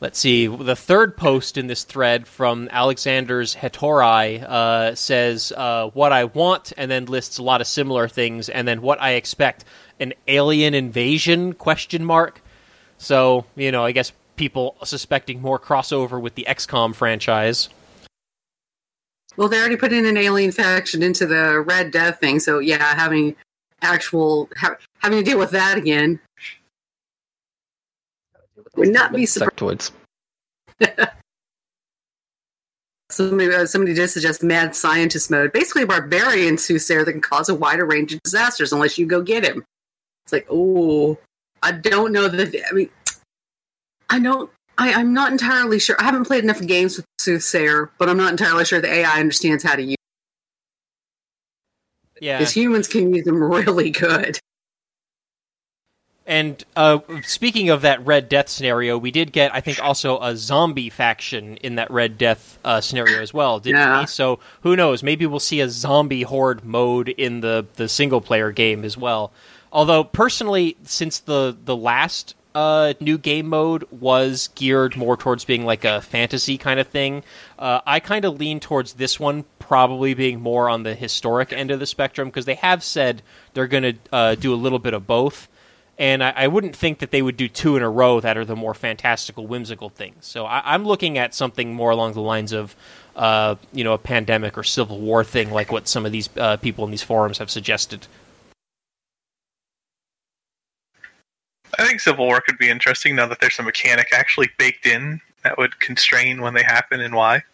Let's 0.00 0.18
see. 0.18 0.46
The 0.46 0.76
third 0.76 1.18
post 1.18 1.58
in 1.58 1.66
this 1.66 1.84
thread 1.84 2.26
from 2.26 2.70
Alexander's 2.72 3.54
Hetairoi 3.54 4.42
uh, 4.42 4.94
says 4.94 5.52
uh, 5.54 5.90
what 5.92 6.10
I 6.10 6.24
want, 6.24 6.72
and 6.78 6.90
then 6.90 7.04
lists 7.04 7.36
a 7.36 7.42
lot 7.42 7.60
of 7.60 7.66
similar 7.66 8.08
things, 8.08 8.48
and 8.48 8.66
then 8.66 8.80
what 8.80 9.00
I 9.00 9.12
expect: 9.12 9.66
an 9.98 10.14
alien 10.26 10.72
invasion? 10.72 11.52
Question 11.52 12.02
mark. 12.02 12.40
So 12.96 13.44
you 13.56 13.70
know, 13.70 13.84
I 13.84 13.92
guess 13.92 14.12
people 14.36 14.74
suspecting 14.84 15.42
more 15.42 15.58
crossover 15.58 16.18
with 16.18 16.34
the 16.34 16.46
XCOM 16.48 16.94
franchise. 16.94 17.68
Well, 19.36 19.50
they 19.50 19.58
already 19.58 19.76
put 19.76 19.92
in 19.92 20.06
an 20.06 20.16
alien 20.16 20.50
faction 20.50 21.02
into 21.02 21.26
the 21.26 21.60
Red 21.60 21.90
Death 21.90 22.20
thing, 22.20 22.40
so 22.40 22.58
yeah, 22.58 22.94
having 22.96 23.36
actual 23.82 24.48
ha- 24.56 24.76
having 25.00 25.18
to 25.18 25.24
deal 25.24 25.38
with 25.38 25.50
that 25.50 25.76
again 25.76 26.20
would 28.80 28.92
not 28.92 29.12
be 29.12 29.26
surprised. 29.26 29.92
Insectoids. 30.80 31.10
Somebody, 33.10 33.52
uh, 33.52 33.66
somebody 33.66 33.92
did 33.92 34.08
suggest 34.08 34.42
mad 34.42 34.76
scientist 34.76 35.30
mode. 35.32 35.52
Basically, 35.52 35.82
a 35.82 35.86
barbarian 35.86 36.56
soothsayer 36.56 37.04
that 37.04 37.10
can 37.10 37.20
cause 37.20 37.48
a 37.48 37.54
wider 37.54 37.84
range 37.84 38.12
of 38.12 38.22
disasters 38.22 38.72
unless 38.72 38.98
you 38.98 39.06
go 39.06 39.20
get 39.20 39.44
him. 39.44 39.64
It's 40.24 40.32
like, 40.32 40.46
oh, 40.48 41.18
I 41.60 41.72
don't 41.72 42.12
know 42.12 42.28
that. 42.28 42.62
I 42.70 42.72
mean, 42.72 42.88
I 44.08 44.20
don't. 44.20 44.50
I, 44.78 44.94
I'm 44.94 45.12
not 45.12 45.32
entirely 45.32 45.80
sure. 45.80 45.96
I 45.98 46.04
haven't 46.04 46.24
played 46.24 46.44
enough 46.44 46.64
games 46.64 46.96
with 46.96 47.04
soothsayer, 47.18 47.90
but 47.98 48.08
I'm 48.08 48.16
not 48.16 48.30
entirely 48.30 48.64
sure 48.64 48.80
the 48.80 48.92
AI 48.92 49.18
understands 49.18 49.64
how 49.64 49.74
to 49.74 49.82
use. 49.82 49.96
Yeah, 52.20 52.38
Because 52.38 52.52
humans 52.52 52.86
can 52.86 53.12
use 53.12 53.24
them 53.24 53.42
really 53.52 53.90
good. 53.90 54.38
And 56.30 56.62
uh, 56.76 57.00
speaking 57.24 57.70
of 57.70 57.82
that 57.82 58.06
Red 58.06 58.28
Death 58.28 58.48
scenario, 58.48 58.96
we 58.96 59.10
did 59.10 59.32
get, 59.32 59.52
I 59.52 59.60
think, 59.60 59.82
also 59.82 60.20
a 60.20 60.36
zombie 60.36 60.88
faction 60.88 61.56
in 61.56 61.74
that 61.74 61.90
Red 61.90 62.18
Death 62.18 62.56
uh, 62.64 62.80
scenario 62.80 63.20
as 63.20 63.34
well, 63.34 63.58
didn't 63.58 63.80
Yeah. 63.80 64.00
we? 64.02 64.06
So 64.06 64.38
who 64.62 64.76
knows? 64.76 65.02
Maybe 65.02 65.26
we'll 65.26 65.40
see 65.40 65.60
a 65.60 65.68
zombie 65.68 66.22
horde 66.22 66.64
mode 66.64 67.08
in 67.08 67.40
the 67.40 67.66
the 67.74 67.88
single 67.88 68.20
player 68.20 68.52
game 68.52 68.84
as 68.84 68.96
well. 68.96 69.32
Although 69.72 70.04
personally, 70.04 70.76
since 70.84 71.18
the 71.18 71.56
the 71.64 71.74
last 71.76 72.36
uh, 72.54 72.94
new 73.00 73.18
game 73.18 73.48
mode 73.48 73.84
was 73.90 74.50
geared 74.54 74.96
more 74.96 75.16
towards 75.16 75.44
being 75.44 75.64
like 75.64 75.84
a 75.84 76.00
fantasy 76.00 76.56
kind 76.58 76.78
of 76.78 76.86
thing, 76.86 77.24
uh, 77.58 77.80
I 77.84 77.98
kind 77.98 78.24
of 78.24 78.38
lean 78.38 78.60
towards 78.60 78.92
this 78.94 79.18
one 79.18 79.46
probably 79.58 80.14
being 80.14 80.40
more 80.40 80.68
on 80.68 80.84
the 80.84 80.94
historic 80.94 81.52
end 81.52 81.72
of 81.72 81.80
the 81.80 81.86
spectrum 81.86 82.28
because 82.28 82.44
they 82.44 82.54
have 82.56 82.84
said 82.84 83.22
they're 83.54 83.66
going 83.68 83.82
to 83.82 83.94
uh, 84.12 84.34
do 84.36 84.54
a 84.54 84.56
little 84.56 84.78
bit 84.80 84.94
of 84.94 85.06
both 85.08 85.48
and 86.00 86.24
I, 86.24 86.32
I 86.34 86.48
wouldn't 86.48 86.74
think 86.74 86.98
that 87.00 87.10
they 87.10 87.20
would 87.20 87.36
do 87.36 87.46
two 87.46 87.76
in 87.76 87.82
a 87.82 87.90
row 87.90 88.20
that 88.20 88.38
are 88.38 88.44
the 88.44 88.56
more 88.56 88.72
fantastical, 88.72 89.46
whimsical 89.46 89.90
things. 89.90 90.24
So 90.24 90.46
I, 90.46 90.62
I'm 90.64 90.84
looking 90.84 91.18
at 91.18 91.34
something 91.34 91.74
more 91.74 91.90
along 91.90 92.14
the 92.14 92.22
lines 92.22 92.52
of, 92.52 92.74
uh, 93.14 93.56
you 93.72 93.84
know, 93.84 93.92
a 93.92 93.98
pandemic 93.98 94.56
or 94.56 94.64
civil 94.64 94.98
war 94.98 95.22
thing, 95.22 95.50
like 95.52 95.70
what 95.70 95.86
some 95.86 96.06
of 96.06 96.10
these 96.10 96.30
uh, 96.38 96.56
people 96.56 96.86
in 96.86 96.90
these 96.90 97.02
forums 97.02 97.36
have 97.36 97.50
suggested. 97.50 98.06
I 101.78 101.86
think 101.86 102.00
Civil 102.00 102.26
War 102.26 102.40
could 102.40 102.58
be 102.58 102.68
interesting 102.68 103.14
now 103.14 103.26
that 103.26 103.38
there's 103.40 103.58
a 103.58 103.62
mechanic 103.62 104.08
actually 104.12 104.50
baked 104.58 104.86
in 104.86 105.20
that 105.44 105.56
would 105.56 105.78
constrain 105.80 106.40
when 106.40 106.54
they 106.54 106.62
happen 106.62 107.00
and 107.00 107.14
why. 107.14 107.44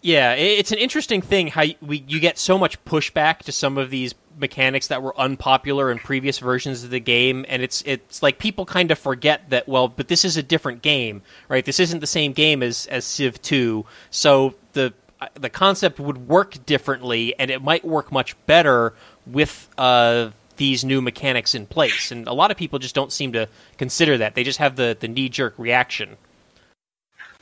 Yeah, 0.00 0.32
it's 0.34 0.72
an 0.72 0.78
interesting 0.78 1.20
thing 1.20 1.48
how 1.48 1.64
we 1.80 2.04
you 2.08 2.18
get 2.18 2.38
so 2.38 2.58
much 2.58 2.82
pushback 2.84 3.38
to 3.40 3.52
some 3.52 3.78
of 3.78 3.90
these 3.90 4.14
mechanics 4.42 4.88
that 4.88 5.02
were 5.02 5.18
unpopular 5.18 5.90
in 5.90 5.98
previous 5.98 6.38
versions 6.38 6.84
of 6.84 6.90
the 6.90 7.00
game, 7.00 7.46
and 7.48 7.62
it's 7.62 7.82
it's 7.86 8.22
like 8.22 8.38
people 8.38 8.66
kind 8.66 8.90
of 8.90 8.98
forget 8.98 9.48
that. 9.48 9.66
Well, 9.66 9.88
but 9.88 10.08
this 10.08 10.26
is 10.26 10.36
a 10.36 10.42
different 10.42 10.82
game, 10.82 11.22
right? 11.48 11.64
This 11.64 11.80
isn't 11.80 12.00
the 12.00 12.06
same 12.06 12.34
game 12.34 12.62
as 12.62 12.86
as 12.88 13.06
Civ 13.06 13.40
Two, 13.40 13.86
so 14.10 14.54
the 14.74 14.92
the 15.34 15.48
concept 15.48 15.98
would 15.98 16.28
work 16.28 16.66
differently, 16.66 17.34
and 17.38 17.50
it 17.50 17.62
might 17.62 17.84
work 17.84 18.12
much 18.12 18.36
better 18.46 18.92
with 19.26 19.68
uh, 19.78 20.30
these 20.56 20.84
new 20.84 21.00
mechanics 21.00 21.54
in 21.54 21.66
place. 21.66 22.10
And 22.12 22.26
a 22.26 22.32
lot 22.32 22.50
of 22.50 22.56
people 22.56 22.78
just 22.78 22.94
don't 22.94 23.12
seem 23.12 23.32
to 23.32 23.48
consider 23.78 24.18
that. 24.18 24.34
They 24.34 24.44
just 24.44 24.58
have 24.58 24.76
the 24.76 24.96
the 24.98 25.08
knee 25.08 25.28
jerk 25.28 25.54
reaction. 25.56 26.16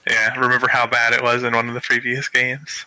Yeah, 0.09 0.39
remember 0.39 0.69
how 0.69 0.87
bad 0.87 1.13
it 1.13 1.23
was 1.23 1.43
in 1.43 1.55
one 1.55 1.69
of 1.69 1.75
the 1.75 1.81
previous 1.81 2.29
games. 2.29 2.87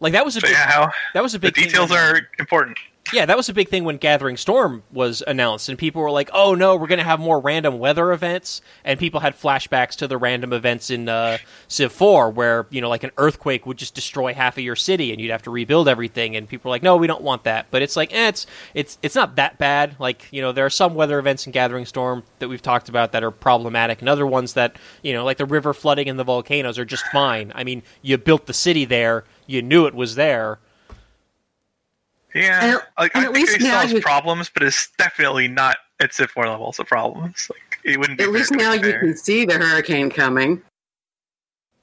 Like 0.00 0.12
that 0.12 0.24
was 0.24 0.36
a 0.36 0.40
So 0.40 0.46
big, 0.46 0.52
yeah, 0.52 0.70
how 0.70 0.90
that 1.14 1.22
was 1.22 1.34
a 1.34 1.38
the 1.38 1.48
big 1.48 1.54
thing 1.54 1.64
details 1.64 1.90
are 1.90 2.20
important. 2.38 2.78
Yeah, 3.12 3.24
that 3.26 3.36
was 3.36 3.48
a 3.48 3.54
big 3.54 3.68
thing 3.68 3.84
when 3.84 3.96
Gathering 3.96 4.36
Storm 4.36 4.82
was 4.92 5.22
announced, 5.26 5.68
and 5.68 5.78
people 5.78 6.02
were 6.02 6.10
like, 6.10 6.28
"Oh 6.32 6.54
no, 6.54 6.76
we're 6.76 6.86
going 6.86 6.98
to 6.98 7.04
have 7.04 7.20
more 7.20 7.40
random 7.40 7.78
weather 7.78 8.12
events." 8.12 8.60
And 8.84 8.98
people 8.98 9.20
had 9.20 9.34
flashbacks 9.34 9.96
to 9.96 10.06
the 10.06 10.18
random 10.18 10.52
events 10.52 10.90
in 10.90 11.08
uh, 11.08 11.38
Civ 11.68 11.92
Four, 11.92 12.30
where 12.30 12.66
you 12.70 12.80
know, 12.80 12.88
like 12.88 13.04
an 13.04 13.10
earthquake 13.16 13.64
would 13.66 13.78
just 13.78 13.94
destroy 13.94 14.34
half 14.34 14.58
of 14.58 14.64
your 14.64 14.76
city, 14.76 15.10
and 15.12 15.20
you'd 15.20 15.30
have 15.30 15.42
to 15.42 15.50
rebuild 15.50 15.88
everything. 15.88 16.36
And 16.36 16.48
people 16.48 16.68
were 16.68 16.74
like, 16.74 16.82
"No, 16.82 16.96
we 16.96 17.06
don't 17.06 17.22
want 17.22 17.44
that." 17.44 17.66
But 17.70 17.82
it's 17.82 17.96
like, 17.96 18.12
eh, 18.12 18.28
it's 18.28 18.46
it's 18.74 18.98
it's 19.02 19.14
not 19.14 19.36
that 19.36 19.58
bad. 19.58 19.96
Like 19.98 20.26
you 20.30 20.42
know, 20.42 20.52
there 20.52 20.66
are 20.66 20.70
some 20.70 20.94
weather 20.94 21.18
events 21.18 21.46
in 21.46 21.52
Gathering 21.52 21.86
Storm 21.86 22.24
that 22.40 22.48
we've 22.48 22.62
talked 22.62 22.88
about 22.88 23.12
that 23.12 23.24
are 23.24 23.30
problematic, 23.30 24.00
and 24.00 24.08
other 24.08 24.26
ones 24.26 24.52
that 24.52 24.76
you 25.02 25.12
know, 25.12 25.24
like 25.24 25.38
the 25.38 25.46
river 25.46 25.72
flooding 25.72 26.08
and 26.08 26.18
the 26.18 26.24
volcanoes, 26.24 26.78
are 26.78 26.84
just 26.84 27.06
fine. 27.06 27.52
I 27.54 27.64
mean, 27.64 27.82
you 28.02 28.18
built 28.18 28.46
the 28.46 28.52
city 28.52 28.84
there, 28.84 29.24
you 29.46 29.62
knew 29.62 29.86
it 29.86 29.94
was 29.94 30.14
there. 30.14 30.58
Yeah, 32.34 32.64
And- 32.74 32.82
like 32.98 33.14
and 33.14 33.24
I 33.24 33.28
at 33.28 33.34
think 33.34 33.46
least 33.48 33.52
it 33.56 33.60
still 33.60 33.72
now 33.72 33.80
has 33.80 33.92
you- 33.92 34.00
problems, 34.00 34.50
but 34.52 34.62
it's 34.62 34.90
definitely 34.98 35.48
not 35.48 35.78
at 36.00 36.12
Civ 36.14 36.30
4 36.30 36.46
levels 36.48 36.78
of 36.78 36.86
problems. 36.86 37.48
Like 37.50 37.80
it 37.84 37.98
wouldn't 37.98 38.18
be. 38.18 38.24
At 38.24 38.30
least 38.30 38.52
to 38.52 38.56
now 38.58 38.72
you 38.74 38.80
can 38.98 39.16
see 39.16 39.44
the 39.44 39.54
hurricane 39.58 40.10
coming. 40.10 40.62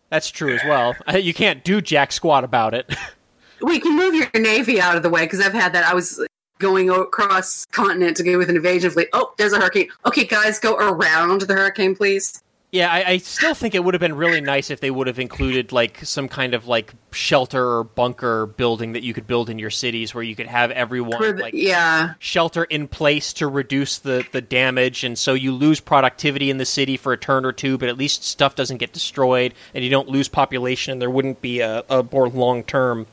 That's 0.10 0.29
true 0.29 0.53
as 0.53 0.62
well. 0.65 0.95
You 1.15 1.34
can't 1.34 1.63
do 1.63 1.81
jack 1.81 2.12
squat 2.12 2.43
about 2.43 2.73
it. 2.73 2.93
we 3.62 3.79
can 3.79 3.95
move 3.95 4.13
your 4.13 4.29
navy 4.36 4.79
out 4.79 4.95
of 4.95 5.03
the 5.03 5.10
way 5.10 5.23
because 5.25 5.39
I've 5.41 5.53
had 5.53 5.73
that. 5.73 5.84
I 5.86 5.93
was 5.93 6.25
going 6.60 6.89
across 6.89 7.65
continent 7.71 8.15
to 8.17 8.23
go 8.23 8.38
with 8.38 8.49
an 8.49 8.55
invasion 8.55 8.91
fleet. 8.91 9.10
Oh, 9.13 9.34
there's 9.38 9.51
a 9.51 9.58
hurricane. 9.60 9.89
Okay, 10.05 10.23
guys, 10.25 10.60
go 10.60 10.75
around 10.77 11.41
the 11.41 11.53
hurricane, 11.53 11.95
please. 11.95 12.41
Yeah, 12.76 12.92
I, 12.92 13.12
I 13.12 13.18
still 13.20 13.54
think 13.54 13.74
it 13.74 13.82
would 13.86 13.94
have 13.94 14.02
been 14.02 14.18
really 14.18 14.42
nice 14.42 14.70
if 14.70 14.82
they 14.82 14.92
would 14.92 15.08
have 15.08 15.18
included 15.18 15.72
like 15.72 16.04
some 16.04 16.28
kind 16.28 16.54
of 16.54 16.68
like 16.68 16.94
shelter 17.14 17.66
or 17.66 17.86
bunker 17.86 18.48
building 18.48 18.92
that 18.92 19.02
you 19.04 19.14
could 19.14 19.26
build 19.26 19.50
in 19.50 19.60
your 19.60 19.70
cities 19.70 20.14
where 20.14 20.26
you 20.26 20.36
could 20.36 20.48
have 20.48 20.72
everyone 20.72 21.22
the- 21.22 21.42
like 21.42 21.54
yeah, 21.54 22.16
shelter 22.20 22.66
in 22.66 22.90
place 22.90 23.32
to 23.32 23.48
reduce 23.48 24.00
the, 24.00 24.26
the 24.34 24.42
damage. 24.42 25.06
And 25.06 25.18
so 25.18 25.34
you 25.34 25.54
lose 25.54 25.80
productivity 25.80 26.50
in 26.50 26.58
the 26.58 26.66
city 26.66 26.98
for 26.98 27.14
a 27.14 27.18
turn 27.18 27.46
or 27.46 27.54
two, 27.54 27.78
but 27.78 27.88
at 27.88 27.98
least 27.98 28.26
stuff 28.26 28.56
doesn't 28.56 28.80
get 28.80 28.92
destroyed 28.92 29.54
and 29.74 29.82
you 29.82 29.90
don't 29.90 30.10
lose 30.10 30.28
population 30.28 30.92
and 30.92 31.02
there 31.02 31.10
wouldn't 31.10 31.42
be 31.42 31.62
a, 31.62 31.82
a 31.90 32.04
more 32.12 32.28
long 32.28 32.62
term 32.64 33.08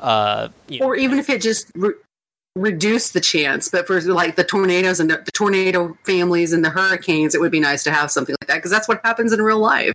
uh 0.00 0.48
you 0.68 0.80
know, 0.80 0.86
or 0.86 0.96
even 0.96 1.20
if 1.20 1.30
it 1.30 1.40
just 1.40 1.70
re- 1.76 1.94
reduced 2.56 3.12
the 3.12 3.20
chance. 3.20 3.68
But 3.68 3.86
for 3.86 4.00
like 4.00 4.34
the 4.34 4.44
tornadoes 4.44 4.98
and 4.98 5.08
the, 5.10 5.18
the 5.18 5.32
tornado 5.32 5.96
families 6.04 6.52
and 6.52 6.64
the 6.64 6.70
hurricanes, 6.70 7.34
it 7.34 7.40
would 7.40 7.52
be 7.52 7.60
nice 7.60 7.84
to 7.84 7.92
have 7.92 8.10
something 8.10 8.34
like 8.40 8.48
that 8.48 8.56
because 8.56 8.70
that's 8.70 8.88
what 8.88 9.00
happens 9.04 9.32
in 9.32 9.40
real 9.40 9.60
life. 9.60 9.92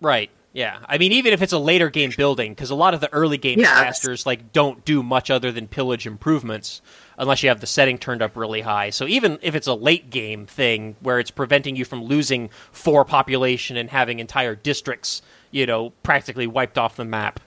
Right. 0.00 0.30
Yeah. 0.52 0.78
I 0.88 0.98
mean, 0.98 1.10
even 1.12 1.32
if 1.32 1.42
it's 1.42 1.52
a 1.52 1.58
later 1.58 1.90
game 1.90 2.12
building, 2.16 2.52
because 2.52 2.70
a 2.70 2.76
lot 2.76 2.94
of 2.94 3.00
the 3.00 3.12
early 3.12 3.38
game 3.38 3.58
Yeah. 3.58 3.70
disasters 3.74 4.24
like 4.24 4.52
don't 4.52 4.84
do 4.84 5.02
much 5.02 5.30
other 5.30 5.50
than 5.50 5.66
pillage 5.66 6.06
improvements, 6.06 6.80
unless 7.18 7.42
you 7.42 7.48
have 7.48 7.60
the 7.60 7.66
setting 7.66 7.98
turned 7.98 8.22
up 8.22 8.36
really 8.36 8.60
high. 8.60 8.90
So 8.90 9.06
even 9.06 9.38
if 9.42 9.54
it's 9.54 9.66
a 9.66 9.74
late 9.74 10.10
game 10.10 10.46
thing 10.46 10.96
where 11.00 11.18
it's 11.18 11.32
preventing 11.32 11.74
you 11.76 11.84
from 11.84 12.04
losing 12.04 12.50
four 12.70 13.04
population 13.04 13.76
and 13.76 13.90
having 13.90 14.20
entire 14.20 14.54
districts, 14.54 15.22
you 15.50 15.66
know, 15.66 15.90
practically 16.04 16.46
wiped 16.46 16.78
off 16.78 16.96
the 16.96 17.04
map, 17.04 17.40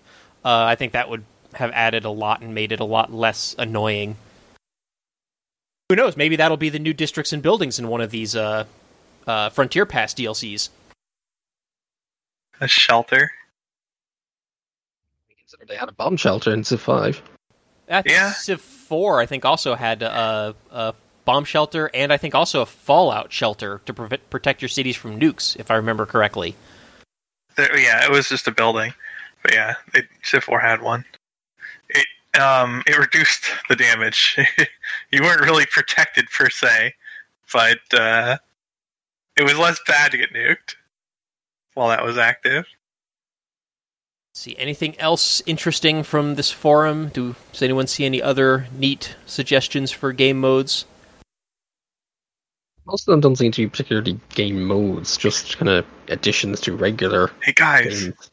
uh, 0.43 0.65
I 0.65 0.75
think 0.75 0.91
that 0.91 1.09
would 1.09 1.23
have 1.53 1.71
added 1.71 2.03
a 2.03 2.09
lot 2.09 2.41
and 2.41 2.53
made 2.53 2.71
it 2.73 2.79
a 2.81 2.85
lot 2.85 3.13
less 3.13 3.55
annoying. 3.57 4.17
Who 5.89 5.95
knows? 5.95 6.17
Maybe 6.17 6.35
that'll 6.35 6.57
be 6.57 6.69
the 6.69 6.79
new 6.79 6.93
districts 6.93 7.31
and 7.31 7.41
buildings 7.41 7.79
in 7.79 7.87
one 7.87 8.01
of 8.01 8.11
these 8.11 8.35
uh, 8.35 8.65
uh, 9.25 9.49
Frontier 9.49 9.85
Pass 9.85 10.13
DLCs. 10.13 10.69
a 12.59 12.67
shelter. 12.67 13.31
They 15.67 15.75
had 15.75 15.87
a 15.87 15.93
bomb 15.93 16.17
shelter 16.17 16.53
in 16.53 16.63
Civ 16.65 16.81
5. 16.81 17.21
That's 17.85 18.11
Yeah. 18.11 18.31
Civ 18.31 18.59
4, 18.59 19.21
I 19.21 19.25
think, 19.25 19.45
also 19.45 19.75
had 19.75 20.01
a, 20.01 20.53
a 20.71 20.93
bomb 21.23 21.45
shelter 21.45 21.89
and 21.93 22.11
I 22.11 22.17
think 22.17 22.35
also 22.35 22.61
a 22.61 22.65
fallout 22.65 23.31
shelter 23.31 23.81
to 23.85 23.93
prevent, 23.93 24.29
protect 24.29 24.61
your 24.61 24.69
cities 24.69 24.97
from 24.97 25.19
nukes, 25.19 25.55
if 25.57 25.71
I 25.71 25.75
remember 25.75 26.05
correctly. 26.05 26.55
There, 27.55 27.77
yeah, 27.79 28.03
it 28.03 28.11
was 28.11 28.27
just 28.27 28.47
a 28.47 28.51
building, 28.51 28.93
but 29.41 29.53
yeah, 29.53 29.75
it, 29.93 30.05
Civ 30.21 30.43
4 30.43 30.59
had 30.59 30.81
one. 30.81 31.05
It 32.37 32.41
um 32.41 32.83
it 32.85 32.97
reduced 32.97 33.45
the 33.69 33.75
damage. 33.75 34.37
you 35.11 35.21
weren't 35.23 35.41
really 35.41 35.65
protected 35.65 36.27
per 36.29 36.49
se, 36.49 36.93
but 37.51 37.79
uh, 37.93 38.37
it 39.35 39.43
was 39.43 39.57
less 39.57 39.79
bad 39.87 40.11
to 40.11 40.17
get 40.17 40.33
nuked 40.33 40.75
while 41.73 41.89
that 41.89 42.03
was 42.03 42.17
active. 42.17 42.65
see 44.35 44.55
anything 44.57 44.99
else 44.99 45.41
interesting 45.45 46.03
from 46.03 46.35
this 46.35 46.51
forum? 46.51 47.09
Do 47.09 47.35
does 47.51 47.61
anyone 47.63 47.87
see 47.87 48.05
any 48.05 48.21
other 48.21 48.67
neat 48.71 49.15
suggestions 49.25 49.91
for 49.91 50.13
game 50.13 50.39
modes? 50.39 50.85
Most 52.85 53.07
of 53.07 53.11
them 53.11 53.19
don't 53.19 53.35
seem 53.35 53.51
to 53.51 53.63
be 53.63 53.67
particularly 53.69 54.17
game 54.29 54.63
modes, 54.63 55.17
just 55.17 55.57
kind 55.57 55.69
of 55.69 55.85
additions 56.07 56.61
to 56.61 56.73
regular 56.75 57.31
Hey 57.41 57.51
guys, 57.53 58.03
games. 58.05 58.31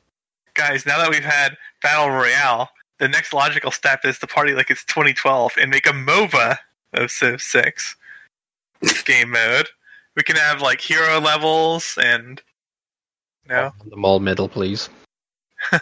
guys, 0.54 0.86
now 0.86 0.98
that 0.98 1.10
we've 1.10 1.24
had 1.24 1.56
Battle 1.82 2.10
Royale, 2.10 2.68
the 2.98 3.08
next 3.08 3.32
logical 3.32 3.70
step 3.70 4.00
is 4.04 4.18
to 4.18 4.26
party 4.26 4.54
like 4.54 4.70
it's 4.70 4.84
2012 4.84 5.52
and 5.60 5.70
make 5.70 5.86
a 5.86 5.92
MOBA 5.92 6.58
of 6.92 7.10
Civ 7.10 7.40
6 7.42 7.96
game 9.04 9.30
mode. 9.30 9.68
We 10.16 10.22
can 10.22 10.36
have 10.36 10.60
like 10.62 10.80
hero 10.80 11.20
levels 11.20 11.98
and 12.02 12.40
no. 13.48 13.72
On 13.80 13.88
the 13.90 13.96
mall 13.96 14.20
middle, 14.20 14.48
please. 14.48 14.88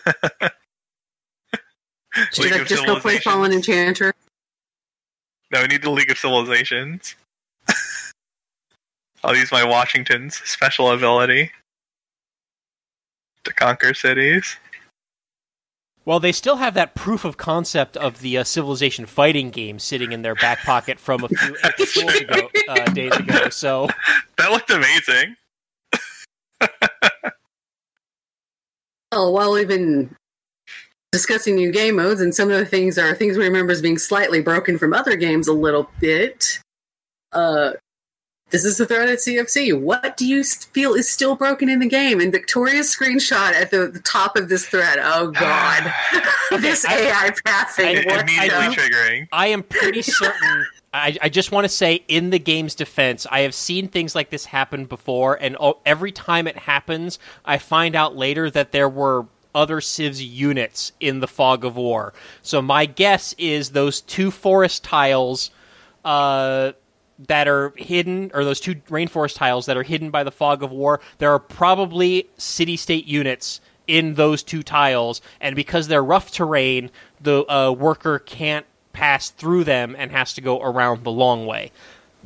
Should 2.33 2.45
League 2.45 2.53
I 2.53 2.65
just 2.65 2.85
go 2.87 3.01
play 3.01 3.19
Civilizations. 3.19 3.25
Fallen 3.25 3.53
Enchantress? 3.53 4.13
No, 5.51 5.63
we 5.63 5.69
need 5.69 5.83
the 5.83 5.91
League 5.91 6.11
of 6.11 6.19
Civilizations. 6.19 7.15
I'll 9.25 9.37
use 9.37 9.53
my 9.53 9.65
Washington's 9.65 10.37
special 10.37 10.93
ability 10.93 11.51
to 13.45 13.53
conquer 13.53 13.95
cities. 13.95 14.57
Well, 16.05 16.19
they 16.19 16.33
still 16.33 16.57
have 16.57 16.75
that 16.75 16.95
proof 16.95 17.25
of 17.25 17.37
concept 17.37 17.97
of 17.97 18.21
the 18.21 18.39
uh, 18.39 18.45
civilization 18.45 19.07
fighting 19.07 19.51
game 19.51 19.79
sitting 19.79 20.11
in 20.13 20.23
their 20.23 20.35
back 20.35 20.59
pocket 20.61 20.99
from 20.99 21.23
a 21.23 21.29
few 21.29 21.57
episodes 21.63 22.21
ago, 22.21 22.49
uh, 22.69 22.85
days 22.87 23.15
ago. 23.17 23.49
So 23.51 23.89
That 24.39 24.51
looked 24.51 24.71
amazing. 24.71 25.37
Oh, 29.15 29.31
while 29.31 29.53
we've 29.53 29.69
been 29.69 30.17
discussing 31.13 31.55
new 31.55 31.71
game 31.71 31.97
modes, 31.97 32.23
and 32.23 32.35
some 32.35 32.51
of 32.51 32.59
the 32.59 32.65
things 32.65 32.97
are 32.97 33.15
things 33.15 33.37
we 33.37 33.45
remember 33.45 33.71
as 33.71 33.83
being 33.83 33.99
slightly 33.99 34.41
broken 34.41 34.79
from 34.79 34.95
other 34.95 35.17
games 35.17 35.47
a 35.47 35.53
little 35.53 35.91
bit. 36.01 36.61
Uh, 37.31 37.73
this 38.53 38.65
is 38.65 38.77
the 38.77 38.87
thread 38.87 39.09
at 39.09 39.19
CFC. 39.19 39.79
What 39.79 40.17
do 40.17 40.27
you 40.27 40.45
feel 40.45 40.95
is 40.95 41.09
still 41.09 41.35
broken 41.35 41.69
in 41.69 41.81
the 41.81 41.89
game? 41.89 42.21
And 42.21 42.31
Victoria's 42.31 42.95
screenshot 42.95 43.53
at 43.55 43.71
the, 43.71 43.89
the 43.89 44.01
top 44.01 44.37
of 44.37 44.49
this 44.49 44.67
thread. 44.67 44.99
Oh 45.03 45.31
God, 45.33 45.93
this 46.61 46.85
I- 46.85 46.95
AI 47.01 47.31
passing. 47.45 47.87
I- 47.87 48.21
Immediately 48.21 48.69
the- 48.69 48.75
triggering. 48.75 49.29
I 49.33 49.49
am 49.49 49.63
pretty 49.65 50.03
certain. 50.03 50.67
I, 50.95 51.17
I 51.23 51.29
just 51.31 51.53
want 51.53 51.65
to 51.65 51.71
say, 51.71 52.05
in 52.07 52.29
the 52.29 52.39
game's 52.39 52.75
defense, 52.75 53.27
I 53.31 53.41
have 53.41 53.55
seen 53.55 53.89
things 53.89 54.15
like 54.15 54.29
this 54.29 54.45
happen 54.45 54.85
before, 54.85 55.39
and 55.41 55.57
oh, 55.59 55.79
every 55.87 56.13
time 56.13 56.47
it 56.47 56.59
happens, 56.59 57.19
I 57.47 57.57
find 57.57 57.97
out 57.97 58.15
later 58.15 58.51
that 58.51 58.73
there 58.73 58.91
were 58.91 59.25
other 59.55 59.81
Civs 59.81 60.23
units 60.23 60.93
in 61.01 61.21
the 61.21 61.27
fog 61.27 61.65
of 61.65 61.77
war. 61.77 62.13
So 62.43 62.61
my 62.61 62.85
guess 62.85 63.35
is 63.39 63.71
those 63.71 64.03
two 64.03 64.31
forest 64.31 64.85
tiles 64.85 65.51
uh, 66.05 66.73
that 67.29 67.49
are 67.49 67.73
hidden, 67.77 68.31
or 68.35 68.45
those 68.45 68.61
two 68.61 68.77
rainforest 68.89 69.37
tiles 69.37 69.67
that 69.67 69.77
are 69.77 69.83
hidden 69.83 70.11
by 70.11 70.25
the 70.25 70.33
fog 70.33 70.63
of 70.63 70.71
war, 70.71 71.01
there 71.19 71.31
are 71.31 71.39
probably 71.39 72.29
city 72.37 72.77
state 72.77 73.07
units 73.07 73.61
in 73.87 74.15
those 74.15 74.43
two 74.43 74.63
tiles, 74.63 75.21
and 75.41 75.57
because 75.57 75.89
they're 75.89 76.05
rough 76.05 76.31
terrain, 76.31 76.91
the 77.21 77.45
uh, 77.53 77.73
worker 77.73 78.19
can't 78.21 78.67
pass 78.93 79.31
through 79.31 79.65
them 79.65 79.97
and 79.99 80.11
has 80.11 80.35
to 80.35 80.41
go 80.41 80.61
around 80.61 81.05
the 81.05 81.11
long 81.11 81.47
way. 81.47 81.71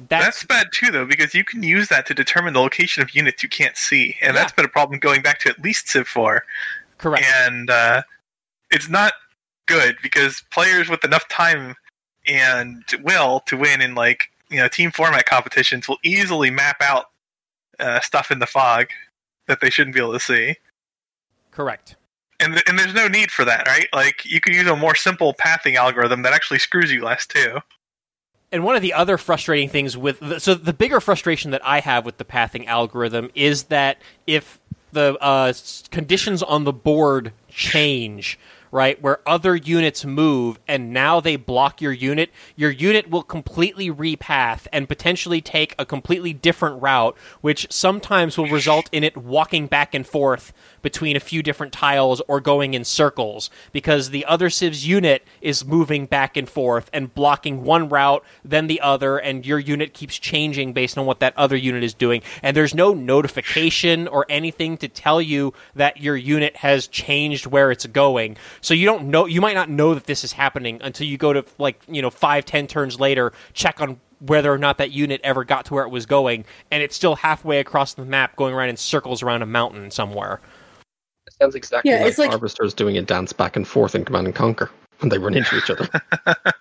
That's, 0.08 0.24
That's 0.26 0.44
bad 0.44 0.66
too, 0.72 0.90
though, 0.90 1.06
because 1.06 1.34
you 1.34 1.44
can 1.44 1.62
use 1.62 1.88
that 1.88 2.06
to 2.06 2.14
determine 2.14 2.52
the 2.52 2.60
location 2.60 3.02
of 3.02 3.14
units 3.14 3.42
you 3.42 3.48
can't 3.48 3.76
see, 3.76 4.16
and 4.20 4.36
that's 4.36 4.52
been 4.52 4.64
a 4.64 4.68
problem 4.68 4.98
going 4.98 5.22
back 5.22 5.38
to 5.40 5.48
at 5.48 5.60
least 5.62 5.88
Civ 5.88 6.06
4. 6.06 6.44
correct. 6.98 7.24
And 7.44 7.70
uh, 7.70 8.02
it's 8.70 8.90
not 8.90 9.14
good 9.66 9.96
because 10.02 10.44
players 10.52 10.88
with 10.88 11.04
enough 11.04 11.26
time 11.28 11.74
and 12.26 12.84
will 13.02 13.40
to 13.46 13.56
win 13.56 13.80
in 13.80 13.94
like 13.94 14.30
you 14.50 14.58
know 14.58 14.68
team 14.68 14.90
format 14.90 15.26
competitions 15.26 15.88
will 15.88 15.98
easily 16.02 16.50
map 16.50 16.76
out 16.80 17.06
uh, 17.78 18.00
stuff 18.00 18.30
in 18.30 18.38
the 18.38 18.46
fog 18.46 18.88
that 19.46 19.60
they 19.60 19.70
shouldn't 19.70 19.94
be 19.94 20.00
able 20.00 20.12
to 20.12 20.20
see. 20.20 20.56
Correct. 21.50 21.96
And 22.40 22.54
th- 22.54 22.64
and 22.68 22.78
there's 22.78 22.94
no 22.94 23.08
need 23.08 23.30
for 23.30 23.44
that, 23.44 23.66
right? 23.66 23.88
Like 23.92 24.24
you 24.24 24.40
could 24.40 24.54
use 24.54 24.66
a 24.66 24.76
more 24.76 24.94
simple 24.94 25.34
pathing 25.34 25.76
algorithm 25.76 26.22
that 26.22 26.32
actually 26.32 26.58
screws 26.58 26.92
you 26.92 27.02
less 27.02 27.26
too. 27.26 27.60
And 28.52 28.62
one 28.62 28.76
of 28.76 28.82
the 28.82 28.92
other 28.92 29.18
frustrating 29.18 29.68
things 29.68 29.96
with 29.96 30.20
the, 30.20 30.38
so 30.38 30.54
the 30.54 30.72
bigger 30.72 31.00
frustration 31.00 31.50
that 31.50 31.64
I 31.64 31.80
have 31.80 32.04
with 32.04 32.18
the 32.18 32.24
pathing 32.24 32.66
algorithm 32.66 33.30
is 33.34 33.64
that 33.64 33.98
if 34.26 34.60
the 34.92 35.16
uh, 35.20 35.52
conditions 35.90 36.42
on 36.42 36.64
the 36.64 36.72
board 36.72 37.32
change, 37.48 38.38
right, 38.76 39.00
where 39.02 39.26
other 39.26 39.56
units 39.56 40.04
move 40.04 40.60
and 40.68 40.92
now 40.92 41.18
they 41.18 41.36
block 41.36 41.80
your 41.80 41.92
unit, 41.92 42.30
your 42.54 42.70
unit 42.70 43.10
will 43.10 43.22
completely 43.22 43.90
repath 43.90 44.68
and 44.72 44.88
potentially 44.88 45.40
take 45.40 45.74
a 45.78 45.86
completely 45.86 46.32
different 46.32 46.80
route, 46.82 47.16
which 47.40 47.66
sometimes 47.70 48.36
will 48.36 48.48
result 48.48 48.88
in 48.92 49.02
it 49.02 49.16
walking 49.16 49.66
back 49.66 49.94
and 49.94 50.06
forth 50.06 50.52
between 50.82 51.16
a 51.16 51.20
few 51.20 51.42
different 51.42 51.72
tiles 51.72 52.22
or 52.28 52.40
going 52.40 52.74
in 52.74 52.84
circles 52.84 53.50
because 53.72 54.10
the 54.10 54.24
other 54.26 54.50
civ's 54.50 54.86
unit 54.86 55.24
is 55.40 55.64
moving 55.64 56.06
back 56.06 56.36
and 56.36 56.48
forth 56.48 56.88
and 56.92 57.14
blocking 57.14 57.64
one 57.64 57.88
route 57.88 58.24
then 58.44 58.66
the 58.66 58.80
other 58.80 59.18
and 59.18 59.44
your 59.46 59.58
unit 59.58 59.94
keeps 59.94 60.18
changing 60.18 60.72
based 60.72 60.98
on 60.98 61.06
what 61.06 61.20
that 61.20 61.36
other 61.36 61.56
unit 61.56 61.82
is 61.82 61.94
doing. 61.94 62.22
And 62.42 62.56
there's 62.56 62.74
no 62.74 62.92
notification 62.94 64.06
or 64.08 64.26
anything 64.28 64.76
to 64.78 64.88
tell 64.88 65.20
you 65.20 65.54
that 65.74 66.00
your 66.00 66.16
unit 66.16 66.56
has 66.56 66.86
changed 66.86 67.46
where 67.46 67.70
it's 67.70 67.86
going 67.86 68.36
so 68.66 68.74
you 68.74 68.84
don't 68.84 69.04
know 69.04 69.26
you 69.26 69.40
might 69.40 69.54
not 69.54 69.70
know 69.70 69.94
that 69.94 70.06
this 70.06 70.24
is 70.24 70.32
happening 70.32 70.80
until 70.82 71.06
you 71.06 71.16
go 71.16 71.32
to 71.32 71.44
like 71.58 71.80
you 71.86 72.02
know 72.02 72.10
five 72.10 72.44
ten 72.44 72.66
turns 72.66 72.98
later 72.98 73.32
check 73.52 73.80
on 73.80 74.00
whether 74.18 74.52
or 74.52 74.58
not 74.58 74.78
that 74.78 74.90
unit 74.90 75.20
ever 75.22 75.44
got 75.44 75.66
to 75.66 75.74
where 75.74 75.84
it 75.84 75.90
was 75.90 76.04
going 76.04 76.44
and 76.72 76.82
it's 76.82 76.96
still 76.96 77.14
halfway 77.14 77.60
across 77.60 77.94
the 77.94 78.04
map 78.04 78.34
going 78.34 78.52
around 78.52 78.68
in 78.68 78.76
circles 78.76 79.22
around 79.22 79.42
a 79.42 79.46
mountain 79.46 79.88
somewhere 79.90 80.40
It 81.28 81.34
sounds 81.40 81.54
exactly 81.54 81.92
Yeah, 81.92 81.98
like, 81.98 82.08
it's 82.08 82.18
like- 82.18 82.30
harvesters 82.30 82.74
doing 82.74 82.98
a 82.98 83.02
dance 83.02 83.32
back 83.32 83.54
and 83.54 83.68
forth 83.68 83.94
in 83.94 84.04
Command 84.04 84.26
and 84.26 84.34
Conquer 84.34 84.68
when 84.98 85.10
they 85.10 85.18
run 85.18 85.34
into 85.34 85.56
each 85.56 85.70
other. 85.70 85.88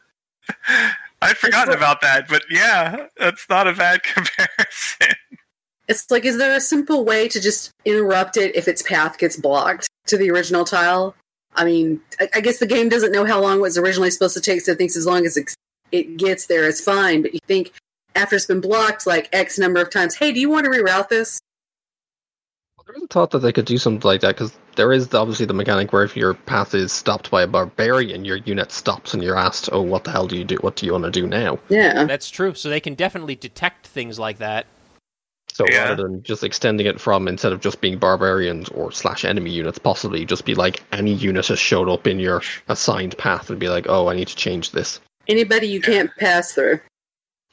I'd 1.22 1.38
forgotten 1.38 1.70
like- 1.70 1.78
about 1.78 2.02
that, 2.02 2.28
but 2.28 2.44
yeah, 2.52 3.08
that's 3.18 3.46
not 3.50 3.68
a 3.68 3.74
bad 3.74 4.04
comparison. 4.14 5.16
It's 5.88 6.10
like, 6.12 6.26
is 6.26 6.38
there 6.38 6.56
a 6.56 6.60
simple 6.62 7.06
way 7.06 7.28
to 7.30 7.40
just 7.40 7.72
interrupt 7.86 8.38
it 8.38 8.56
if 8.56 8.68
its 8.68 8.82
path 8.82 9.18
gets 9.18 9.38
blocked 9.38 9.88
to 10.08 10.18
the 10.18 10.30
original 10.32 10.66
tile? 10.66 11.16
I 11.56 11.66
mean, 11.66 12.02
I, 12.20 12.30
I 12.36 12.42
guess 12.42 12.60
the 12.60 12.68
game 12.68 12.90
doesn't 12.90 13.12
know 13.12 13.26
how 13.26 13.42
long 13.42 13.58
it 13.58 13.62
was 13.62 13.78
originally 13.78 14.12
supposed 14.12 14.36
to 14.36 14.42
take, 14.42 14.62
so 14.62 14.72
it 14.72 14.78
thinks 14.78 14.96
as 14.96 15.06
long 15.06 15.26
as 15.26 15.38
it, 15.38 15.54
it 15.92 16.18
gets 16.18 16.48
there, 16.48 16.68
it's 16.68 16.82
fine. 16.82 17.22
But 17.22 17.34
you 17.34 17.40
think 17.48 17.74
after 18.16 18.36
it's 18.36 18.46
been 18.46 18.62
blocked 18.62 19.06
like 19.06 19.30
X 19.34 19.58
number 19.58 19.82
of 19.82 19.90
times, 19.90 20.16
hey, 20.16 20.32
do 20.32 20.40
you 20.40 20.50
want 20.50 20.66
to 20.66 20.72
reroute 20.72 21.10
this? 21.10 21.40
There 22.86 22.96
is 22.98 23.04
a 23.04 23.08
thought 23.08 23.32
that 23.32 23.40
they 23.40 23.52
could 23.52 23.66
do 23.66 23.80
something 23.80 24.08
like 24.08 24.22
that 24.22 24.36
because 24.36 24.56
there 24.76 24.94
is 24.94 25.12
obviously 25.14 25.48
the 25.48 25.56
mechanic 25.56 25.92
where 25.92 26.04
if 26.04 26.16
your 26.16 26.36
path 26.36 26.76
is 26.76 26.92
stopped 26.92 27.32
by 27.32 27.42
a 27.42 27.48
barbarian, 27.48 28.26
your 28.26 28.38
unit 28.38 28.72
stops 28.72 29.14
and 29.14 29.24
you're 29.24 29.38
asked, 29.38 29.70
"Oh, 29.72 29.82
what 29.82 30.04
the 30.04 30.12
hell 30.12 30.28
do 30.28 30.38
you 30.38 30.44
do? 30.44 30.58
What 30.58 30.76
do 30.76 30.86
you 30.86 30.92
want 30.92 31.06
to 31.06 31.12
do 31.12 31.26
now?" 31.26 31.58
Yeah. 31.70 32.06
That's 32.06 32.30
true. 32.30 32.54
So 32.54 32.70
they 32.70 32.80
can 32.80 32.94
definitely 32.94 33.36
detect 33.36 33.88
things 33.88 34.20
like 34.20 34.38
that. 34.38 34.68
So 35.56 35.66
Yeah. 35.70 35.88
rather 35.88 36.04
than 36.04 36.22
just 36.22 36.44
extending 36.44 36.86
it 36.86 37.00
from 37.00 37.30
instead 37.30 37.54
of 37.54 37.62
just 37.62 37.80
being 37.80 37.98
barbarians 37.98 38.68
or 38.68 38.92
slash 38.92 39.24
enemy 39.24 39.52
units, 39.52 39.80
possibly 39.80 40.26
just 40.26 40.44
be 40.44 40.54
like 40.54 40.84
any 40.92 41.14
unit 41.14 41.48
has 41.48 41.60
showed 41.60 41.88
up 41.88 42.06
in 42.06 42.20
your 42.20 42.42
assigned 42.68 43.18
path 43.18 43.50
and 43.50 43.58
be 43.58 43.70
like, 43.70 43.86
"Oh, 43.88 44.10
I 44.10 44.16
need 44.16 44.28
to 44.28 44.36
change 44.36 44.72
this." 44.72 45.00
Anybody 45.30 45.68
you 45.68 45.80
can't 45.80 46.12
pass 46.18 46.52
through. 46.52 46.82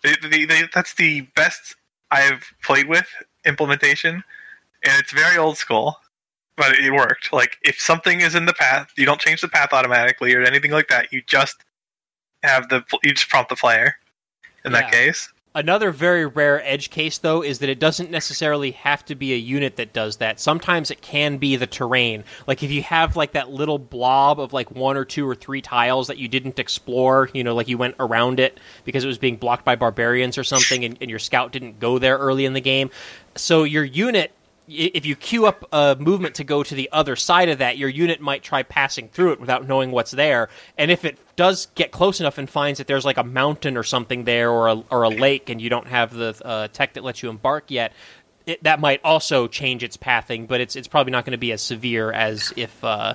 They, 0.02 0.16
they, 0.28 0.44
they, 0.46 0.62
that's 0.74 0.94
the 0.94 1.20
best 1.36 1.76
I've 2.10 2.44
played 2.64 2.88
with 2.88 3.06
implementation, 3.46 4.24
and 4.84 5.00
it's 5.00 5.12
very 5.12 5.38
old 5.38 5.56
school, 5.56 6.00
but 6.56 6.72
it 6.72 6.90
worked. 6.92 7.32
Like 7.32 7.56
if 7.62 7.78
something 7.78 8.20
is 8.20 8.34
in 8.34 8.46
the 8.46 8.52
path, 8.52 8.90
you 8.96 9.06
don't 9.06 9.20
change 9.20 9.42
the 9.42 9.48
path 9.48 9.72
automatically 9.72 10.34
or 10.34 10.42
anything 10.42 10.72
like 10.72 10.88
that. 10.88 11.12
You 11.12 11.22
just 11.28 11.62
have 12.42 12.68
the 12.68 12.82
you 13.04 13.14
just 13.14 13.28
prompt 13.28 13.48
the 13.48 13.54
player. 13.54 13.94
In 14.64 14.72
that 14.72 14.90
case, 14.90 15.28
Another 15.54 15.90
very 15.90 16.24
rare 16.24 16.66
edge 16.66 16.88
case, 16.88 17.18
though, 17.18 17.42
is 17.42 17.58
that 17.58 17.68
it 17.68 17.78
doesn't 17.78 18.10
necessarily 18.10 18.70
have 18.70 19.04
to 19.04 19.14
be 19.14 19.34
a 19.34 19.36
unit 19.36 19.76
that 19.76 19.92
does 19.92 20.16
that. 20.16 20.40
Sometimes 20.40 20.90
it 20.90 21.02
can 21.02 21.36
be 21.36 21.56
the 21.56 21.66
terrain. 21.66 22.24
Like 22.46 22.62
if 22.62 22.70
you 22.70 22.82
have 22.84 23.16
like 23.16 23.32
that 23.32 23.50
little 23.50 23.78
blob 23.78 24.40
of 24.40 24.54
like 24.54 24.70
one 24.70 24.96
or 24.96 25.04
two 25.04 25.28
or 25.28 25.34
three 25.34 25.60
tiles 25.60 26.06
that 26.06 26.16
you 26.16 26.26
didn't 26.26 26.58
explore, 26.58 27.28
you 27.34 27.44
know, 27.44 27.54
like 27.54 27.68
you 27.68 27.76
went 27.76 27.96
around 28.00 28.40
it 28.40 28.60
because 28.84 29.04
it 29.04 29.08
was 29.08 29.18
being 29.18 29.36
blocked 29.36 29.66
by 29.66 29.76
barbarians 29.76 30.38
or 30.38 30.44
something, 30.44 30.86
and, 30.86 30.96
and 31.02 31.10
your 31.10 31.18
scout 31.18 31.52
didn't 31.52 31.78
go 31.78 31.98
there 31.98 32.16
early 32.16 32.46
in 32.46 32.54
the 32.54 32.60
game. 32.60 32.88
So 33.36 33.64
your 33.64 33.84
unit 33.84 34.32
if 34.68 35.04
you 35.04 35.16
queue 35.16 35.46
up 35.46 35.64
a 35.72 35.96
movement 35.98 36.36
to 36.36 36.44
go 36.44 36.62
to 36.62 36.74
the 36.74 36.88
other 36.92 37.16
side 37.16 37.48
of 37.48 37.58
that, 37.58 37.78
your 37.78 37.88
unit 37.88 38.20
might 38.20 38.42
try 38.42 38.62
passing 38.62 39.08
through 39.08 39.32
it 39.32 39.40
without 39.40 39.66
knowing 39.66 39.90
what's 39.90 40.12
there. 40.12 40.48
And 40.78 40.90
if 40.90 41.04
it 41.04 41.18
does 41.36 41.66
get 41.74 41.90
close 41.90 42.20
enough 42.20 42.38
and 42.38 42.48
finds 42.48 42.78
that 42.78 42.86
there's 42.86 43.04
like 43.04 43.16
a 43.16 43.24
mountain 43.24 43.76
or 43.76 43.82
something 43.82 44.24
there, 44.24 44.50
or 44.50 44.68
a, 44.68 44.82
or 44.90 45.02
a 45.02 45.08
lake, 45.08 45.50
and 45.50 45.60
you 45.60 45.68
don't 45.68 45.88
have 45.88 46.14
the 46.14 46.40
uh, 46.44 46.68
tech 46.68 46.94
that 46.94 47.04
lets 47.04 47.22
you 47.22 47.30
embark 47.30 47.70
yet, 47.70 47.92
it, 48.46 48.62
that 48.62 48.80
might 48.80 49.00
also 49.04 49.48
change 49.48 49.82
its 49.82 49.96
pathing. 49.96 50.46
But 50.46 50.60
it's 50.60 50.76
it's 50.76 50.88
probably 50.88 51.12
not 51.12 51.24
going 51.24 51.32
to 51.32 51.38
be 51.38 51.52
as 51.52 51.62
severe 51.62 52.12
as 52.12 52.52
if. 52.56 52.82
Uh, 52.84 53.14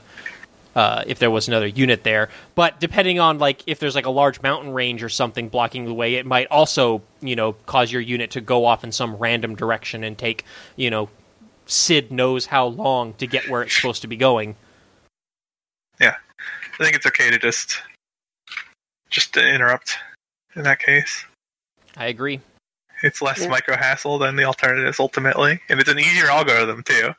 uh, 0.75 1.03
if 1.07 1.17
there 1.17 1.31
was 1.31 1.47
another 1.47 1.65
unit 1.65 2.03
there, 2.03 2.29
but 2.53 2.79
depending 2.79 3.19
on 3.19 3.39
like 3.39 3.63
if 3.65 3.79
there's 3.79 3.95
like 3.95 4.05
a 4.05 4.11
large 4.11 4.43
mountain 4.43 4.71
range 4.71 5.01
or 5.01 5.09
something 5.09 5.49
blocking 5.49 5.85
the 5.85 5.93
way, 5.93 6.15
it 6.15 6.25
might 6.27 6.45
also 6.51 7.01
you 7.19 7.35
know 7.35 7.53
cause 7.65 7.91
your 7.91 7.99
unit 7.99 8.29
to 8.29 8.41
go 8.41 8.63
off 8.63 8.83
in 8.83 8.91
some 8.91 9.15
random 9.15 9.55
direction 9.55 10.03
and 10.03 10.19
take 10.19 10.45
you 10.75 10.91
know 10.91 11.09
Sid 11.67 12.11
knows 12.11 12.45
how 12.45 12.65
long 12.67 13.13
to 13.15 13.27
get 13.27 13.49
where 13.49 13.61
it's 13.61 13.75
supposed 13.75 14.01
to 14.01 14.07
be 14.07 14.15
going. 14.17 14.55
Yeah, 15.99 16.15
I 16.79 16.83
think 16.83 16.95
it's 16.95 17.05
okay 17.05 17.29
to 17.29 17.37
just 17.37 17.81
just 19.09 19.33
to 19.33 19.47
interrupt 19.47 19.97
in 20.55 20.63
that 20.63 20.79
case. 20.79 21.25
I 21.95 22.07
agree. 22.07 22.41
It's 23.03 23.21
less 23.21 23.41
Yeah. 23.41 23.49
micro 23.49 23.77
hassle 23.77 24.17
than 24.17 24.35
the 24.35 24.43
alternatives 24.43 24.99
ultimately, 24.99 25.59
and 25.69 25.79
it's 25.79 25.89
an 25.89 25.99
easier 25.99 26.29
algorithm 26.29 26.83
too. 26.83 27.13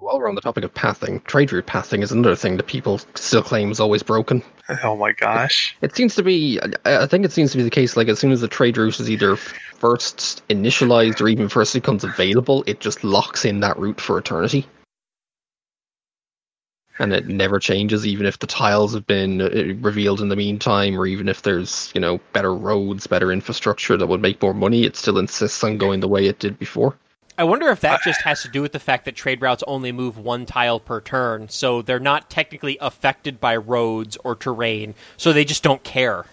While 0.00 0.18
we're 0.18 0.30
on 0.30 0.34
the 0.34 0.40
topic 0.40 0.64
of 0.64 0.72
pathing, 0.72 1.20
trade 1.26 1.52
route 1.52 1.66
pathing 1.66 2.02
is 2.02 2.10
another 2.10 2.34
thing 2.34 2.56
that 2.56 2.66
people 2.66 3.00
still 3.14 3.42
claim 3.42 3.70
is 3.70 3.80
always 3.80 4.02
broken. 4.02 4.42
Oh 4.82 4.96
my 4.96 5.12
gosh. 5.12 5.76
It 5.82 5.94
seems 5.94 6.14
to 6.14 6.22
be. 6.22 6.58
I 6.86 7.06
think 7.06 7.24
it 7.26 7.32
seems 7.32 7.50
to 7.52 7.58
be 7.58 7.62
the 7.62 7.70
case. 7.70 7.96
Like 7.98 8.08
as 8.08 8.18
soon 8.18 8.32
as 8.32 8.40
the 8.40 8.48
trade 8.48 8.78
route 8.78 8.98
is 8.98 9.10
either 9.10 9.36
first 9.36 10.42
initialized 10.48 11.20
or 11.20 11.28
even 11.28 11.48
first 11.50 11.74
becomes 11.74 12.02
available, 12.02 12.64
it 12.66 12.80
just 12.80 13.04
locks 13.04 13.44
in 13.44 13.60
that 13.60 13.78
route 13.78 14.00
for 14.00 14.16
eternity, 14.16 14.66
and 16.98 17.12
it 17.12 17.26
never 17.26 17.58
changes, 17.58 18.06
even 18.06 18.24
if 18.26 18.38
the 18.38 18.46
tiles 18.46 18.94
have 18.94 19.06
been 19.06 19.42
uh, 19.42 19.74
revealed 19.80 20.20
in 20.22 20.28
the 20.28 20.36
meantime, 20.36 20.98
or 20.98 21.06
even 21.06 21.28
if 21.28 21.42
there's 21.42 21.92
you 21.94 22.00
know 22.00 22.18
better 22.32 22.54
roads, 22.54 23.06
better 23.06 23.30
infrastructure 23.32 23.98
that 23.98 24.06
would 24.06 24.22
make 24.22 24.40
more 24.40 24.54
money. 24.54 24.84
It 24.84 24.96
still 24.96 25.18
insists 25.18 25.62
on 25.62 25.76
going 25.76 26.00
the 26.00 26.08
way 26.08 26.26
it 26.26 26.38
did 26.38 26.58
before. 26.58 26.96
I 27.40 27.44
wonder 27.44 27.70
if 27.70 27.80
that 27.80 28.02
just 28.02 28.20
has 28.20 28.42
to 28.42 28.48
do 28.48 28.60
with 28.60 28.72
the 28.72 28.78
fact 28.78 29.06
that 29.06 29.16
trade 29.16 29.40
routes 29.40 29.64
only 29.66 29.92
move 29.92 30.18
one 30.18 30.44
tile 30.44 30.78
per 30.78 31.00
turn, 31.00 31.48
so 31.48 31.80
they're 31.80 31.98
not 31.98 32.28
technically 32.28 32.76
affected 32.82 33.40
by 33.40 33.56
roads 33.56 34.18
or 34.22 34.36
terrain, 34.36 34.94
so 35.16 35.32
they 35.32 35.46
just 35.46 35.62
don't 35.62 35.82
care. 35.82 36.26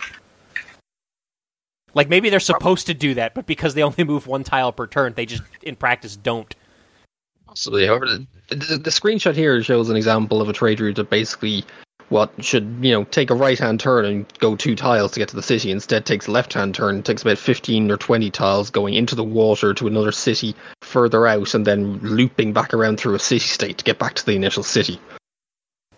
Like 1.94 2.10
maybe 2.10 2.30
they're 2.30 2.42
supposed 2.42 2.88
to 2.88 2.94
do 2.94 3.14
that, 3.14 3.36
but 3.36 3.46
because 3.46 3.74
they 3.74 3.84
only 3.84 4.04
move 4.04 4.28
one 4.28 4.44
tile 4.44 4.74
per 4.74 4.86
turn, 4.86 5.14
they 5.14 5.26
just 5.26 5.44
in 5.62 5.78
practice 5.78 6.18
don't. 6.18 6.54
Possibly. 7.48 7.88
However, 7.88 8.08
the, 8.08 8.28
the, 8.50 8.78
the 8.78 8.90
screenshot 8.90 9.34
here 9.34 9.64
shows 9.64 9.90
an 9.90 9.96
example 9.96 10.42
of 10.42 10.50
a 10.50 10.54
trade 10.54 10.82
route 10.82 10.98
that 10.98 11.10
basically 11.10 11.64
what 12.10 12.32
should 12.44 12.78
you 12.82 12.92
know 12.92 13.04
take 13.06 13.30
a 13.30 13.36
right 13.36 13.60
hand 13.60 13.80
turn 13.80 14.06
and 14.06 14.26
go 14.40 14.56
two 14.56 14.76
tiles 14.76 15.12
to 15.12 15.20
get 15.20 15.30
to 15.30 15.36
the 15.36 15.44
city. 15.44 15.72
Instead, 15.72 16.06
takes 16.06 16.28
a 16.28 16.32
left 16.32 16.54
hand 16.54 16.76
turn, 16.76 17.04
takes 17.04 17.22
about 17.22 17.38
fifteen 17.38 17.92
or 17.92 17.98
twenty 17.98 18.30
tiles 18.30 18.70
going 18.70 18.94
into 18.94 19.16
the 19.16 19.24
water 19.24 19.74
to 19.74 19.88
another 19.88 20.12
city 20.12 20.56
further 20.82 21.28
out, 21.28 21.54
and 21.54 21.66
then 21.66 22.00
looping 22.00 22.54
back 22.54 22.74
around 22.74 23.00
through 23.00 23.16
a 23.16 23.20
city 23.20 23.40
state 23.40 23.78
to 23.78 23.84
get 23.84 24.00
back 24.00 24.14
to 24.16 24.26
the 24.26 24.36
initial 24.36 24.64
city. 24.64 25.00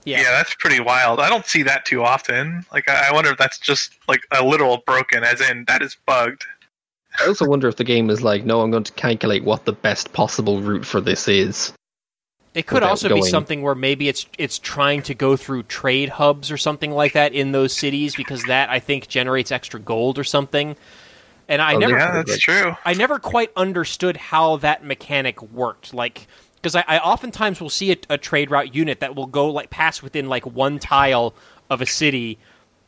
Yeah. 0.06 0.22
Yeah. 0.22 0.32
that's 0.32 0.56
pretty 0.56 0.80
wild. 0.80 1.20
I 1.20 1.30
don't 1.30 1.46
see 1.46 1.64
that 1.64 1.86
too 1.86 2.04
often. 2.04 2.66
Like, 2.72 2.90
I 2.90 3.10
I 3.10 3.14
wonder 3.14 3.32
if 3.32 3.38
that's 3.38 3.60
just 3.60 3.98
like 4.08 4.22
a 4.32 4.44
literal 4.44 4.78
broken, 4.86 5.24
as 5.24 5.42
in 5.42 5.66
that 5.68 5.82
is 5.82 5.96
bugged. 6.06 6.46
I 7.20 7.28
also 7.28 7.46
wonder 7.46 7.68
if 7.68 7.76
the 7.76 7.84
game 7.84 8.10
is 8.10 8.22
like, 8.22 8.46
no, 8.46 8.62
I'm 8.62 8.72
going 8.72 8.84
to 8.84 8.92
calculate 8.94 9.44
what 9.44 9.66
the 9.66 9.74
best 9.74 10.14
possible 10.14 10.62
route 10.62 10.86
for 10.86 11.02
this 11.02 11.28
is. 11.28 11.74
It 12.54 12.66
could 12.66 12.84
also 12.84 13.14
be 13.14 13.22
something 13.22 13.62
where 13.62 13.76
maybe 13.76 14.10
it's 14.10 14.26
it's 14.38 14.58
trying 14.58 15.04
to 15.04 15.14
go 15.14 15.36
through 15.38 15.64
trade 15.64 16.10
hubs 16.10 16.52
or 16.52 16.58
something 16.58 16.92
like 16.92 17.14
that 17.14 17.34
in 17.34 17.52
those 17.52 17.74
cities 17.74 18.16
because 18.16 18.44
that 18.46 18.70
I 18.70 18.80
think 18.80 19.08
generates 19.08 19.52
extra 19.52 19.80
gold 19.80 20.18
or 20.18 20.24
something. 20.24 20.76
And 21.48 21.62
I 21.62 21.76
Oh, 21.76 21.80
never 21.80 21.98
Yeah, 21.98 22.24
that's 22.24 22.40
true. 22.40 22.76
I 22.86 22.94
never 22.94 23.20
quite 23.20 23.52
understood 23.56 24.18
how 24.18 24.58
that 24.58 24.84
mechanic 24.84 25.42
worked. 25.42 25.94
Like, 25.94 26.28
because 26.56 26.76
I, 26.76 26.84
I 26.88 27.00
oftentimes 27.00 27.62
will 27.62 27.70
see 27.70 27.92
a, 27.92 27.98
a 28.10 28.18
trade 28.18 28.52
route 28.52 28.74
unit 28.74 29.00
that 29.00 29.16
will 29.16 29.28
go 29.28 29.50
like 29.52 29.70
pass 29.70 30.02
within 30.02 30.28
like 30.28 30.46
one 30.46 30.80
tile 30.80 31.34
of 31.70 31.82
a 31.82 31.86
city, 31.86 32.40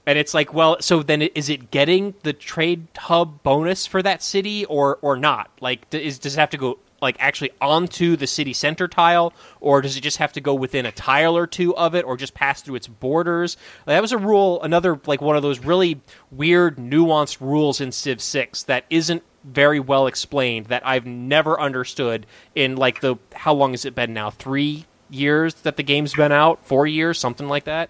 and 0.07 0.17
it's 0.17 0.33
like, 0.33 0.53
well, 0.53 0.77
so 0.81 1.03
then 1.03 1.21
is 1.21 1.49
it 1.49 1.69
getting 1.69 2.15
the 2.23 2.33
trade 2.33 2.87
hub 2.97 3.43
bonus 3.43 3.85
for 3.85 4.01
that 4.01 4.23
city 4.23 4.65
or 4.65 4.97
or 5.03 5.17
not? 5.17 5.51
Like, 5.59 5.93
is 5.93 6.17
does 6.17 6.35
it 6.35 6.39
have 6.39 6.49
to 6.51 6.57
go 6.57 6.79
like 7.01 7.15
actually 7.19 7.51
onto 7.59 8.15
the 8.15 8.27
city 8.27 8.53
center 8.53 8.87
tile, 8.87 9.33
or 9.59 9.81
does 9.81 9.97
it 9.97 10.01
just 10.01 10.17
have 10.17 10.33
to 10.33 10.41
go 10.41 10.53
within 10.53 10.85
a 10.85 10.91
tile 10.91 11.35
or 11.35 11.47
two 11.47 11.75
of 11.75 11.95
it, 11.95 12.05
or 12.05 12.17
just 12.17 12.33
pass 12.33 12.61
through 12.61 12.75
its 12.75 12.87
borders? 12.87 13.57
That 13.85 14.01
was 14.01 14.11
a 14.11 14.17
rule, 14.17 14.61
another 14.61 14.99
like 15.05 15.21
one 15.21 15.35
of 15.35 15.41
those 15.41 15.59
really 15.59 16.01
weird, 16.31 16.77
nuanced 16.77 17.41
rules 17.41 17.81
in 17.81 17.91
Civ 17.91 18.21
Six 18.21 18.63
that 18.63 18.85
isn't 18.89 19.23
very 19.43 19.79
well 19.79 20.07
explained 20.07 20.67
that 20.67 20.85
I've 20.85 21.05
never 21.05 21.59
understood 21.59 22.27
in 22.53 22.75
like 22.75 23.01
the 23.01 23.15
how 23.33 23.53
long 23.53 23.71
has 23.71 23.85
it 23.85 23.95
been 23.95 24.13
now? 24.13 24.29
Three 24.29 24.85
years 25.09 25.53
that 25.55 25.77
the 25.77 25.83
game's 25.83 26.13
been 26.13 26.31
out? 26.31 26.65
Four 26.65 26.87
years, 26.87 27.19
something 27.19 27.47
like 27.47 27.65
that. 27.65 27.89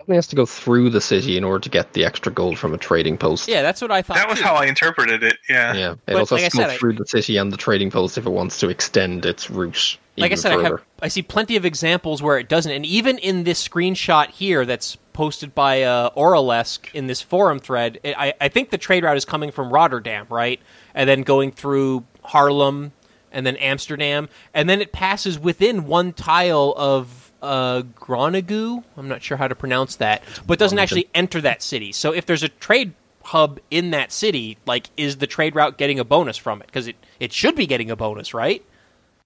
Definitely 0.00 0.16
has 0.16 0.26
to 0.28 0.36
go 0.36 0.46
through 0.46 0.88
the 0.90 1.00
city 1.00 1.36
in 1.36 1.44
order 1.44 1.58
to 1.60 1.68
get 1.68 1.92
the 1.92 2.06
extra 2.06 2.32
gold 2.32 2.58
from 2.58 2.72
a 2.72 2.78
trading 2.78 3.18
post. 3.18 3.46
Yeah, 3.48 3.60
that's 3.60 3.82
what 3.82 3.90
I 3.90 4.00
thought. 4.00 4.16
That 4.16 4.30
was 4.30 4.38
too. 4.38 4.44
how 4.44 4.54
I 4.54 4.64
interpreted 4.64 5.22
it. 5.22 5.36
Yeah. 5.46 5.74
Yeah, 5.74 5.92
it 5.92 5.98
But 6.06 6.16
also 6.16 6.36
like 6.36 6.44
has 6.44 6.52
to 6.54 6.58
I 6.58 6.62
go 6.62 6.68
said, 6.68 6.74
I- 6.74 6.78
through 6.78 6.92
the 6.94 7.06
city 7.06 7.36
and 7.36 7.52
the 7.52 7.58
trading 7.58 7.90
post 7.90 8.16
if 8.16 8.24
it 8.24 8.30
wants 8.30 8.58
to 8.60 8.70
extend 8.70 9.26
its 9.26 9.50
route. 9.50 9.98
like 10.16 10.30
I 10.30 10.32
even 10.32 10.38
said, 10.38 10.52
I 10.52 10.62
have 10.62 10.82
I 11.02 11.08
see 11.08 11.20
plenty 11.20 11.54
of 11.56 11.66
examples 11.66 12.22
where 12.22 12.38
it 12.38 12.48
doesn't, 12.48 12.72
and 12.72 12.86
even 12.86 13.18
in 13.18 13.44
this 13.44 13.66
screenshot 13.66 14.30
here 14.30 14.64
that's 14.64 14.96
posted 15.12 15.54
by 15.54 15.82
uh, 15.82 16.08
Oralesk 16.16 16.94
in 16.94 17.06
this 17.06 17.20
forum 17.20 17.58
thread, 17.58 18.00
it, 18.02 18.18
I, 18.18 18.32
I 18.40 18.48
think 18.48 18.70
the 18.70 18.78
trade 18.78 19.04
route 19.04 19.18
is 19.18 19.26
coming 19.26 19.50
from 19.50 19.70
Rotterdam, 19.70 20.26
right, 20.30 20.60
and 20.94 21.06
then 21.10 21.22
going 21.24 21.52
through 21.52 22.06
Haarlem 22.24 22.92
and 23.30 23.44
then 23.46 23.56
Amsterdam, 23.58 24.30
and 24.54 24.66
then 24.68 24.80
it 24.80 24.92
passes 24.92 25.38
within 25.38 25.84
one 25.86 26.14
tile 26.14 26.72
of 26.76 27.29
uh, 27.42 27.82
Groningen. 27.96 28.84
I'm 28.96 29.08
not 29.08 29.22
sure 29.22 29.36
how 29.36 29.48
to 29.48 29.54
pronounce 29.54 29.96
that, 29.96 30.22
but 30.46 30.58
doesn't 30.58 30.78
actually 30.78 31.08
enter 31.14 31.40
that 31.40 31.62
city. 31.62 31.92
So 31.92 32.12
if 32.12 32.26
there's 32.26 32.42
a 32.42 32.48
trade 32.48 32.92
hub 33.22 33.60
in 33.70 33.90
that 33.90 34.12
city, 34.12 34.58
like 34.66 34.90
is 34.96 35.18
the 35.18 35.26
trade 35.26 35.54
route 35.54 35.78
getting 35.78 35.98
a 35.98 36.04
bonus 36.04 36.36
from 36.36 36.60
it? 36.60 36.66
Because 36.66 36.86
it 36.86 36.96
it 37.18 37.32
should 37.32 37.56
be 37.56 37.66
getting 37.66 37.90
a 37.90 37.96
bonus, 37.96 38.34
right? 38.34 38.64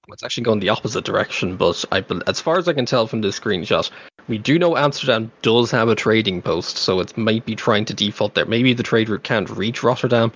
It's 0.09 0.23
actually 0.23 0.45
going 0.45 0.61
the 0.61 0.69
opposite 0.69 1.05
direction, 1.05 1.57
but 1.57 1.83
I, 1.91 2.05
as 2.27 2.39
far 2.41 2.59
as 2.59 2.69
I 2.69 2.75
can 2.75 2.85
tell 2.85 3.07
from 3.07 3.23
this 3.23 3.41
screenshot, 3.41 3.91
we 4.29 4.37
do 4.37 4.59
know 4.59 4.77
Amsterdam 4.77 5.33
does 5.41 5.71
have 5.71 5.89
a 5.89 5.95
trading 5.95 6.43
post, 6.43 6.77
so 6.77 7.01
it 7.01 7.17
might 7.17 7.47
be 7.47 7.57
trying 7.57 7.87
to 7.87 7.95
default 7.95 8.35
there. 8.35 8.45
Maybe 8.45 8.75
the 8.75 8.83
trade 8.83 9.09
route 9.09 9.23
can't 9.23 9.49
reach 9.49 9.83
Rotterdam 9.83 10.31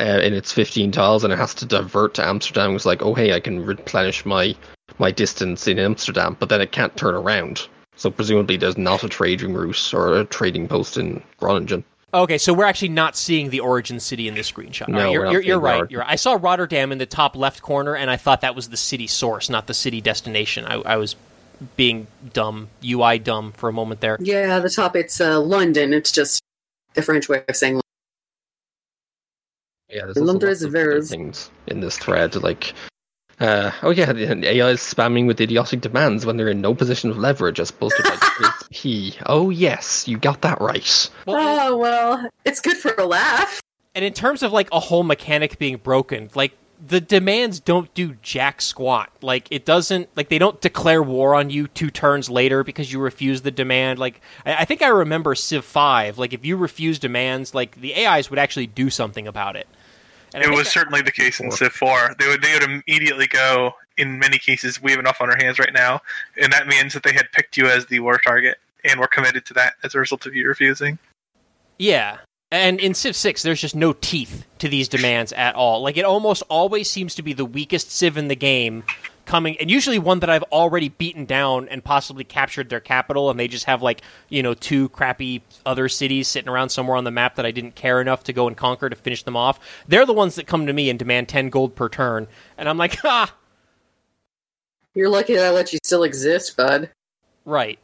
uh, 0.00 0.20
in 0.22 0.34
its 0.34 0.52
15 0.52 0.90
tiles, 0.90 1.22
and 1.22 1.32
it 1.32 1.38
has 1.38 1.54
to 1.54 1.66
divert 1.66 2.14
to 2.14 2.26
Amsterdam. 2.26 2.74
It's 2.74 2.86
like, 2.86 3.02
oh 3.02 3.14
hey, 3.14 3.32
I 3.32 3.40
can 3.40 3.64
replenish 3.64 4.26
my 4.26 4.56
my 4.98 5.10
distance 5.10 5.66
in 5.66 5.78
Amsterdam, 5.78 6.36
but 6.38 6.48
then 6.48 6.60
it 6.60 6.72
can't 6.72 6.96
turn 6.96 7.14
around. 7.14 7.68
So 7.96 8.10
presumably, 8.10 8.56
there's 8.56 8.76
not 8.76 9.04
a 9.04 9.08
trading 9.08 9.54
route 9.54 9.94
or 9.94 10.18
a 10.18 10.24
trading 10.24 10.68
post 10.68 10.96
in 10.96 11.22
Groningen. 11.38 11.84
Okay, 12.14 12.38
so 12.38 12.54
we're 12.54 12.64
actually 12.64 12.90
not 12.90 13.16
seeing 13.16 13.50
the 13.50 13.60
origin 13.60 14.00
city 14.00 14.28
in 14.28 14.34
this 14.34 14.50
screenshot. 14.50 14.88
No, 14.88 14.98
All 14.98 15.04
right, 15.04 15.12
you're, 15.12 15.30
you're, 15.32 15.40
you're 15.42 15.60
right. 15.60 15.90
You're 15.90 16.00
right. 16.00 16.10
I 16.10 16.16
saw 16.16 16.38
Rotterdam 16.40 16.92
in 16.92 16.98
the 16.98 17.06
top 17.06 17.36
left 17.36 17.62
corner, 17.62 17.94
and 17.94 18.10
I 18.10 18.16
thought 18.16 18.42
that 18.42 18.54
was 18.54 18.68
the 18.68 18.76
city 18.76 19.06
source, 19.06 19.50
not 19.50 19.66
the 19.66 19.74
city 19.74 20.00
destination. 20.00 20.64
I, 20.66 20.74
I 20.76 20.96
was 20.96 21.16
being 21.76 22.06
dumb, 22.32 22.68
UI 22.84 23.18
dumb 23.18 23.52
for 23.52 23.68
a 23.68 23.72
moment 23.72 24.00
there. 24.00 24.16
Yeah, 24.20 24.58
the 24.60 24.70
top 24.70 24.94
it's 24.94 25.20
uh, 25.20 25.40
London. 25.40 25.92
It's 25.92 26.12
just 26.12 26.42
the 26.94 27.02
French 27.02 27.28
way 27.28 27.42
of 27.48 27.56
saying 27.56 27.74
London. 27.74 27.82
Yeah, 29.88 30.04
there's 30.04 30.16
also 30.16 30.32
Londres 30.32 30.62
lots 30.62 30.74
of 30.74 31.08
things 31.08 31.50
in 31.66 31.80
this 31.80 31.98
thread, 31.98 32.34
like, 32.36 32.72
uh, 33.40 33.70
oh 33.82 33.90
yeah, 33.90 34.12
the 34.12 34.48
AI 34.48 34.70
is 34.70 34.80
spamming 34.80 35.26
with 35.26 35.40
idiotic 35.40 35.80
demands 35.80 36.24
when 36.24 36.36
they're 36.36 36.48
in 36.48 36.60
no 36.60 36.74
position 36.74 37.10
of 37.10 37.18
leverage, 37.18 37.60
as 37.60 37.70
posted 37.70 38.04
by 38.04 38.16
Chris 38.20 38.50
P. 38.70 39.14
Oh 39.26 39.50
yes, 39.50 40.08
you 40.08 40.18
got 40.18 40.40
that 40.42 40.60
right. 40.60 41.10
Well, 41.26 41.36
oh 41.70 41.76
well, 41.76 42.30
it's 42.44 42.60
good 42.60 42.76
for 42.76 42.94
a 42.96 43.04
laugh. 43.04 43.62
and 43.94 44.04
in 44.04 44.12
terms 44.12 44.42
of 44.42 44.52
like 44.52 44.68
a 44.72 44.80
whole 44.80 45.02
mechanic 45.02 45.58
being 45.58 45.76
broken, 45.76 46.30
like 46.34 46.52
the 46.84 47.00
demands 47.00 47.60
don't 47.60 47.92
do 47.94 48.16
jack 48.22 48.60
squat. 48.60 49.10
Like 49.22 49.48
it 49.50 49.64
doesn't 49.64 50.08
like 50.16 50.28
they 50.28 50.38
don't 50.38 50.60
declare 50.60 51.02
war 51.02 51.34
on 51.34 51.50
you 51.50 51.68
two 51.68 51.90
turns 51.90 52.28
later 52.30 52.64
because 52.64 52.92
you 52.92 53.00
refuse 53.00 53.42
the 53.42 53.50
demand. 53.50 53.98
Like 53.98 54.20
I, 54.44 54.56
I 54.56 54.64
think 54.64 54.82
I 54.82 54.88
remember 54.88 55.34
Civ 55.34 55.64
Five. 55.64 56.18
Like 56.18 56.32
if 56.32 56.44
you 56.44 56.56
refuse 56.56 56.98
demands, 56.98 57.54
like 57.54 57.80
the 57.80 58.06
AIs 58.06 58.30
would 58.30 58.38
actually 58.38 58.66
do 58.66 58.90
something 58.90 59.26
about 59.26 59.56
it. 59.56 59.66
And 60.36 60.44
It 60.44 60.50
was 60.50 60.68
certainly 60.68 61.00
the 61.00 61.10
case 61.10 61.40
in 61.40 61.50
Civ 61.50 61.72
4. 61.72 62.16
They 62.18 62.28
would 62.28 62.42
they 62.42 62.52
would 62.52 62.62
immediately 62.62 63.26
go. 63.26 63.74
In 63.96 64.18
many 64.18 64.36
cases, 64.36 64.82
we 64.82 64.90
have 64.90 65.00
enough 65.00 65.22
on 65.22 65.30
our 65.30 65.36
hands 65.38 65.58
right 65.58 65.72
now, 65.72 66.02
and 66.38 66.52
that 66.52 66.66
means 66.66 66.92
that 66.92 67.02
they 67.02 67.14
had 67.14 67.32
picked 67.32 67.56
you 67.56 67.66
as 67.66 67.86
the 67.86 68.00
war 68.00 68.18
target 68.18 68.58
and 68.84 69.00
were 69.00 69.06
committed 69.06 69.46
to 69.46 69.54
that 69.54 69.72
as 69.82 69.94
a 69.94 69.98
result 69.98 70.26
of 70.26 70.34
you 70.34 70.46
refusing. 70.46 70.98
Yeah. 71.78 72.18
And 72.52 72.78
in 72.78 72.92
Civ 72.92 73.16
6, 73.16 73.42
there's 73.42 73.62
just 73.62 73.74
no 73.74 73.94
teeth 73.94 74.44
to 74.58 74.68
these 74.68 74.88
demands 74.88 75.32
at 75.32 75.54
all. 75.54 75.80
Like, 75.80 75.96
it 75.96 76.04
almost 76.04 76.42
always 76.50 76.90
seems 76.90 77.14
to 77.14 77.22
be 77.22 77.32
the 77.32 77.46
weakest 77.46 77.90
Civ 77.90 78.18
in 78.18 78.28
the 78.28 78.36
game 78.36 78.84
coming, 79.26 79.56
and 79.60 79.70
usually 79.70 79.98
one 79.98 80.20
that 80.20 80.30
I've 80.30 80.42
already 80.44 80.88
beaten 80.88 81.24
down 81.26 81.68
and 81.68 81.84
possibly 81.84 82.24
captured 82.24 82.70
their 82.70 82.80
capital, 82.80 83.28
and 83.30 83.38
they 83.38 83.48
just 83.48 83.64
have, 83.66 83.82
like, 83.82 84.00
you 84.28 84.42
know, 84.42 84.54
two 84.54 84.88
crappy 84.90 85.42
other 85.66 85.88
cities 85.88 86.28
sitting 86.28 86.48
around 86.48 86.70
somewhere 86.70 86.96
on 86.96 87.04
the 87.04 87.10
map 87.10 87.34
that 87.36 87.44
I 87.44 87.50
didn't 87.50 87.74
care 87.74 88.00
enough 88.00 88.24
to 88.24 88.32
go 88.32 88.46
and 88.46 88.56
conquer 88.56 88.88
to 88.88 88.96
finish 88.96 89.22
them 89.24 89.36
off. 89.36 89.60
They're 89.88 90.06
the 90.06 90.12
ones 90.14 90.36
that 90.36 90.46
come 90.46 90.66
to 90.66 90.72
me 90.72 90.88
and 90.88 90.98
demand 90.98 91.28
10 91.28 91.50
gold 91.50 91.74
per 91.74 91.88
turn. 91.88 92.26
And 92.56 92.68
I'm 92.68 92.78
like, 92.78 92.98
ah, 93.04 93.34
You're 94.94 95.10
lucky 95.10 95.34
that 95.34 95.44
I 95.44 95.50
let 95.50 95.72
you 95.72 95.78
still 95.84 96.04
exist, 96.04 96.56
bud. 96.56 96.90
right. 97.44 97.78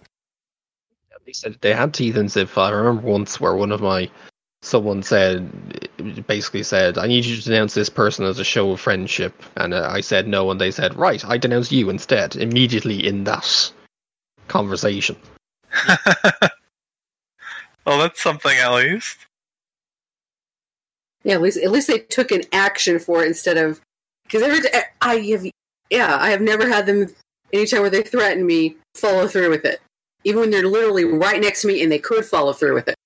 They 1.24 1.32
said 1.32 1.56
they 1.60 1.72
had 1.72 1.94
teeth 1.94 2.16
in 2.16 2.28
Civ 2.28 2.50
5. 2.50 2.72
I 2.72 2.76
remember 2.76 3.06
once 3.08 3.40
where 3.40 3.54
one 3.54 3.70
of 3.70 3.80
my 3.80 4.10
someone 4.62 5.02
said 5.02 6.26
basically 6.26 6.62
said, 6.62 6.98
"I 6.98 7.06
need 7.06 7.24
you 7.24 7.36
to 7.36 7.42
denounce 7.42 7.74
this 7.74 7.88
person 7.88 8.24
as 8.24 8.38
a 8.38 8.44
show 8.44 8.72
of 8.72 8.80
friendship," 8.80 9.42
and 9.56 9.74
uh, 9.74 9.88
I 9.90 10.00
said 10.00 10.26
no, 10.26 10.50
and 10.50 10.60
they 10.60 10.70
said, 10.70 10.96
"Right, 10.96 11.24
I 11.24 11.36
denounce 11.36 11.70
you 11.70 11.90
instead." 11.90 12.36
Immediately 12.36 13.06
in 13.06 13.24
that 13.24 13.72
conversation. 14.48 15.16
Well, 17.84 17.98
that's 17.98 18.22
something 18.22 18.56
at 18.56 18.74
least. 18.74 19.26
Yeah, 21.24 21.34
at 21.34 21.42
least 21.42 21.58
at 21.58 21.70
least 21.70 21.88
they 21.88 21.98
took 21.98 22.32
an 22.32 22.42
action 22.52 22.98
for 22.98 23.22
it 23.22 23.28
instead 23.28 23.56
of 23.56 23.80
because 24.24 24.42
every 24.42 24.60
i 25.00 25.16
have 25.16 25.46
yeah 25.90 26.16
I 26.20 26.30
have 26.30 26.40
never 26.40 26.68
had 26.68 26.86
them 26.86 27.08
anytime 27.52 27.80
where 27.80 27.90
they 27.90 28.02
threaten 28.02 28.44
me 28.44 28.76
follow 28.96 29.28
through 29.28 29.50
with 29.50 29.64
it, 29.64 29.80
even 30.24 30.40
when 30.40 30.50
they're 30.50 30.66
literally 30.66 31.04
right 31.04 31.40
next 31.40 31.62
to 31.62 31.68
me 31.68 31.82
and 31.82 31.92
they 31.92 31.98
could 31.98 32.24
follow 32.24 32.52
through 32.52 32.74
with 32.74 32.88
it. 32.88 32.96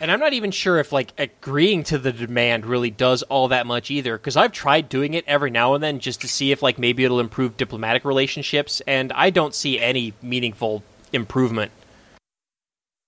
And 0.00 0.12
I'm 0.12 0.20
not 0.20 0.32
even 0.32 0.52
sure 0.52 0.78
if 0.78 0.92
like 0.92 1.12
agreeing 1.18 1.82
to 1.84 1.98
the 1.98 2.12
demand 2.12 2.66
really 2.66 2.90
does 2.90 3.22
all 3.24 3.48
that 3.48 3.66
much 3.66 3.90
either 3.90 4.16
because 4.16 4.36
I've 4.36 4.52
tried 4.52 4.88
doing 4.88 5.14
it 5.14 5.24
every 5.26 5.50
now 5.50 5.74
and 5.74 5.82
then 5.82 5.98
just 5.98 6.20
to 6.20 6.28
see 6.28 6.52
if 6.52 6.62
like 6.62 6.78
maybe 6.78 7.04
it'll 7.04 7.18
improve 7.20 7.56
diplomatic 7.56 8.04
relationships 8.04 8.80
and 8.86 9.12
I 9.12 9.30
don't 9.30 9.54
see 9.54 9.80
any 9.80 10.14
meaningful 10.22 10.84
improvement. 11.12 11.72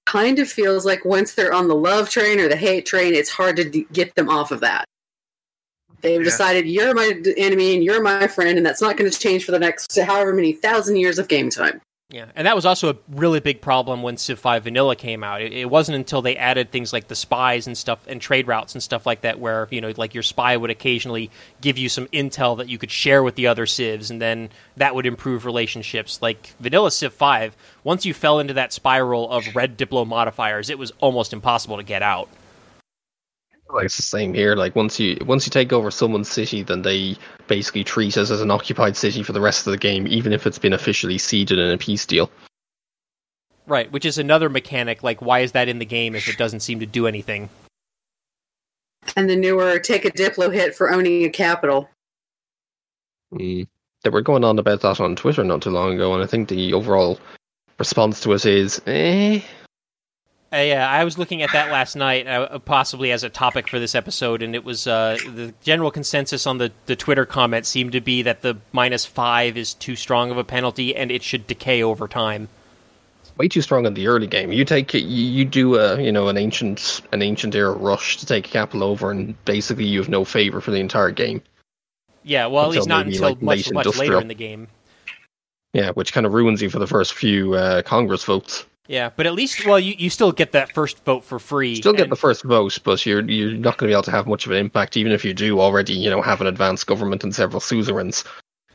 Kind 0.07 0.40
of 0.40 0.48
feels 0.50 0.85
like 0.85 1.05
once 1.05 1.35
they're 1.35 1.53
on 1.53 1.68
the 1.68 1.76
love 1.76 2.11
train 2.11 2.40
or 2.40 2.48
the 2.48 2.57
hate 2.57 2.87
train, 2.87 3.14
it's 3.14 3.31
hard 3.31 3.55
to 3.57 3.70
d- 3.70 3.87
get 3.92 4.12
them 4.16 4.29
off 4.29 4.50
of 4.50 4.59
that. 4.61 4.85
They've 6.00 6.18
Yeah. 6.20 6.24
decided 6.24 6.66
you're 6.66 6.94
my 6.94 7.12
enemy 7.37 7.74
and 7.74 7.85
you're 7.85 8.03
my 8.03 8.26
friend, 8.26 8.57
and 8.57 8.66
that's 8.66 8.81
not 8.81 8.96
going 8.96 9.09
to 9.09 9.16
change 9.16 9.44
for 9.44 9.53
the 9.53 9.59
next 9.61 9.96
however 9.96 10.33
many 10.33 10.53
thousand 10.53 10.96
years 10.96 11.20
of 11.20 11.29
game 11.29 11.50
time. 11.50 11.81
Yeah, 12.12 12.26
and 12.34 12.44
that 12.48 12.56
was 12.56 12.66
also 12.66 12.90
a 12.90 12.96
really 13.08 13.38
big 13.38 13.60
problem 13.60 14.02
when 14.02 14.16
Civ 14.16 14.40
5 14.40 14.64
Vanilla 14.64 14.96
came 14.96 15.22
out. 15.22 15.42
It, 15.42 15.52
it 15.52 15.70
wasn't 15.70 15.94
until 15.94 16.22
they 16.22 16.36
added 16.36 16.72
things 16.72 16.92
like 16.92 17.06
the 17.06 17.14
spies 17.14 17.68
and 17.68 17.78
stuff 17.78 18.00
and 18.08 18.20
trade 18.20 18.48
routes 18.48 18.74
and 18.74 18.82
stuff 18.82 19.06
like 19.06 19.20
that 19.20 19.38
where, 19.38 19.68
you 19.70 19.80
know, 19.80 19.92
like 19.96 20.12
your 20.12 20.24
spy 20.24 20.56
would 20.56 20.70
occasionally 20.70 21.30
give 21.60 21.78
you 21.78 21.88
some 21.88 22.08
intel 22.08 22.56
that 22.56 22.68
you 22.68 22.78
could 22.78 22.90
share 22.90 23.22
with 23.22 23.36
the 23.36 23.46
other 23.46 23.64
civs 23.64 24.10
and 24.10 24.20
then 24.20 24.48
that 24.76 24.96
would 24.96 25.06
improve 25.06 25.44
relationships. 25.44 26.20
Like 26.20 26.52
Vanilla 26.58 26.90
Civ 26.90 27.14
5, 27.14 27.56
once 27.84 28.04
you 28.04 28.12
fell 28.12 28.40
into 28.40 28.54
that 28.54 28.72
spiral 28.72 29.30
of 29.30 29.54
red 29.54 29.78
diplo 29.78 30.04
modifiers, 30.04 30.68
it 30.68 30.80
was 30.80 30.92
almost 30.98 31.32
impossible 31.32 31.76
to 31.76 31.84
get 31.84 32.02
out. 32.02 32.28
Like 33.72 33.87
it's 33.87 33.96
the 33.96 34.02
same 34.02 34.35
here. 34.35 34.56
Like 34.56 34.74
once 34.74 34.98
you 34.98 35.16
once 35.26 35.46
you 35.46 35.50
take 35.50 35.72
over 35.72 35.90
someone's 35.90 36.30
city, 36.30 36.62
then 36.62 36.83
they 36.83 37.16
basically 37.46 37.85
treat 37.85 38.16
us 38.16 38.30
as 38.30 38.40
an 38.40 38.50
occupied 38.50 38.96
city 38.96 39.22
for 39.22 39.33
the 39.33 39.40
rest 39.40 39.66
of 39.66 39.70
the 39.70 39.78
game, 39.78 40.06
even 40.09 40.33
if 40.33 40.46
it's 40.46 40.59
been 40.59 40.72
officially 40.72 41.18
ceded 41.18 41.59
in 41.59 41.70
a 41.70 41.78
peace 41.78 42.06
deal. 42.06 42.30
Right, 43.66 43.90
which 43.92 44.04
is 44.04 44.18
another 44.18 44.48
mechanic 44.48 45.02
like 45.02 45.22
why 45.22 45.40
is 45.40 45.52
that 45.52 45.68
in 45.68 45.78
the 45.78 45.85
game 45.85 46.14
if 46.14 46.28
it 46.28 46.37
doesn't 46.37 46.61
seem 46.61 46.80
to 46.80 46.87
do 46.87 47.06
anything? 47.06 47.48
And 49.16 49.30
the 49.30 49.37
newer 49.37 49.78
take 49.78 50.04
a 50.04 50.11
Diplo 50.11 50.52
hit 50.52 50.74
for 50.74 50.90
owning 50.90 51.24
a 51.24 51.30
capital. 51.30 51.88
Mm. 53.33 53.66
They 54.02 54.11
were 54.11 54.22
going 54.22 54.44
on 54.44 54.59
about 54.59 54.80
that 54.80 55.00
on 55.00 55.14
Twitter 55.14 55.44
not 55.44 55.62
too 55.62 55.70
long 55.70 55.94
ago, 55.94 56.14
and 56.14 56.22
I 56.22 56.26
think 56.26 56.48
the 56.48 56.72
overall 56.72 57.20
response 57.78 58.20
to 58.20 58.33
it 58.33 58.46
is, 58.46 58.80
eh. 58.87 59.40
Uh, 60.52 60.56
yeah, 60.56 60.90
I 60.90 61.04
was 61.04 61.16
looking 61.16 61.42
at 61.42 61.52
that 61.52 61.70
last 61.70 61.94
night, 61.94 62.26
uh, 62.26 62.58
possibly 62.58 63.12
as 63.12 63.22
a 63.22 63.28
topic 63.30 63.68
for 63.68 63.78
this 63.78 63.94
episode, 63.94 64.42
and 64.42 64.56
it 64.56 64.64
was 64.64 64.84
uh, 64.88 65.16
the 65.24 65.54
general 65.62 65.92
consensus 65.92 66.44
on 66.44 66.58
the, 66.58 66.72
the 66.86 66.96
Twitter 66.96 67.24
comments 67.24 67.68
seemed 67.68 67.92
to 67.92 68.00
be 68.00 68.22
that 68.22 68.42
the 68.42 68.56
minus 68.72 69.06
five 69.06 69.56
is 69.56 69.74
too 69.74 69.94
strong 69.94 70.32
of 70.32 70.38
a 70.38 70.42
penalty 70.42 70.96
and 70.96 71.12
it 71.12 71.22
should 71.22 71.46
decay 71.46 71.84
over 71.84 72.08
time. 72.08 72.48
way 73.38 73.46
too 73.46 73.62
strong 73.62 73.86
in 73.86 73.94
the 73.94 74.08
early 74.08 74.26
game. 74.26 74.50
You 74.50 74.64
take 74.64 74.92
you, 74.92 75.00
you 75.00 75.44
do 75.44 75.76
a 75.76 76.02
you 76.02 76.10
know 76.10 76.26
an 76.26 76.36
ancient 76.36 77.00
an 77.12 77.22
ancient 77.22 77.54
era 77.54 77.72
rush 77.72 78.16
to 78.16 78.26
take 78.26 78.48
a 78.48 78.50
capital 78.50 78.82
over, 78.82 79.12
and 79.12 79.36
basically 79.44 79.84
you 79.84 80.00
have 80.00 80.08
no 80.08 80.24
favor 80.24 80.60
for 80.60 80.72
the 80.72 80.80
entire 80.80 81.12
game. 81.12 81.42
Yeah, 82.24 82.46
well, 82.46 82.64
at 82.64 82.70
least 82.70 82.88
not 82.88 83.06
until 83.06 83.22
like, 83.22 83.40
much 83.40 83.72
much 83.72 83.96
later 83.96 84.20
in 84.20 84.26
the 84.26 84.34
game. 84.34 84.66
Yeah, 85.72 85.92
which 85.92 86.12
kind 86.12 86.26
of 86.26 86.34
ruins 86.34 86.60
you 86.60 86.70
for 86.70 86.80
the 86.80 86.88
first 86.88 87.14
few 87.14 87.54
uh, 87.54 87.82
Congress 87.82 88.24
votes. 88.24 88.66
Yeah, 88.90 89.11
but 89.14 89.24
at 89.24 89.35
least 89.35 89.64
well, 89.64 89.79
you, 89.79 89.94
you 89.96 90.11
still 90.11 90.33
get 90.33 90.50
that 90.50 90.72
first 90.74 91.05
vote 91.05 91.22
for 91.22 91.38
free. 91.38 91.76
Still 91.76 91.92
get 91.92 92.03
and- 92.03 92.11
the 92.12 92.16
first 92.16 92.42
vote, 92.42 92.76
but 92.83 93.07
you're 93.07 93.20
you're 93.31 93.53
not 93.53 93.79
going 93.79 93.87
to 93.88 93.92
be 93.92 93.92
able 93.92 94.03
to 94.03 94.11
have 94.11 94.26
much 94.26 94.46
of 94.46 94.50
an 94.50 94.59
impact, 94.59 94.96
even 94.96 95.12
if 95.12 95.24
you 95.24 95.33
do 95.33 95.61
already 95.61 95.92
you 95.94 96.11
know 96.11 96.20
have 96.20 96.40
an 96.40 96.48
advanced 96.48 96.88
government 96.88 97.22
and 97.22 97.33
several 97.33 97.61
suzerains. 97.61 98.24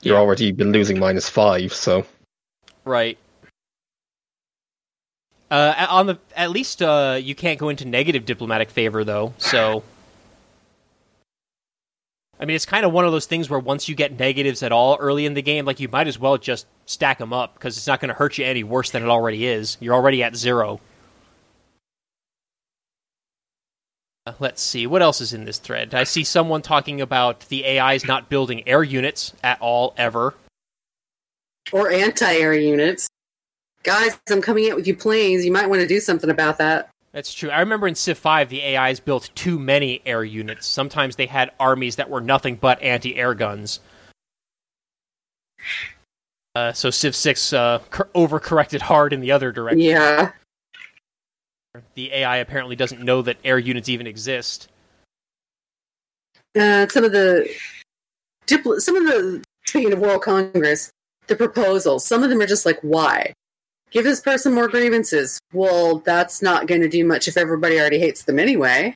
You're 0.03 0.15
Yeah. 0.15 0.21
already 0.21 0.53
been 0.53 0.71
losing 0.71 0.99
minus 0.99 1.27
five, 1.27 1.73
so 1.73 2.05
Right. 2.85 3.17
Uh, 5.51 5.85
on 5.89 6.07
the 6.07 6.17
at 6.37 6.49
least 6.49 6.81
uh, 6.81 7.19
you 7.21 7.35
can't 7.35 7.59
go 7.59 7.67
into 7.67 7.83
negative 7.83 8.25
diplomatic 8.25 8.69
favor 8.69 9.03
though. 9.03 9.33
So, 9.37 9.83
I 12.39 12.45
mean, 12.45 12.55
it's 12.55 12.65
kind 12.65 12.85
of 12.85 12.91
one 12.91 13.05
of 13.05 13.11
those 13.11 13.25
things 13.25 13.49
where 13.49 13.59
once 13.59 13.87
you 13.87 13.95
get 13.95 14.19
negatives 14.19 14.61
at 14.61 14.71
all 14.71 14.97
early 14.99 15.25
in 15.25 15.33
the 15.33 15.41
game, 15.41 15.65
like 15.65 15.79
you 15.79 15.87
might 15.87 16.07
as 16.07 16.19
well 16.19 16.37
just 16.37 16.67
stack 16.85 17.17
them 17.17 17.31
up 17.31 17.53
because 17.53 17.77
it's 17.77 17.87
not 17.87 18.01
going 18.01 18.09
to 18.09 18.15
hurt 18.15 18.37
you 18.37 18.45
any 18.45 18.63
worse 18.63 18.91
than 18.91 19.03
it 19.03 19.09
already 19.09 19.45
is. 19.45 19.77
You're 19.79 19.95
already 19.95 20.21
at 20.21 20.35
zero. 20.35 20.81
Uh, 24.25 24.33
Let's 24.39 24.61
see 24.61 24.85
what 24.85 25.01
else 25.01 25.21
is 25.21 25.31
in 25.33 25.45
this 25.45 25.59
thread. 25.59 25.93
I 25.93 26.03
see 26.03 26.25
someone 26.25 26.61
talking 26.61 26.99
about 26.99 27.41
the 27.47 27.79
AIs 27.79 28.05
not 28.05 28.27
building 28.27 28.67
air 28.67 28.83
units 28.83 29.33
at 29.41 29.61
all 29.61 29.93
ever. 29.97 30.33
Or 31.71 31.89
anti 31.89 32.33
air 32.33 32.53
units. 32.53 33.07
Guys, 33.83 34.19
I'm 34.29 34.41
coming 34.41 34.69
out 34.69 34.75
with 34.75 34.87
you 34.87 34.95
planes. 34.95 35.45
You 35.45 35.51
might 35.51 35.69
want 35.69 35.81
to 35.83 35.87
do 35.87 35.99
something 35.99 36.29
about 36.29 36.57
that. 36.57 36.89
That's 37.15 37.33
true. 37.33 37.49
I 37.49 37.61
remember 37.61 37.87
in 37.87 37.95
Civ 37.95 38.17
5, 38.17 38.49
the 38.49 38.75
AIs 38.75 38.99
built 38.99 39.29
too 39.35 39.57
many 39.57 40.01
air 40.05 40.25
units. 40.25 40.67
Sometimes 40.67 41.15
they 41.15 41.27
had 41.27 41.49
armies 41.61 41.95
that 41.95 42.09
were 42.09 42.19
nothing 42.19 42.55
but 42.55 42.81
anti 42.83 43.15
air 43.15 43.33
guns. 43.33 43.79
Uh, 46.55 46.73
so 46.73 46.89
Civ 46.89 47.15
6 47.15 47.53
uh, 47.53 47.79
cor- 47.89 48.09
overcorrected 48.13 48.81
hard 48.81 49.13
in 49.13 49.21
the 49.21 49.31
other 49.31 49.53
direction. 49.53 49.79
Yeah. 49.79 50.33
The 51.93 52.11
AI 52.11 52.37
apparently 52.37 52.75
doesn't 52.75 53.01
know 53.01 53.21
that 53.21 53.37
air 53.45 53.59
units 53.59 53.87
even 53.87 54.07
exist. 54.07 54.67
Uh, 56.53 56.85
some 56.89 57.05
of 57.05 57.13
the 57.13 57.49
dipl- 58.45 58.81
some 58.81 58.97
of 58.97 59.05
the 59.05 59.41
speaking 59.65 59.93
of 59.93 59.99
World 59.99 60.21
Congress, 60.21 60.91
the 61.27 61.35
proposals. 61.37 62.05
Some 62.05 62.23
of 62.23 62.29
them 62.29 62.41
are 62.41 62.45
just 62.45 62.65
like, 62.65 62.79
why? 62.81 63.33
Give 63.95 64.03
this 64.03 64.19
person 64.19 64.53
more 64.53 64.67
grievances. 64.67 65.39
Well, 65.53 65.99
that's 65.99 66.41
not 66.41 66.67
going 66.67 66.81
to 66.81 66.89
do 66.89 67.05
much 67.05 67.29
if 67.29 67.37
everybody 67.37 67.79
already 67.79 67.97
hates 67.97 68.23
them 68.23 68.39
anyway. 68.39 68.93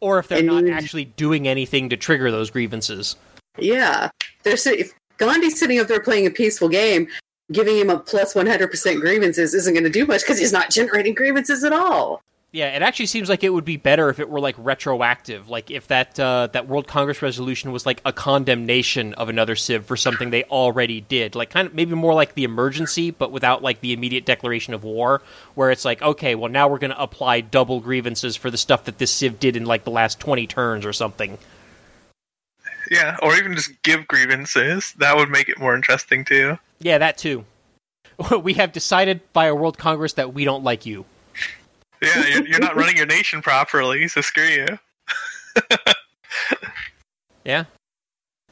Or 0.00 0.18
if 0.18 0.28
they're 0.28 0.40
And 0.40 0.46
not 0.48 0.68
actually 0.68 1.06
doing 1.06 1.48
anything 1.48 1.88
to 1.88 1.96
trigger 1.96 2.30
those 2.30 2.50
grievances. 2.50 3.16
Yeah, 3.56 4.10
they're 4.42 4.58
if 4.66 4.92
Gandhi's 5.16 5.58
sitting 5.58 5.80
up 5.80 5.86
there 5.86 6.02
playing 6.02 6.26
a 6.26 6.30
peaceful 6.30 6.68
game, 6.68 7.08
giving 7.50 7.78
him 7.78 7.88
a 7.88 7.98
plus 7.98 8.34
plus 8.34 8.34
one 8.34 8.46
hundred 8.46 8.70
percent 8.70 9.00
grievances 9.00 9.54
isn't 9.54 9.72
going 9.72 9.84
to 9.84 9.88
do 9.88 10.04
much 10.04 10.20
because 10.20 10.38
he's 10.38 10.52
not 10.52 10.68
generating 10.68 11.14
grievances 11.14 11.64
at 11.64 11.72
all. 11.72 12.20
Yeah, 12.56 12.74
it 12.74 12.80
actually 12.80 13.04
seems 13.04 13.28
like 13.28 13.44
it 13.44 13.50
would 13.50 13.66
be 13.66 13.76
better 13.76 14.08
if 14.08 14.18
it 14.18 14.30
were 14.30 14.40
like 14.40 14.54
retroactive. 14.56 15.50
Like 15.50 15.70
if 15.70 15.88
that 15.88 16.18
uh, 16.18 16.48
that 16.54 16.66
World 16.66 16.88
Congress 16.88 17.20
resolution 17.20 17.70
was 17.70 17.84
like 17.84 18.00
a 18.06 18.14
condemnation 18.14 19.12
of 19.12 19.28
another 19.28 19.56
civ 19.56 19.84
for 19.84 19.94
something 19.94 20.30
they 20.30 20.44
already 20.44 21.02
did. 21.02 21.34
Like 21.34 21.50
kind 21.50 21.68
of 21.68 21.74
maybe 21.74 21.94
more 21.94 22.14
like 22.14 22.32
the 22.32 22.44
emergency, 22.44 23.10
but 23.10 23.30
without 23.30 23.62
like 23.62 23.82
the 23.82 23.92
immediate 23.92 24.24
declaration 24.24 24.72
of 24.72 24.84
war, 24.84 25.20
where 25.54 25.70
it's 25.70 25.84
like, 25.84 26.00
okay, 26.00 26.34
well 26.34 26.50
now 26.50 26.66
we're 26.66 26.78
going 26.78 26.92
to 26.92 27.02
apply 27.02 27.42
double 27.42 27.78
grievances 27.78 28.36
for 28.36 28.50
the 28.50 28.56
stuff 28.56 28.84
that 28.84 28.96
this 28.96 29.10
civ 29.10 29.38
did 29.38 29.54
in 29.54 29.66
like 29.66 29.84
the 29.84 29.90
last 29.90 30.18
twenty 30.18 30.46
turns 30.46 30.86
or 30.86 30.94
something. 30.94 31.36
Yeah, 32.90 33.18
or 33.20 33.36
even 33.36 33.54
just 33.54 33.82
give 33.82 34.08
grievances. 34.08 34.94
That 34.96 35.14
would 35.14 35.28
make 35.28 35.50
it 35.50 35.58
more 35.58 35.76
interesting 35.76 36.24
too. 36.24 36.58
Yeah, 36.78 36.96
that 36.96 37.18
too. 37.18 37.44
We 38.42 38.54
have 38.54 38.72
decided 38.72 39.20
by 39.34 39.44
a 39.44 39.54
World 39.54 39.76
Congress 39.76 40.14
that 40.14 40.32
we 40.32 40.46
don't 40.46 40.64
like 40.64 40.86
you. 40.86 41.04
Yeah, 42.02 42.26
you're, 42.26 42.46
you're 42.46 42.60
not 42.60 42.76
running 42.76 42.96
your 42.96 43.06
nation 43.06 43.40
properly, 43.42 44.06
so 44.08 44.20
screw 44.20 44.44
you. 44.44 44.66
Yeah. 47.44 47.64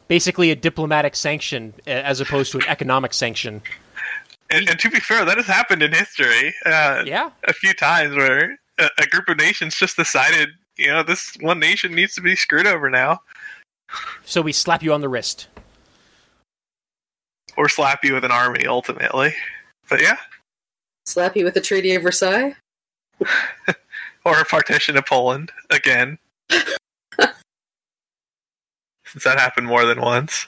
Basically, 0.07 0.51
a 0.53 0.55
diplomatic 0.57 1.16
sanction 1.16 1.74
as 1.86 2.20
opposed 2.20 2.53
to 2.53 2.59
an 2.59 2.64
economic 2.68 3.12
sanction. 3.12 3.61
And, 4.51 4.68
and 4.70 4.78
to 4.78 4.88
be 4.88 5.01
fair, 5.01 5.24
that 5.24 5.36
has 5.36 5.47
happened 5.47 5.82
in 5.82 5.92
history. 5.92 6.55
Uh, 6.64 7.03
Yeah. 7.05 7.30
a 7.49 7.53
few 7.53 7.74
times 7.74 8.14
where 8.14 8.57
a, 8.78 8.88
a 9.01 9.07
group 9.07 9.28
of 9.28 9.36
nations 9.38 9.74
just 9.74 9.97
decided, 9.97 10.51
you 10.76 10.86
know, 10.88 11.03
this 11.03 11.34
one 11.40 11.59
nation 11.59 11.92
needs 11.95 12.14
to 12.14 12.20
be 12.20 12.36
screwed 12.36 12.66
over 12.68 12.88
now, 12.88 13.18
So 14.24 14.40
we 14.42 14.53
slap 14.53 14.82
you 14.82 14.92
on 14.92 15.01
the 15.01 15.09
wrist. 15.09 15.49
or 17.57 17.68
slap 17.68 18.05
you 18.05 18.14
with 18.14 18.24
an 18.24 18.30
army 18.30 18.66
ultimately. 18.66 19.34
But 19.90 20.01
yeah, 20.03 20.18
Slap 21.07 21.36
you 21.36 21.45
with 21.45 21.55
the 21.55 21.61
Treaty 21.61 21.95
of 21.97 22.03
Versailles? 22.03 22.55
Or 24.25 24.41
a 24.41 24.45
partition 24.45 24.97
of 24.97 25.07
Poland 25.07 25.53
again, 25.70 26.18
since 26.51 27.35
that 29.25 29.39
happened 29.39 29.66
more 29.66 29.85
than 29.85 30.01
once. 30.01 30.47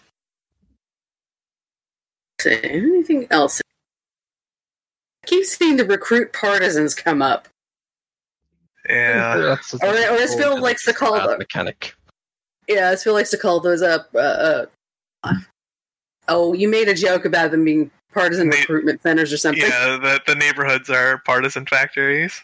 See, 2.40 2.58
Anything 2.62 3.26
else? 3.30 3.60
I 5.24 5.26
keep 5.26 5.44
seeing 5.44 5.76
the 5.76 5.84
recruit 5.84 6.32
partisans 6.32 6.94
come 6.94 7.22
up. 7.22 7.48
Yeah, 8.88 9.36
That's- 9.36 9.74
Or, 9.74 9.88
or 9.88 10.20
as 10.20 10.34
Phil 10.34 10.60
likes 10.60 10.84
to 10.84 10.92
call 10.92 11.14
bad 11.18 11.30
them. 11.30 11.38
mechanic. 11.38 11.94
Yeah, 12.68 12.90
as 12.90 13.02
Phil 13.04 13.14
likes 13.14 13.30
to 13.30 13.36
call 13.38 13.60
those 13.60 13.82
up. 13.82 14.08
Uh, 14.14 14.66
uh, 15.24 15.34
oh, 16.28 16.52
you 16.52 16.68
made 16.68 16.88
a 16.88 16.94
joke 16.94 17.24
about 17.24 17.50
them 17.50 17.64
being 17.64 17.90
partisan 18.12 18.48
Ma- 18.48 18.56
recruitment 18.56 19.02
centers 19.02 19.32
or 19.32 19.36
something. 19.38 19.62
yeah. 19.62 19.96
The 20.00 20.20
the 20.26 20.34
neighborhoods 20.36 20.88
are 20.90 21.18
partisan 21.24 21.66
factories. 21.66 22.42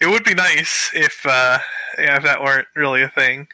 It 0.00 0.08
would 0.08 0.24
be 0.24 0.34
nice 0.34 0.90
if, 0.94 1.24
uh, 1.26 1.58
yeah, 1.98 2.16
if 2.16 2.22
that 2.22 2.42
weren't 2.42 2.68
really 2.74 3.02
a 3.02 3.08
thing. 3.08 3.48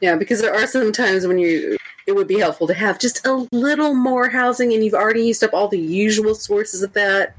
Yeah, 0.00 0.16
because 0.16 0.40
there 0.40 0.54
are 0.54 0.66
some 0.66 0.92
times 0.92 1.26
when 1.26 1.38
you 1.38 1.76
it 2.06 2.16
would 2.16 2.26
be 2.26 2.38
helpful 2.38 2.66
to 2.66 2.74
have 2.74 2.98
just 2.98 3.24
a 3.26 3.46
little 3.52 3.94
more 3.94 4.28
housing 4.28 4.72
and 4.72 4.82
you've 4.82 4.94
already 4.94 5.22
used 5.22 5.44
up 5.44 5.54
all 5.54 5.68
the 5.68 5.78
usual 5.78 6.34
sources 6.34 6.82
of 6.82 6.92
that. 6.94 7.36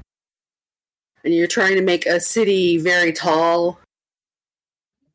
And 1.24 1.34
you're 1.34 1.46
trying 1.46 1.74
to 1.76 1.82
make 1.82 2.06
a 2.06 2.18
city 2.18 2.78
very 2.78 3.12
tall. 3.12 3.78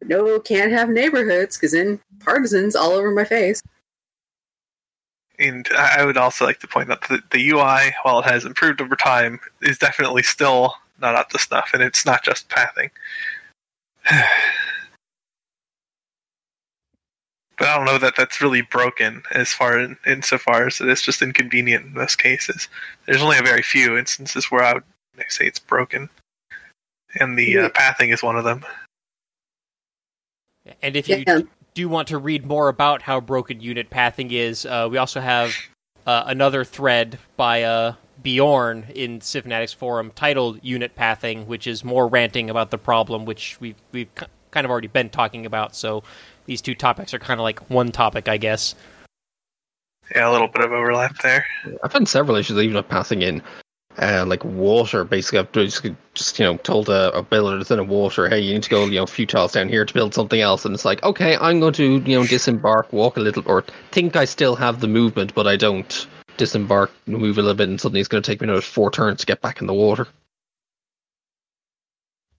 No, 0.03 0.39
can't 0.39 0.71
have 0.71 0.89
neighborhoods 0.89 1.57
because 1.57 1.71
then 1.71 1.99
partisans 2.19 2.75
all 2.75 2.91
over 2.91 3.11
my 3.11 3.25
face. 3.25 3.61
And 5.39 5.67
I 5.71 6.01
I 6.01 6.05
would 6.05 6.17
also 6.17 6.45
like 6.45 6.59
to 6.59 6.67
point 6.67 6.91
out 6.91 7.07
that 7.09 7.29
the 7.31 7.49
UI, 7.49 7.93
while 8.03 8.19
it 8.19 8.25
has 8.25 8.45
improved 8.45 8.81
over 8.81 8.95
time, 8.95 9.39
is 9.61 9.77
definitely 9.77 10.23
still 10.23 10.75
not 10.99 11.15
up 11.15 11.29
to 11.29 11.39
snuff, 11.39 11.71
and 11.73 11.81
it's 11.83 12.05
not 12.05 12.23
just 12.23 12.49
pathing. 12.49 12.91
but 17.57 17.67
I 17.67 17.75
don't 17.75 17.85
know 17.85 17.97
that 17.97 18.15
that's 18.15 18.41
really 18.41 18.61
broken 18.61 19.23
as 19.31 19.51
far 19.51 19.79
in, 19.79 19.97
insofar 20.05 20.67
as 20.67 20.79
it 20.79 20.87
is 20.87 21.01
just 21.01 21.21
inconvenient 21.21 21.85
in 21.85 21.93
most 21.93 22.17
cases. 22.17 22.67
There's 23.05 23.21
only 23.21 23.37
a 23.37 23.43
very 23.43 23.61
few 23.61 23.97
instances 23.97 24.51
where 24.51 24.63
I 24.63 24.73
would 24.73 24.83
say 25.29 25.45
it's 25.45 25.59
broken, 25.59 26.09
and 27.19 27.37
the 27.37 27.57
uh, 27.57 27.69
pathing 27.69 28.09
is 28.09 28.23
one 28.23 28.37
of 28.37 28.43
them. 28.43 28.65
And 30.81 30.95
if 30.95 31.07
you 31.07 31.23
Yeah. 31.25 31.39
do 31.73 31.89
want 31.89 32.07
to 32.09 32.17
read 32.17 32.45
more 32.45 32.69
about 32.69 33.03
how 33.03 33.19
broken 33.19 33.61
unit 33.61 33.89
pathing 33.89 34.31
is, 34.31 34.65
uh, 34.65 34.87
we 34.89 34.97
also 34.97 35.21
have 35.21 35.55
uh, 36.05 36.23
another 36.27 36.63
thread 36.63 37.19
by 37.35 37.63
uh, 37.63 37.93
Bjorn 38.23 38.85
in 38.93 39.19
CivFanatics 39.19 39.75
forum 39.75 40.11
titled 40.15 40.59
"Unit 40.63 40.95
Pathing," 40.95 41.47
which 41.47 41.67
is 41.67 41.83
more 41.83 42.07
ranting 42.07 42.49
about 42.49 42.71
the 42.71 42.77
problem, 42.77 43.25
which 43.25 43.59
we've 43.59 43.75
we've 43.91 44.13
ki- 44.15 44.25
kind 44.51 44.65
of 44.65 44.71
already 44.71 44.87
been 44.87 45.09
talking 45.09 45.45
about. 45.45 45.75
So 45.75 46.03
these 46.45 46.61
two 46.61 46.75
topics 46.75 47.13
are 47.13 47.19
kind 47.19 47.39
of 47.39 47.43
like 47.43 47.69
one 47.69 47.91
topic, 47.91 48.27
I 48.27 48.37
guess. 48.37 48.75
Yeah, 50.15 50.29
a 50.29 50.31
little 50.31 50.47
bit 50.47 50.63
of 50.63 50.71
overlap 50.71 51.17
there. 51.21 51.45
I've 51.83 51.91
had 51.91 52.07
several 52.07 52.37
issues 52.37 52.57
even 52.57 52.77
of 52.77 52.87
passing 52.87 53.21
in 53.21 53.41
uh, 53.99 54.25
like 54.27 54.43
water. 54.45 55.03
Basically, 55.03 55.39
I've 55.39 55.51
just, 55.51 55.85
just 56.13 56.39
you 56.39 56.45
know 56.45 56.57
told 56.57 56.89
a, 56.89 57.11
a 57.13 57.23
builder 57.23 57.57
that's 57.57 57.71
in 57.71 57.79
a 57.79 57.83
water, 57.83 58.29
hey, 58.29 58.39
you 58.39 58.53
need 58.53 58.63
to 58.63 58.69
go 58.69 58.85
you 58.85 58.95
know 58.95 59.03
a 59.03 59.07
few 59.07 59.25
tiles 59.25 59.53
down 59.53 59.69
here 59.69 59.85
to 59.85 59.93
build 59.93 60.13
something 60.13 60.39
else, 60.39 60.65
and 60.65 60.73
it's 60.73 60.85
like, 60.85 61.03
okay, 61.03 61.37
I'm 61.37 61.59
going 61.59 61.73
to 61.73 61.99
you 61.99 62.19
know 62.19 62.25
disembark, 62.25 62.91
walk 62.93 63.17
a 63.17 63.19
little, 63.19 63.43
or 63.45 63.63
think 63.91 64.15
I 64.15 64.25
still 64.25 64.55
have 64.55 64.79
the 64.79 64.87
movement, 64.87 65.33
but 65.33 65.47
I 65.47 65.55
don't. 65.55 66.07
Disembark, 66.37 66.91
move 67.05 67.37
a 67.37 67.41
little 67.41 67.55
bit, 67.55 67.69
and 67.69 67.79
suddenly 67.79 67.99
it's 67.99 68.09
going 68.09 68.21
to 68.23 68.29
take 68.31 68.41
me 68.41 68.45
another 68.45 68.61
four 68.61 68.91
turns 68.91 69.19
to 69.21 69.25
get 69.25 69.41
back 69.41 69.61
in 69.61 69.67
the 69.67 69.73
water. 69.73 70.07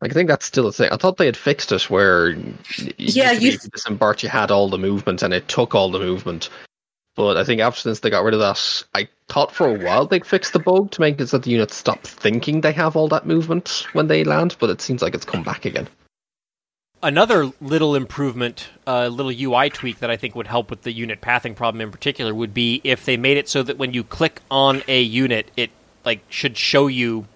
Like 0.00 0.12
I 0.12 0.14
think 0.14 0.28
that's 0.28 0.46
still 0.46 0.68
a 0.68 0.72
thing. 0.72 0.90
I 0.92 0.96
thought 0.96 1.16
they 1.16 1.26
had 1.26 1.36
fixed 1.36 1.72
it 1.72 1.90
where 1.90 2.30
Yeah, 2.30 3.32
usually 3.32 3.46
you- 3.46 3.52
if 3.54 3.64
you 3.64 3.70
disembarked, 3.70 4.22
you 4.22 4.28
had 4.28 4.50
all 4.50 4.68
the 4.68 4.78
movement, 4.78 5.22
and 5.22 5.34
it 5.34 5.48
took 5.48 5.74
all 5.74 5.90
the 5.90 5.98
movement. 5.98 6.50
But 7.16 7.36
I 7.36 7.42
think 7.42 7.60
after 7.60 7.80
since 7.80 7.98
they 7.98 8.10
got 8.10 8.22
rid 8.22 8.34
of 8.34 8.40
that, 8.40 8.84
I 8.94 9.08
thought 9.28 9.50
for 9.52 9.66
a 9.66 9.72
while 9.84 10.06
they'd 10.06 10.24
fix 10.24 10.50
the 10.50 10.60
bug 10.60 10.92
to 10.92 11.00
make 11.00 11.20
it 11.20 11.26
so 11.28 11.38
the 11.38 11.50
units 11.50 11.74
stop 11.74 12.04
thinking 12.04 12.60
they 12.60 12.70
have 12.72 12.94
all 12.94 13.08
that 13.08 13.26
movement 13.26 13.86
when 13.92 14.06
they 14.06 14.22
land, 14.22 14.54
but 14.60 14.70
it 14.70 14.80
seems 14.80 15.02
like 15.02 15.14
it's 15.14 15.24
come 15.24 15.42
back 15.42 15.64
again. 15.64 15.88
Another 17.00 17.52
little 17.60 17.94
improvement, 17.94 18.70
a 18.84 18.90
uh, 18.90 19.08
little 19.08 19.30
UI 19.30 19.70
tweak 19.70 20.00
that 20.00 20.10
I 20.10 20.16
think 20.16 20.34
would 20.34 20.48
help 20.48 20.68
with 20.68 20.82
the 20.82 20.90
unit 20.90 21.20
pathing 21.20 21.54
problem 21.54 21.80
in 21.80 21.92
particular 21.92 22.34
would 22.34 22.52
be 22.52 22.80
if 22.82 23.04
they 23.04 23.16
made 23.16 23.36
it 23.36 23.48
so 23.48 23.62
that 23.62 23.78
when 23.78 23.92
you 23.92 24.02
click 24.02 24.40
on 24.50 24.82
a 24.88 25.00
unit, 25.00 25.48
it 25.56 25.70
like 26.04 26.22
should 26.28 26.56
show 26.56 26.88
you 26.88 27.26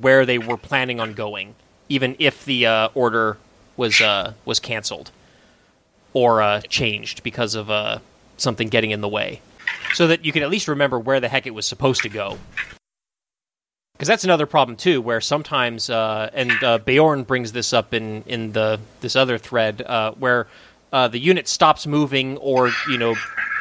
where 0.00 0.24
they 0.24 0.38
were 0.38 0.56
planning 0.56 1.00
on 1.00 1.14
going, 1.14 1.56
even 1.88 2.14
if 2.20 2.44
the 2.44 2.66
uh, 2.66 2.88
order 2.94 3.36
was 3.76 4.00
uh, 4.00 4.34
was 4.44 4.60
canceled 4.60 5.10
or 6.12 6.40
uh, 6.40 6.60
changed 6.68 7.24
because 7.24 7.56
of 7.56 7.68
uh, 7.68 7.98
something 8.36 8.68
getting 8.68 8.92
in 8.92 9.00
the 9.00 9.08
way, 9.08 9.40
so 9.92 10.06
that 10.06 10.24
you 10.24 10.30
can 10.30 10.44
at 10.44 10.50
least 10.50 10.68
remember 10.68 11.00
where 11.00 11.18
the 11.18 11.28
heck 11.28 11.48
it 11.48 11.54
was 11.54 11.66
supposed 11.66 12.02
to 12.02 12.08
go. 12.08 12.38
Because 14.00 14.08
that's 14.08 14.24
another 14.24 14.46
problem 14.46 14.78
too, 14.78 15.02
where 15.02 15.20
sometimes, 15.20 15.90
uh, 15.90 16.30
and 16.32 16.50
uh, 16.64 16.78
Bjorn 16.78 17.22
brings 17.22 17.52
this 17.52 17.74
up 17.74 17.92
in 17.92 18.22
in 18.22 18.52
the 18.52 18.80
this 19.02 19.14
other 19.14 19.36
thread, 19.36 19.82
uh, 19.82 20.12
where 20.12 20.46
uh, 20.90 21.08
the 21.08 21.18
unit 21.18 21.46
stops 21.46 21.86
moving, 21.86 22.38
or 22.38 22.70
you 22.88 22.96
know, 22.96 23.14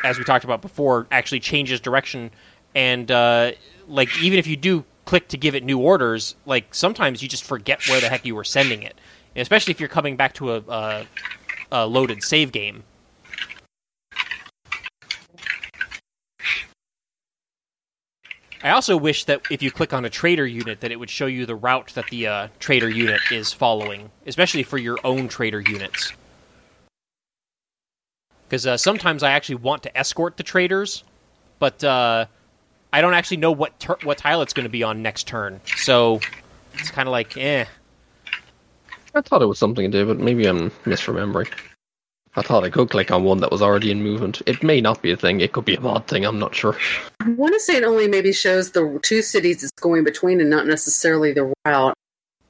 as 0.05 0.17
we 0.17 0.23
talked 0.23 0.45
about 0.45 0.61
before, 0.61 1.07
actually 1.11 1.41
changes 1.41 1.81
direction, 1.81 2.31
and 2.73 3.11
uh, 3.11 3.51
like 3.89 4.07
even 4.21 4.39
if 4.39 4.47
you 4.47 4.55
do 4.55 4.85
click 5.03 5.27
to 5.27 5.35
give 5.35 5.55
it 5.55 5.63
new 5.65 5.77
orders, 5.77 6.37
like 6.45 6.73
sometimes 6.73 7.21
you 7.21 7.27
just 7.27 7.43
forget 7.43 7.85
where 7.89 7.99
the 7.99 8.07
heck 8.07 8.25
you 8.25 8.33
were 8.33 8.45
sending 8.45 8.81
it, 8.81 8.95
especially 9.35 9.71
if 9.71 9.81
you're 9.81 9.89
coming 9.89 10.15
back 10.15 10.31
to 10.35 10.53
a, 10.53 10.63
a, 10.69 11.05
a 11.69 11.85
loaded 11.85 12.23
save 12.23 12.53
game. 12.53 12.83
I 18.61 18.71
also 18.71 18.97
wish 18.97 19.23
that 19.25 19.41
if 19.49 19.63
you 19.63 19.71
click 19.71 19.93
on 19.93 20.03
a 20.03 20.09
trader 20.09 20.45
unit, 20.45 20.81
that 20.81 20.91
it 20.91 20.99
would 20.99 21.09
show 21.09 21.27
you 21.27 21.45
the 21.45 21.55
route 21.55 21.93
that 21.95 22.07
the 22.09 22.27
uh, 22.27 22.47
trader 22.59 22.89
unit 22.89 23.21
is 23.31 23.53
following, 23.53 24.11
especially 24.27 24.63
for 24.63 24.77
your 24.77 24.97
own 25.05 25.29
trader 25.29 25.61
units. 25.61 26.11
Because 28.47 28.67
uh, 28.67 28.75
sometimes 28.75 29.23
I 29.23 29.31
actually 29.31 29.55
want 29.55 29.83
to 29.83 29.97
escort 29.97 30.35
the 30.35 30.43
traders, 30.43 31.03
but 31.59 31.81
uh, 31.83 32.25
I 32.91 33.01
don't 33.01 33.13
actually 33.13 33.37
know 33.37 33.51
what 33.51 33.79
tur- 33.79 33.99
what 34.03 34.17
tile 34.17 34.41
it's 34.41 34.53
going 34.53 34.65
to 34.65 34.69
be 34.69 34.83
on 34.83 35.01
next 35.01 35.25
turn. 35.27 35.61
So 35.77 36.19
it's 36.73 36.91
kind 36.91 37.07
of 37.07 37.11
like, 37.11 37.37
eh. 37.37 37.65
I 39.15 39.21
thought 39.21 39.41
it 39.41 39.45
was 39.45 39.57
something 39.57 39.89
to 39.89 39.99
do, 39.99 40.05
but 40.05 40.19
maybe 40.19 40.45
I'm 40.47 40.69
misremembering. 40.83 41.49
I 42.35 42.41
thought 42.41 42.63
I 42.63 42.69
could 42.69 42.89
click 42.89 43.11
on 43.11 43.23
one 43.23 43.39
that 43.39 43.51
was 43.51 43.61
already 43.61 43.91
in 43.91 44.03
movement. 44.03 44.41
It 44.45 44.61
may 44.63 44.81
not 44.81 45.01
be 45.01 45.11
a 45.11 45.17
thing. 45.17 45.41
It 45.41 45.51
could 45.51 45.65
be 45.65 45.75
a 45.75 45.81
mod 45.81 46.07
thing. 46.07 46.25
I'm 46.25 46.39
not 46.39 46.53
sure. 46.55 46.77
I 47.19 47.29
want 47.29 47.53
to 47.53 47.59
say 47.59 47.75
it 47.75 47.83
only 47.83 48.07
maybe 48.07 48.31
shows 48.31 48.71
the 48.71 48.99
two 49.01 49.21
cities 49.21 49.63
it's 49.63 49.71
going 49.73 50.03
between 50.03 50.39
and 50.39 50.49
not 50.49 50.67
necessarily 50.67 51.33
the 51.33 51.51
route. 51.65 51.93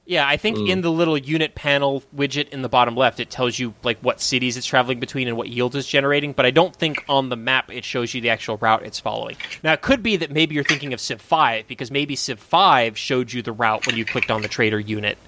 Yeah, 0.05 0.27
I 0.27 0.38
think 0.38 0.57
Mm. 0.57 0.69
in 0.69 0.82
the 0.82 0.91
little 0.91 1.17
unit 1.17 1.53
panel 1.53 2.01
widget 2.15 2.49
in 2.49 2.63
the 2.63 2.67
bottom 2.69 2.95
left, 2.95 3.19
it 3.19 3.30
tells 3.30 3.59
you 3.59 3.75
like 3.84 3.99
what 3.99 4.19
cities 4.19 4.57
it's 4.57 4.65
traveling 4.65 4.99
between 4.99 5.27
and 5.27 5.38
what 5.38 5.49
yield 5.49 5.75
it's 5.75 5.88
generating. 5.88 6.34
But 6.34 6.47
I 6.47 6.51
don't 6.51 6.75
think 6.75 7.05
on 7.07 7.30
the 7.30 7.36
map 7.36 7.71
it 7.71 7.86
shows 7.86 8.13
you 8.15 8.19
the 8.19 8.32
actual 8.32 8.57
route 8.57 8.84
it's 8.84 8.99
following. 8.99 9.38
Now 9.63 9.71
it 9.73 9.82
could 9.82 10.01
be 10.01 10.17
that 10.17 10.32
maybe 10.32 10.55
you're 10.55 10.63
thinking 10.63 10.93
of 10.93 10.99
Civ 10.99 11.21
Five 11.21 11.67
because 11.67 11.91
maybe 11.91 12.15
Civ 12.15 12.39
Five 12.39 12.97
showed 12.97 13.32
you 13.32 13.43
the 13.43 13.51
route 13.51 13.86
when 13.86 13.95
you 13.97 14.03
clicked 14.03 14.32
on 14.32 14.41
the 14.41 14.47
trader 14.47 14.80
unit. 14.80 15.19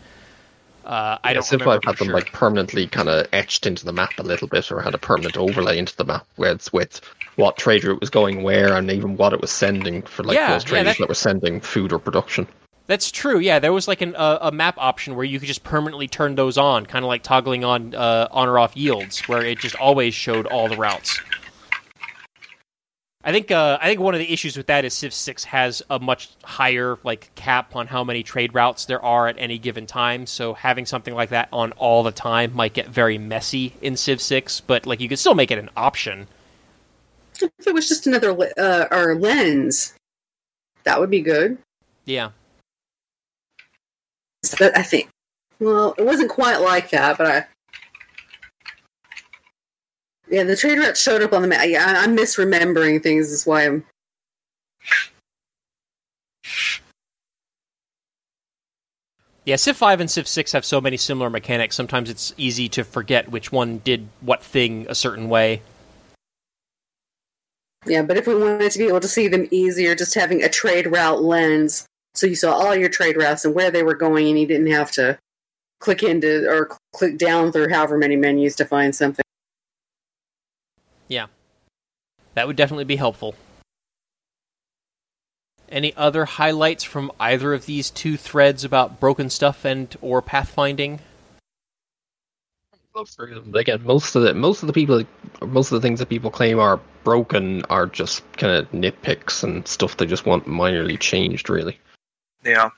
Uh, 0.85 1.17
I 1.23 1.29
Yeah, 1.29 1.33
don't 1.35 1.43
Civ 1.43 1.61
5 1.61 1.83
had 1.83 1.97
them 1.97 2.07
sure. 2.07 2.15
like 2.15 2.31
permanently 2.33 2.87
kind 2.87 3.07
of 3.09 3.27
etched 3.33 3.65
into 3.65 3.85
the 3.85 3.93
map 3.93 4.11
a 4.17 4.23
little 4.23 4.47
bit, 4.47 4.71
or 4.71 4.81
had 4.81 4.93
a 4.95 4.97
permanent 4.97 5.37
overlay 5.37 5.77
into 5.77 5.95
the 5.95 6.05
map 6.05 6.25
where 6.37 6.51
it's 6.51 6.73
with 6.73 7.01
what 7.35 7.57
trade 7.57 7.83
route 7.83 7.99
was 8.01 8.09
going 8.09 8.43
where, 8.43 8.73
and 8.73 8.89
even 8.91 9.15
what 9.17 9.33
it 9.33 9.41
was 9.41 9.51
sending 9.51 10.01
for 10.03 10.23
like 10.23 10.35
Yeah, 10.35 10.53
those 10.53 10.63
yeah, 10.63 10.69
traders 10.69 10.93
that- 10.93 10.99
that 11.03 11.09
were 11.09 11.15
sending 11.15 11.61
food 11.61 11.93
or 11.93 11.99
production. 11.99 12.47
That's 12.87 13.09
true. 13.11 13.39
Yeah, 13.39 13.59
there 13.59 13.71
was 13.71 13.87
like 13.87 14.01
an, 14.01 14.15
uh, 14.17 14.39
a 14.41 14.51
map 14.51 14.75
option 14.77 15.15
where 15.15 15.23
you 15.23 15.39
could 15.39 15.47
just 15.47 15.63
permanently 15.63 16.07
turn 16.09 16.35
those 16.35 16.57
on, 16.57 16.85
kind 16.85 17.05
of 17.05 17.07
like 17.09 17.23
toggling 17.23 17.63
on 17.63 17.95
uh, 17.95 18.27
on 18.31 18.49
or 18.49 18.59
off 18.59 18.75
yields, 18.75 19.21
where 19.29 19.45
it 19.45 19.59
just 19.59 19.75
always 19.75 20.13
showed 20.13 20.45
all 20.47 20.67
the 20.67 20.75
routes. 20.75 21.21
I 23.23 23.31
think 23.31 23.51
uh, 23.51 23.77
I 23.79 23.87
think 23.87 23.99
one 23.99 24.15
of 24.15 24.19
the 24.19 24.31
issues 24.31 24.57
with 24.57 24.67
that 24.67 24.83
is 24.83 24.93
Civ 24.93 25.13
Six 25.13 25.43
has 25.43 25.83
a 25.89 25.99
much 25.99 26.31
higher 26.43 26.97
like 27.03 27.33
cap 27.35 27.75
on 27.75 27.85
how 27.85 28.03
many 28.03 28.23
trade 28.23 28.55
routes 28.55 28.85
there 28.85 29.03
are 29.03 29.27
at 29.27 29.35
any 29.37 29.59
given 29.59 29.85
time. 29.85 30.25
So 30.25 30.53
having 30.53 30.85
something 30.87 31.13
like 31.13 31.29
that 31.29 31.49
on 31.53 31.71
all 31.73 32.01
the 32.01 32.11
time 32.11 32.53
might 32.55 32.73
get 32.73 32.87
very 32.87 33.19
messy 33.19 33.73
in 33.81 33.95
Civ 33.95 34.21
Six. 34.21 34.59
But 34.61 34.87
like 34.87 34.99
you 34.99 35.07
could 35.07 35.19
still 35.19 35.35
make 35.35 35.51
it 35.51 35.59
an 35.59 35.69
option. 35.77 36.27
If 37.39 37.67
it 37.67 37.73
was 37.73 37.87
just 37.87 38.07
another 38.07 38.35
uh, 38.57 38.87
or 38.91 39.15
lens, 39.15 39.93
that 40.83 40.99
would 40.99 41.09
be 41.09 41.21
good. 41.21 41.57
Yeah, 42.05 42.31
But 44.57 44.75
I 44.77 44.81
think, 44.81 45.09
well, 45.59 45.93
it 45.97 46.05
wasn't 46.05 46.29
quite 46.29 46.57
like 46.57 46.89
that, 46.91 47.17
but 47.17 47.27
I. 47.27 47.45
Yeah, 50.31 50.45
the 50.45 50.55
trade 50.55 50.79
route 50.79 50.95
showed 50.95 51.21
up 51.21 51.33
on 51.33 51.41
the 51.41 51.47
map. 51.49 51.67
Yeah, 51.67 51.85
I- 51.85 52.03
I'm 52.03 52.15
misremembering 52.15 53.03
things. 53.03 53.29
Is 53.31 53.45
why 53.45 53.65
I'm. 53.65 53.85
yeah. 59.43 59.57
Civ 59.57 59.75
Five 59.75 59.99
and 59.99 60.09
Civ 60.09 60.27
Six 60.27 60.53
have 60.53 60.63
so 60.63 60.79
many 60.79 60.95
similar 60.95 61.29
mechanics. 61.29 61.75
Sometimes 61.75 62.09
it's 62.09 62.33
easy 62.37 62.69
to 62.69 62.85
forget 62.85 63.29
which 63.29 63.51
one 63.51 63.79
did 63.79 64.07
what 64.21 64.41
thing 64.41 64.85
a 64.89 64.95
certain 64.95 65.27
way. 65.27 65.61
Yeah, 67.85 68.03
but 68.03 68.15
if 68.15 68.25
we 68.25 68.35
wanted 68.35 68.71
to 68.71 68.79
be 68.79 68.87
able 68.87 68.99
to 69.01 69.07
see 69.07 69.27
them 69.27 69.47
easier, 69.51 69.95
just 69.95 70.13
having 70.13 70.43
a 70.43 70.49
trade 70.49 70.87
route 70.87 71.23
lens, 71.23 71.85
so 72.13 72.27
you 72.27 72.35
saw 72.35 72.53
all 72.53 72.75
your 72.75 72.89
trade 72.89 73.17
routes 73.17 73.43
and 73.43 73.53
where 73.55 73.71
they 73.71 73.83
were 73.83 73.95
going, 73.95 74.29
and 74.29 74.39
you 74.39 74.45
didn't 74.47 74.71
have 74.71 74.91
to 74.91 75.17
click 75.79 76.03
into 76.03 76.47
or 76.47 76.77
click 76.93 77.17
down 77.17 77.51
through 77.51 77.69
however 77.69 77.97
many 77.97 78.15
menus 78.15 78.55
to 78.55 78.65
find 78.65 78.95
something. 78.95 79.25
That 82.33 82.47
would 82.47 82.55
definitely 82.55 82.85
be 82.85 82.95
helpful. 82.95 83.35
Any 85.69 85.95
other 85.95 86.25
highlights 86.25 86.83
from 86.83 87.11
either 87.19 87.53
of 87.53 87.65
these 87.65 87.89
two 87.89 88.17
threads 88.17 88.63
about 88.63 88.99
broken 88.99 89.29
stuff 89.29 89.63
and 89.63 89.95
or 90.01 90.21
pathfinding? 90.21 90.99
Again, 93.53 93.81
most 93.83 94.15
of 94.15 94.23
the 94.23 94.33
most 94.33 94.63
of 94.63 94.67
the 94.67 94.73
people, 94.73 95.03
most 95.41 95.71
of 95.71 95.81
the 95.81 95.85
things 95.85 95.99
that 95.99 96.09
people 96.09 96.29
claim 96.29 96.59
are 96.59 96.79
broken 97.05 97.63
are 97.69 97.87
just 97.87 98.29
kind 98.33 98.53
of 98.53 98.69
nitpicks 98.71 99.43
and 99.43 99.65
stuff 99.65 99.95
they 99.95 100.05
just 100.05 100.25
want 100.25 100.45
minorly 100.45 100.99
changed. 100.99 101.49
Really, 101.49 101.79
Yeah. 102.43 102.69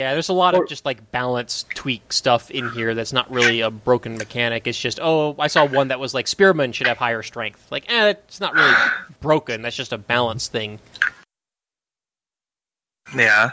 Yeah, 0.00 0.14
there's 0.14 0.30
a 0.30 0.32
lot 0.32 0.54
Or- 0.54 0.62
of 0.62 0.68
just 0.68 0.86
like 0.86 1.12
balance 1.12 1.66
tweak 1.74 2.10
stuff 2.10 2.50
in 2.50 2.70
here 2.70 2.94
that's 2.94 3.12
not 3.12 3.30
really 3.30 3.60
a 3.60 3.70
broken 3.70 4.16
mechanic. 4.16 4.66
It's 4.66 4.80
just, 4.80 4.98
oh, 5.00 5.36
I 5.38 5.46
saw 5.46 5.66
one 5.66 5.88
that 5.88 6.00
was 6.00 6.14
like 6.14 6.26
spearmen 6.26 6.72
should 6.72 6.86
have 6.86 6.96
higher 6.96 7.22
strength. 7.22 7.66
Like, 7.70 7.84
eh, 7.92 8.08
it's 8.08 8.40
not 8.40 8.54
really 8.54 8.74
broken. 9.20 9.60
That's 9.60 9.76
just 9.76 9.92
a 9.92 9.98
balance 9.98 10.48
thing. 10.48 10.78
Yeah. 13.14 13.50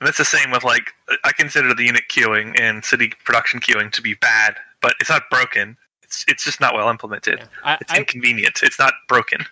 And 0.00 0.06
that's 0.06 0.16
the 0.16 0.24
same 0.24 0.50
with 0.50 0.64
like 0.64 0.92
I 1.24 1.32
consider 1.32 1.74
the 1.74 1.84
unit 1.84 2.04
queuing 2.10 2.58
and 2.58 2.82
city 2.82 3.12
production 3.24 3.60
queuing 3.60 3.92
to 3.92 4.00
be 4.02 4.14
bad, 4.14 4.56
but 4.80 4.94
it's 5.00 5.10
not 5.10 5.28
broken. 5.30 5.76
It's 6.16 6.24
it's 6.28 6.44
just 6.44 6.60
not 6.60 6.74
well 6.74 6.88
implemented. 6.88 7.40
Yeah. 7.40 7.46
I, 7.62 7.78
It's 7.80 7.92
I, 7.92 7.98
inconvenient. 7.98 8.60
It's 8.62 8.78
not 8.78 8.94
broken. 9.08 9.44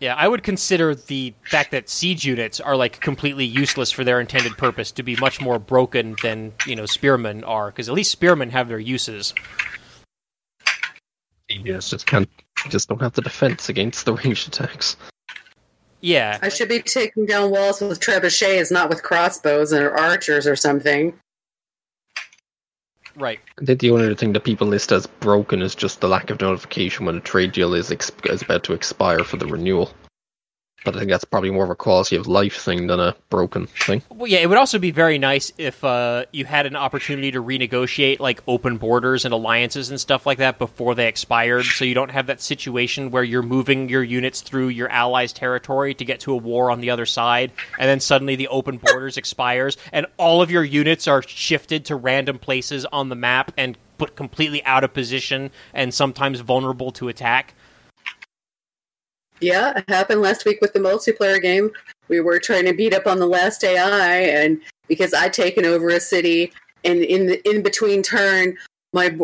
yeah, 0.00 0.14
I 0.14 0.28
would 0.28 0.42
consider 0.42 0.94
the 0.94 1.34
fact 1.44 1.70
that 1.72 1.88
siege 1.90 2.24
units 2.24 2.58
are 2.60 2.76
like 2.76 3.00
completely 3.00 3.44
useless 3.44 3.90
for 3.90 4.02
their 4.04 4.18
intended 4.20 4.56
purpose 4.56 4.90
to 4.92 5.02
be 5.02 5.16
much 5.16 5.40
more 5.40 5.58
broken 5.58 6.16
than 6.22 6.52
you 6.66 6.74
know 6.74 6.86
spearmen 6.86 7.44
are, 7.44 7.70
because 7.70 7.88
at 7.88 7.94
least 7.94 8.10
spearmen 8.10 8.50
have 8.50 8.68
their 8.68 8.78
uses. 8.78 9.34
you 11.48 11.62
just 11.64 11.90
just 11.90 12.06
can't, 12.06 12.28
just 12.68 12.88
don't 12.88 13.02
have 13.02 13.12
the 13.12 13.22
defense 13.22 13.68
against 13.68 14.04
the 14.06 14.14
ranged 14.14 14.48
attacks. 14.48 14.96
Yeah, 16.02 16.38
I 16.40 16.48
should 16.48 16.70
be 16.70 16.80
taking 16.80 17.26
down 17.26 17.50
walls 17.50 17.82
with 17.82 18.00
trebuchets, 18.00 18.72
not 18.72 18.88
with 18.88 19.02
crossbows 19.02 19.70
or 19.74 19.90
archers 19.90 20.46
or 20.46 20.56
something. 20.56 21.12
Right. 23.20 23.40
I 23.60 23.64
think 23.64 23.80
the 23.80 23.90
only 23.90 24.06
other 24.06 24.14
thing 24.14 24.32
that 24.32 24.44
people 24.44 24.66
list 24.66 24.92
as 24.92 25.06
broken 25.06 25.62
is 25.62 25.74
just 25.74 26.00
the 26.00 26.08
lack 26.08 26.30
of 26.30 26.40
notification 26.40 27.06
when 27.06 27.16
a 27.16 27.20
trade 27.20 27.52
deal 27.52 27.74
is 27.74 27.92
ex- 27.92 28.10
is 28.24 28.42
about 28.42 28.64
to 28.64 28.72
expire 28.72 29.24
for 29.24 29.36
the 29.36 29.46
renewal. 29.46 29.92
But 30.84 30.96
I 30.96 31.00
think 31.00 31.10
that's 31.10 31.24
probably 31.24 31.50
more 31.50 31.64
of 31.64 31.70
a 31.70 31.74
quality 31.74 32.16
of 32.16 32.26
life 32.26 32.56
thing 32.56 32.86
than 32.86 33.00
a 33.00 33.14
broken 33.28 33.66
thing. 33.66 34.02
Well, 34.08 34.26
yeah, 34.26 34.38
it 34.38 34.48
would 34.48 34.56
also 34.56 34.78
be 34.78 34.90
very 34.90 35.18
nice 35.18 35.52
if 35.58 35.84
uh, 35.84 36.24
you 36.32 36.46
had 36.46 36.64
an 36.64 36.74
opportunity 36.74 37.30
to 37.32 37.42
renegotiate 37.42 38.18
like 38.18 38.42
open 38.48 38.78
borders 38.78 39.24
and 39.24 39.34
alliances 39.34 39.90
and 39.90 40.00
stuff 40.00 40.24
like 40.24 40.38
that 40.38 40.58
before 40.58 40.94
they 40.94 41.06
expired, 41.06 41.64
so 41.66 41.84
you 41.84 41.94
don't 41.94 42.10
have 42.10 42.28
that 42.28 42.40
situation 42.40 43.10
where 43.10 43.22
you're 43.22 43.42
moving 43.42 43.88
your 43.90 44.02
units 44.02 44.40
through 44.40 44.68
your 44.68 44.88
allies' 44.88 45.32
territory 45.32 45.92
to 45.94 46.04
get 46.04 46.20
to 46.20 46.32
a 46.32 46.36
war 46.36 46.70
on 46.70 46.80
the 46.80 46.90
other 46.90 47.06
side, 47.06 47.52
and 47.78 47.88
then 47.88 48.00
suddenly 48.00 48.36
the 48.36 48.48
open 48.48 48.78
borders 48.78 49.18
expires, 49.18 49.76
and 49.92 50.06
all 50.16 50.40
of 50.40 50.50
your 50.50 50.64
units 50.64 51.06
are 51.06 51.22
shifted 51.22 51.84
to 51.84 51.96
random 51.96 52.38
places 52.38 52.86
on 52.86 53.10
the 53.10 53.14
map 53.14 53.52
and 53.56 53.76
put 53.98 54.16
completely 54.16 54.64
out 54.64 54.82
of 54.82 54.94
position 54.94 55.50
and 55.74 55.92
sometimes 55.92 56.40
vulnerable 56.40 56.90
to 56.90 57.08
attack. 57.08 57.54
Yeah, 59.40 59.78
it 59.78 59.84
happened 59.88 60.20
last 60.20 60.44
week 60.44 60.60
with 60.60 60.72
the 60.72 60.78
multiplayer 60.78 61.40
game. 61.40 61.70
We 62.08 62.20
were 62.20 62.38
trying 62.38 62.66
to 62.66 62.72
beat 62.72 62.94
up 62.94 63.06
on 63.06 63.18
the 63.18 63.26
last 63.26 63.64
AI, 63.64 64.16
and 64.18 64.60
because 64.88 65.14
I'd 65.14 65.32
taken 65.32 65.64
over 65.64 65.88
a 65.88 66.00
city, 66.00 66.52
and 66.84 67.02
in 67.02 67.26
the 67.26 67.48
in 67.48 67.62
between 67.62 68.02
turn, 68.02 68.56
my 68.92 69.16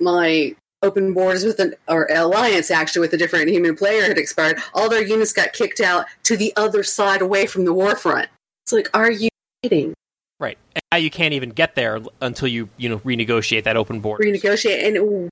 my 0.00 0.54
open 0.82 1.12
borders 1.12 1.44
with 1.44 1.60
an 1.60 1.74
or 1.88 2.08
alliance 2.10 2.70
actually 2.70 3.00
with 3.00 3.12
a 3.12 3.16
different 3.16 3.48
human 3.48 3.76
player 3.76 4.02
had 4.02 4.18
expired. 4.18 4.58
All 4.74 4.88
their 4.88 5.04
units 5.04 5.32
got 5.32 5.52
kicked 5.52 5.80
out 5.80 6.06
to 6.24 6.36
the 6.36 6.52
other 6.56 6.82
side, 6.82 7.22
away 7.22 7.46
from 7.46 7.64
the 7.64 7.72
war 7.72 7.94
front. 7.96 8.28
It's 8.64 8.72
like, 8.72 8.90
are 8.94 9.10
you 9.10 9.28
kidding? 9.62 9.94
Right. 10.40 10.58
And 10.74 10.82
now 10.90 10.98
you 10.98 11.10
can't 11.10 11.34
even 11.34 11.50
get 11.50 11.76
there 11.76 12.00
until 12.20 12.48
you, 12.48 12.68
you 12.76 12.88
know, 12.88 12.98
renegotiate 13.00 13.64
that 13.64 13.76
open 13.76 14.00
border. 14.00 14.24
renegotiate 14.24 14.84
and 14.84 15.30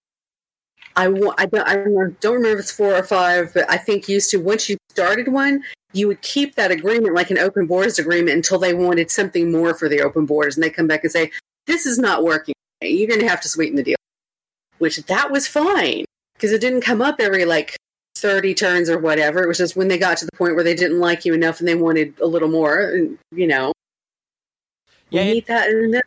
I, 0.97 1.07
I 1.39 1.47
don't 1.47 1.69
I 1.69 1.77
don't 2.21 2.35
remember 2.35 2.59
if 2.59 2.61
it's 2.61 2.73
four 2.73 2.95
or 2.95 3.03
five, 3.03 3.53
but 3.55 3.71
I 3.71 3.77
think 3.77 4.09
used 4.09 4.31
to 4.31 4.39
once 4.39 4.69
you 4.69 4.77
started 4.91 5.29
one, 5.29 5.63
you 5.93 6.09
would 6.09 6.21
keep 6.23 6.55
that 6.57 6.71
agreement 6.71 7.15
like 7.15 7.31
an 7.31 7.39
open 7.39 7.67
borders 7.67 7.99
agreement 7.99 8.37
until 8.37 8.59
they 8.59 8.75
wanted 8.75 9.11
something 9.11 9.51
more 9.51 9.75
for 9.75 9.89
the 9.89 10.01
open 10.01 10.27
borders, 10.27 10.57
and 10.57 10.65
they 10.65 10.71
come 10.71 10.87
back 10.87 11.05
and 11.05 11.13
say, 11.13 11.31
"This 11.67 11.87
is 11.87 11.99
not 11.99 12.25
working. 12.25 12.55
You're 12.83 13.09
going 13.09 13.21
to 13.21 13.29
have 13.29 13.41
to 13.43 13.49
sweeten 13.49 13.77
the 13.77 13.83
deal." 13.83 13.97
Which 14.79 14.97
that 14.97 15.31
was 15.31 15.47
fine 15.47 16.05
because 16.35 16.53
it 16.53 16.61
didn't 16.61 16.81
come 16.83 17.03
up 17.03 17.17
every 17.21 17.45
like 17.45 17.77
thirty 18.17 18.55
turns 18.55 18.91
or 18.91 18.99
whatever. 18.99 19.43
It 19.43 19.49
was 19.49 19.59
just 19.59 19.77
when 19.77 19.89
they 19.89 19.99
got 19.99 20.19
to 20.19 20.27
the 20.27 20.37
point 20.37 20.55
where 20.55 20.65
they 20.65 20.75
didn't 20.75 21.01
like 21.01 21.25
you 21.25 21.35
enough 21.35 21.61
and 21.61 21.69
they 21.69 21.75
wanted 21.75 22.19
a 22.21 22.27
little 22.27 22.49
more, 22.49 22.81
and 22.81 23.19
you 23.33 23.47
know, 23.47 23.73
Yeah, 25.11 25.25
we 25.25 25.35
need 25.35 25.47
that. 25.47 25.69
And 25.69 25.95
that 25.95 26.07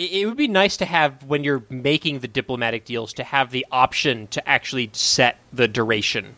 it, 0.00 0.12
it 0.12 0.26
would 0.26 0.36
be 0.36 0.48
nice 0.48 0.78
to 0.78 0.86
have 0.86 1.22
when 1.24 1.44
you're 1.44 1.62
making 1.68 2.20
the 2.20 2.28
diplomatic 2.28 2.86
deals 2.86 3.12
to 3.14 3.24
have 3.24 3.50
the 3.50 3.66
option 3.70 4.26
to 4.28 4.48
actually 4.48 4.90
set 4.92 5.38
the 5.52 5.68
duration 5.68 6.36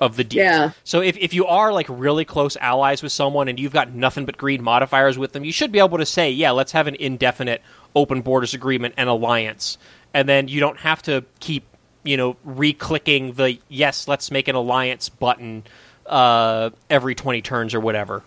of 0.00 0.16
the 0.16 0.24
deal. 0.24 0.42
Yeah. 0.42 0.70
So 0.82 1.02
if, 1.02 1.16
if 1.18 1.34
you 1.34 1.46
are 1.46 1.72
like 1.72 1.86
really 1.88 2.24
close 2.24 2.56
allies 2.56 3.02
with 3.02 3.12
someone 3.12 3.48
and 3.48 3.60
you've 3.60 3.72
got 3.72 3.92
nothing 3.92 4.24
but 4.24 4.38
green 4.38 4.62
modifiers 4.62 5.18
with 5.18 5.32
them, 5.32 5.44
you 5.44 5.52
should 5.52 5.70
be 5.70 5.78
able 5.78 5.98
to 5.98 6.06
say, 6.06 6.30
yeah, 6.30 6.50
let's 6.50 6.72
have 6.72 6.86
an 6.86 6.96
indefinite 6.96 7.62
open 7.94 8.22
borders 8.22 8.54
agreement 8.54 8.94
and 8.96 9.08
alliance. 9.08 9.76
And 10.14 10.28
then 10.28 10.48
you 10.48 10.58
don't 10.58 10.78
have 10.78 11.02
to 11.02 11.24
keep, 11.38 11.64
you 12.04 12.16
know, 12.16 12.36
re-clicking 12.44 13.34
the 13.34 13.58
yes, 13.68 14.08
let's 14.08 14.30
make 14.30 14.48
an 14.48 14.56
alliance 14.56 15.10
button 15.10 15.64
uh, 16.06 16.70
every 16.90 17.14
20 17.14 17.42
turns 17.42 17.74
or 17.74 17.80
whatever. 17.80 18.22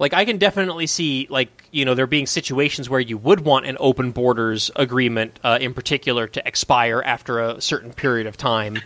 Like 0.00 0.14
I 0.14 0.24
can 0.24 0.38
definitely 0.38 0.86
see 0.86 1.26
like 1.28 1.50
you 1.70 1.84
know 1.84 1.94
there 1.94 2.06
being 2.06 2.26
situations 2.26 2.88
where 2.88 3.00
you 3.00 3.18
would 3.18 3.40
want 3.40 3.66
an 3.66 3.76
open 3.78 4.12
borders 4.12 4.70
agreement 4.74 5.38
uh, 5.44 5.58
in 5.60 5.74
particular 5.74 6.26
to 6.26 6.48
expire 6.48 7.02
after 7.04 7.38
a 7.38 7.60
certain 7.60 7.92
period 7.92 8.26
of 8.26 8.38
time. 8.38 8.80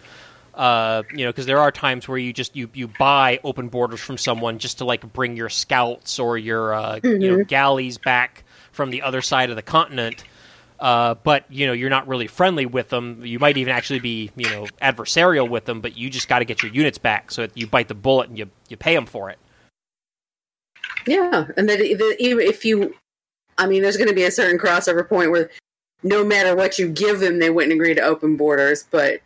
Uh, 0.55 1.05
you 1.13 1.25
know, 1.25 1.31
because 1.31 1.47
there 1.47 1.61
are 1.61 1.71
times 1.71 2.09
where 2.09 2.19
you 2.19 2.33
just 2.33 2.57
you 2.57 2.69
you 2.75 2.89
buy 2.99 3.39
open 3.45 3.69
borders 3.69 4.01
from 4.01 4.19
someone 4.19 4.59
just 4.59 4.79
to 4.79 4.85
like 4.85 5.13
bring 5.13 5.37
your 5.37 5.49
scouts 5.49 6.19
or 6.19 6.37
your 6.37 6.75
uh, 6.75 6.99
you 7.05 7.19
know 7.19 7.45
galleys 7.45 7.97
back 7.97 8.43
from 8.73 8.91
the 8.91 9.03
other 9.03 9.23
side 9.23 9.51
of 9.51 9.57
the 9.57 9.63
continent. 9.63 10.25
Uh, 10.81 11.15
but 11.15 11.45
you 11.49 11.65
know 11.65 11.73
you're 11.73 11.91
not 11.91 12.09
really 12.09 12.27
friendly 12.27 12.67
with 12.67 12.89
them. 12.89 13.25
You 13.25 13.39
might 13.39 13.57
even 13.57 13.73
actually 13.73 14.01
be 14.01 14.33
you 14.35 14.51
know 14.51 14.67
adversarial 14.83 15.49
with 15.49 15.65
them, 15.65 15.81
but 15.81 15.97
you 15.97 16.11
just 16.11 16.29
got 16.29 16.41
to 16.41 16.45
get 16.45 16.61
your 16.61 16.73
units 16.73 16.99
back. 16.99 17.31
So 17.31 17.47
you 17.55 17.69
bite 17.69 17.87
the 17.87 17.95
bullet 17.95 18.31
and 18.31 18.37
you 18.37 18.51
you 18.69 18.77
pay 18.77 18.97
them 18.97 19.07
for 19.07 19.31
it. 19.31 19.39
Yeah, 21.07 21.47
and 21.57 21.69
that 21.69 21.81
even 21.81 22.47
if 22.47 22.65
you, 22.65 22.95
I 23.59 23.67
mean, 23.67 23.83
there's 23.83 23.97
going 23.97 24.09
to 24.09 24.15
be 24.15 24.25
a 24.25 24.31
certain 24.31 24.59
crossover 24.59 25.09
point 25.09 25.31
where 25.31 25.51
no 26.03 26.25
matter 26.25 26.55
what 26.55 26.79
you 26.79 26.89
give 26.89 27.21
them, 27.21 27.39
they 27.39 27.51
wouldn't 27.51 27.73
agree 27.73 27.95
to 27.95 28.03
open 28.03 28.37
borders. 28.37 28.87
But 28.91 29.21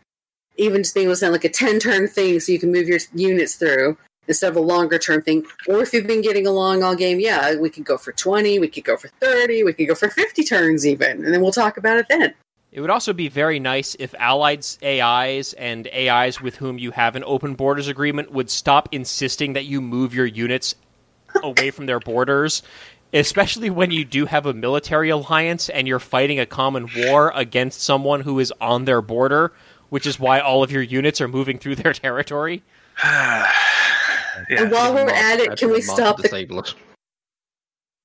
even 0.57 0.83
just 0.83 0.93
being 0.93 1.05
able 1.05 1.13
to 1.13 1.17
send 1.17 1.33
like 1.33 1.45
a 1.45 1.49
ten 1.49 1.79
turn 1.79 2.07
thing, 2.07 2.39
so 2.39 2.51
you 2.51 2.59
can 2.59 2.71
move 2.71 2.87
your 2.87 2.99
units 3.13 3.55
through, 3.55 3.97
instead 4.27 4.51
of 4.51 4.55
a 4.55 4.61
longer 4.61 4.97
term 4.97 5.21
thing. 5.21 5.45
Or 5.67 5.81
if 5.81 5.91
you've 5.93 6.07
been 6.07 6.21
getting 6.21 6.47
along 6.47 6.83
all 6.83 6.95
game, 6.95 7.19
yeah, 7.19 7.55
we 7.55 7.69
could 7.69 7.83
go 7.83 7.97
for 7.97 8.13
20, 8.13 8.59
we 8.59 8.67
could 8.69 8.85
go 8.85 8.95
for 8.95 9.09
30, 9.19 9.63
we 9.63 9.73
could 9.73 9.87
go 9.87 9.95
for 9.95 10.09
50 10.09 10.43
turns 10.43 10.87
even, 10.87 11.25
and 11.25 11.33
then 11.33 11.41
we'll 11.41 11.51
talk 11.51 11.75
about 11.77 11.97
it 11.97 12.05
then. 12.07 12.33
It 12.71 12.81
would 12.81 12.91
also 12.91 13.13
be 13.13 13.29
very 13.29 13.59
nice 13.59 13.95
if 13.97 14.13
allied 14.19 14.63
AIs 14.83 15.53
and 15.53 15.87
AIs 15.87 16.39
with 16.39 16.57
whom 16.57 16.77
you 16.77 16.91
have 16.91 17.15
an 17.15 17.23
open 17.25 17.55
borders 17.55 17.87
agreement 17.87 18.31
would 18.31 18.51
stop 18.51 18.89
insisting 18.91 19.53
that 19.53 19.65
you 19.65 19.81
move 19.81 20.13
your 20.13 20.27
units 20.27 20.75
away 21.43 21.71
from 21.71 21.85
their 21.85 21.99
borders, 21.99 22.63
especially 23.13 23.69
when 23.69 23.91
you 23.91 24.05
do 24.05 24.25
have 24.25 24.45
a 24.45 24.53
military 24.53 25.09
alliance 25.09 25.69
and 25.69 25.87
you're 25.87 25.99
fighting 25.99 26.39
a 26.39 26.45
common 26.45 26.89
war 26.95 27.31
against 27.35 27.81
someone 27.81 28.21
who 28.21 28.39
is 28.39 28.53
on 28.61 28.85
their 28.85 29.01
border, 29.01 29.51
which 29.89 30.05
is 30.05 30.19
why 30.19 30.39
all 30.39 30.63
of 30.63 30.71
your 30.71 30.83
units 30.83 31.19
are 31.21 31.27
moving 31.27 31.57
through 31.57 31.75
their 31.75 31.93
territory. 31.93 32.63
yeah. 33.03 33.51
And 34.49 34.71
while 34.71 34.93
we're 34.93 35.05
Mod- 35.05 35.15
at 35.15 35.39
it, 35.39 35.57
can 35.57 35.69
we 35.69 35.75
mod 35.75 35.81
to 35.81 35.87
stop 35.87 36.17
the 36.17 36.23
disable 36.23 36.63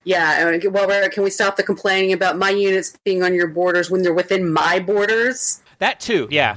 yeah? 0.05 0.47
and 0.49 0.63
While 0.73 0.87
we're 0.87 0.95
at 0.95 1.05
it, 1.05 1.13
can 1.13 1.25
we 1.25 1.31
stop 1.31 1.57
the 1.57 1.63
complaining 1.63 2.13
about 2.13 2.39
my 2.39 2.51
units 2.51 2.97
being 3.05 3.23
on 3.23 3.35
your 3.35 3.49
borders 3.49 3.91
when 3.91 4.03
they're 4.03 4.15
within 4.15 4.53
my 4.53 4.79
borders? 4.79 5.63
That 5.79 5.99
too, 6.01 6.29
yeah. 6.31 6.57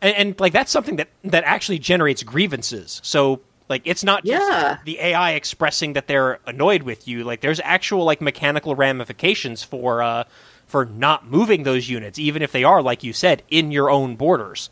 And, 0.00 0.16
and 0.16 0.40
like 0.40 0.52
that's 0.52 0.72
something 0.72 0.96
that 0.96 1.08
that 1.24 1.44
actually 1.44 1.78
generates 1.78 2.22
grievances. 2.22 3.00
So 3.04 3.40
like 3.68 3.82
it's 3.84 4.04
not 4.04 4.24
just 4.24 4.50
Yeah. 4.50 4.78
the 4.84 4.98
AI 5.00 5.32
expressing 5.32 5.92
that 5.94 6.06
they're 6.06 6.38
annoyed 6.46 6.82
with 6.82 7.06
you. 7.08 7.24
Like 7.24 7.40
there's 7.40 7.60
actual 7.64 8.04
like 8.04 8.20
mechanical 8.20 8.74
ramifications 8.74 9.62
for 9.62 10.02
uh 10.02 10.24
for 10.66 10.84
not 10.86 11.26
moving 11.26 11.64
those 11.64 11.88
units, 11.90 12.18
even 12.18 12.40
if 12.42 12.52
they 12.52 12.64
are, 12.64 12.80
like 12.82 13.02
you 13.04 13.12
said, 13.12 13.42
in 13.50 13.70
your 13.70 13.90
own 13.90 14.16
borders. 14.16 14.70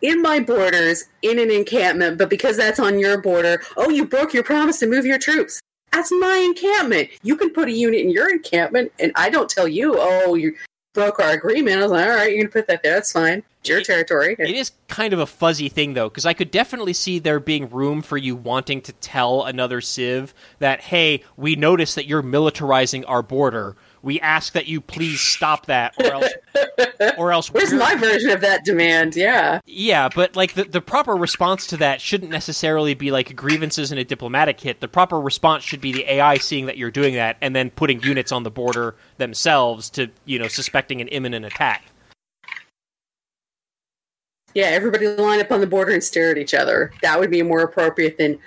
in 0.00 0.22
my 0.22 0.38
borders 0.40 1.04
in 1.22 1.38
an 1.40 1.50
encampment, 1.50 2.18
but 2.18 2.28
because 2.30 2.56
that's 2.56 2.78
on 2.78 2.98
your 3.00 3.20
border, 3.20 3.60
oh, 3.76 3.88
you 3.90 4.04
broke 4.06 4.32
your 4.32 4.44
promise 4.44 4.78
to 4.78 4.86
move 4.86 5.04
your 5.04 5.18
troops. 5.18 5.60
That's 5.92 6.12
my 6.12 6.36
encampment. 6.36 7.08
You 7.22 7.34
can 7.36 7.50
put 7.50 7.66
a 7.68 7.72
unit 7.72 8.00
in 8.02 8.10
your 8.10 8.30
encampment, 8.30 8.92
and 9.00 9.10
I 9.16 9.28
don't 9.30 9.48
tell 9.50 9.66
you, 9.66 9.94
oh, 9.98 10.34
you 10.34 10.54
broke 10.94 11.20
our 11.20 11.30
agreement. 11.30 11.78
I 11.78 11.82
was 11.82 11.92
like, 11.92 12.06
all 12.06 12.14
right, 12.14 12.32
you 12.32 12.42
can 12.42 12.50
put 12.50 12.66
that 12.66 12.82
there. 12.82 12.94
That's 12.94 13.12
fine. 13.12 13.42
It's 13.60 13.68
your 13.68 13.82
territory. 13.82 14.36
It 14.38 14.50
is 14.50 14.72
kind 14.88 15.12
of 15.12 15.18
a 15.18 15.26
fuzzy 15.26 15.68
thing, 15.68 15.94
though, 15.94 16.08
because 16.08 16.26
I 16.26 16.32
could 16.32 16.50
definitely 16.50 16.92
see 16.92 17.18
there 17.18 17.40
being 17.40 17.68
room 17.68 18.02
for 18.02 18.16
you 18.16 18.34
wanting 18.34 18.80
to 18.82 18.92
tell 18.94 19.44
another 19.44 19.80
Civ 19.80 20.34
that, 20.58 20.80
hey, 20.80 21.22
we 21.36 21.56
notice 21.56 21.94
that 21.94 22.06
you're 22.06 22.22
militarizing 22.22 23.04
our 23.06 23.22
border. 23.22 23.76
We 24.02 24.20
ask 24.20 24.52
that 24.52 24.66
you 24.66 24.80
please 24.80 25.20
stop 25.20 25.66
that, 25.66 25.94
or 25.98 26.12
else, 26.12 26.32
or 27.16 27.32
else. 27.32 27.48
Where's 27.52 27.72
my 27.72 27.94
version 27.96 28.30
of 28.30 28.40
that 28.42 28.64
demand? 28.64 29.16
Yeah. 29.16 29.60
Yeah, 29.66 30.08
but 30.14 30.36
like 30.36 30.54
the, 30.54 30.64
the 30.64 30.80
proper 30.80 31.14
response 31.16 31.66
to 31.68 31.76
that 31.78 32.00
shouldn't 32.00 32.30
necessarily 32.30 32.94
be 32.94 33.10
like 33.10 33.34
grievances 33.34 33.90
and 33.90 33.98
a 33.98 34.04
diplomatic 34.04 34.60
hit. 34.60 34.80
The 34.80 34.88
proper 34.88 35.20
response 35.20 35.64
should 35.64 35.80
be 35.80 35.92
the 35.92 36.10
AI 36.12 36.38
seeing 36.38 36.66
that 36.66 36.76
you're 36.76 36.90
doing 36.90 37.14
that 37.14 37.36
and 37.40 37.54
then 37.54 37.70
putting 37.70 38.02
units 38.02 38.32
on 38.32 38.42
the 38.42 38.50
border 38.50 38.94
themselves 39.16 39.90
to, 39.90 40.08
you 40.24 40.38
know, 40.38 40.48
suspecting 40.48 41.00
an 41.00 41.08
imminent 41.08 41.44
attack. 41.44 41.84
Yeah, 44.54 44.66
everybody 44.66 45.06
line 45.06 45.40
up 45.40 45.52
on 45.52 45.60
the 45.60 45.66
border 45.66 45.92
and 45.92 46.02
stare 46.02 46.30
at 46.30 46.38
each 46.38 46.54
other. 46.54 46.92
That 47.02 47.20
would 47.20 47.30
be 47.30 47.42
more 47.42 47.60
appropriate 47.60 48.18
than, 48.18 48.38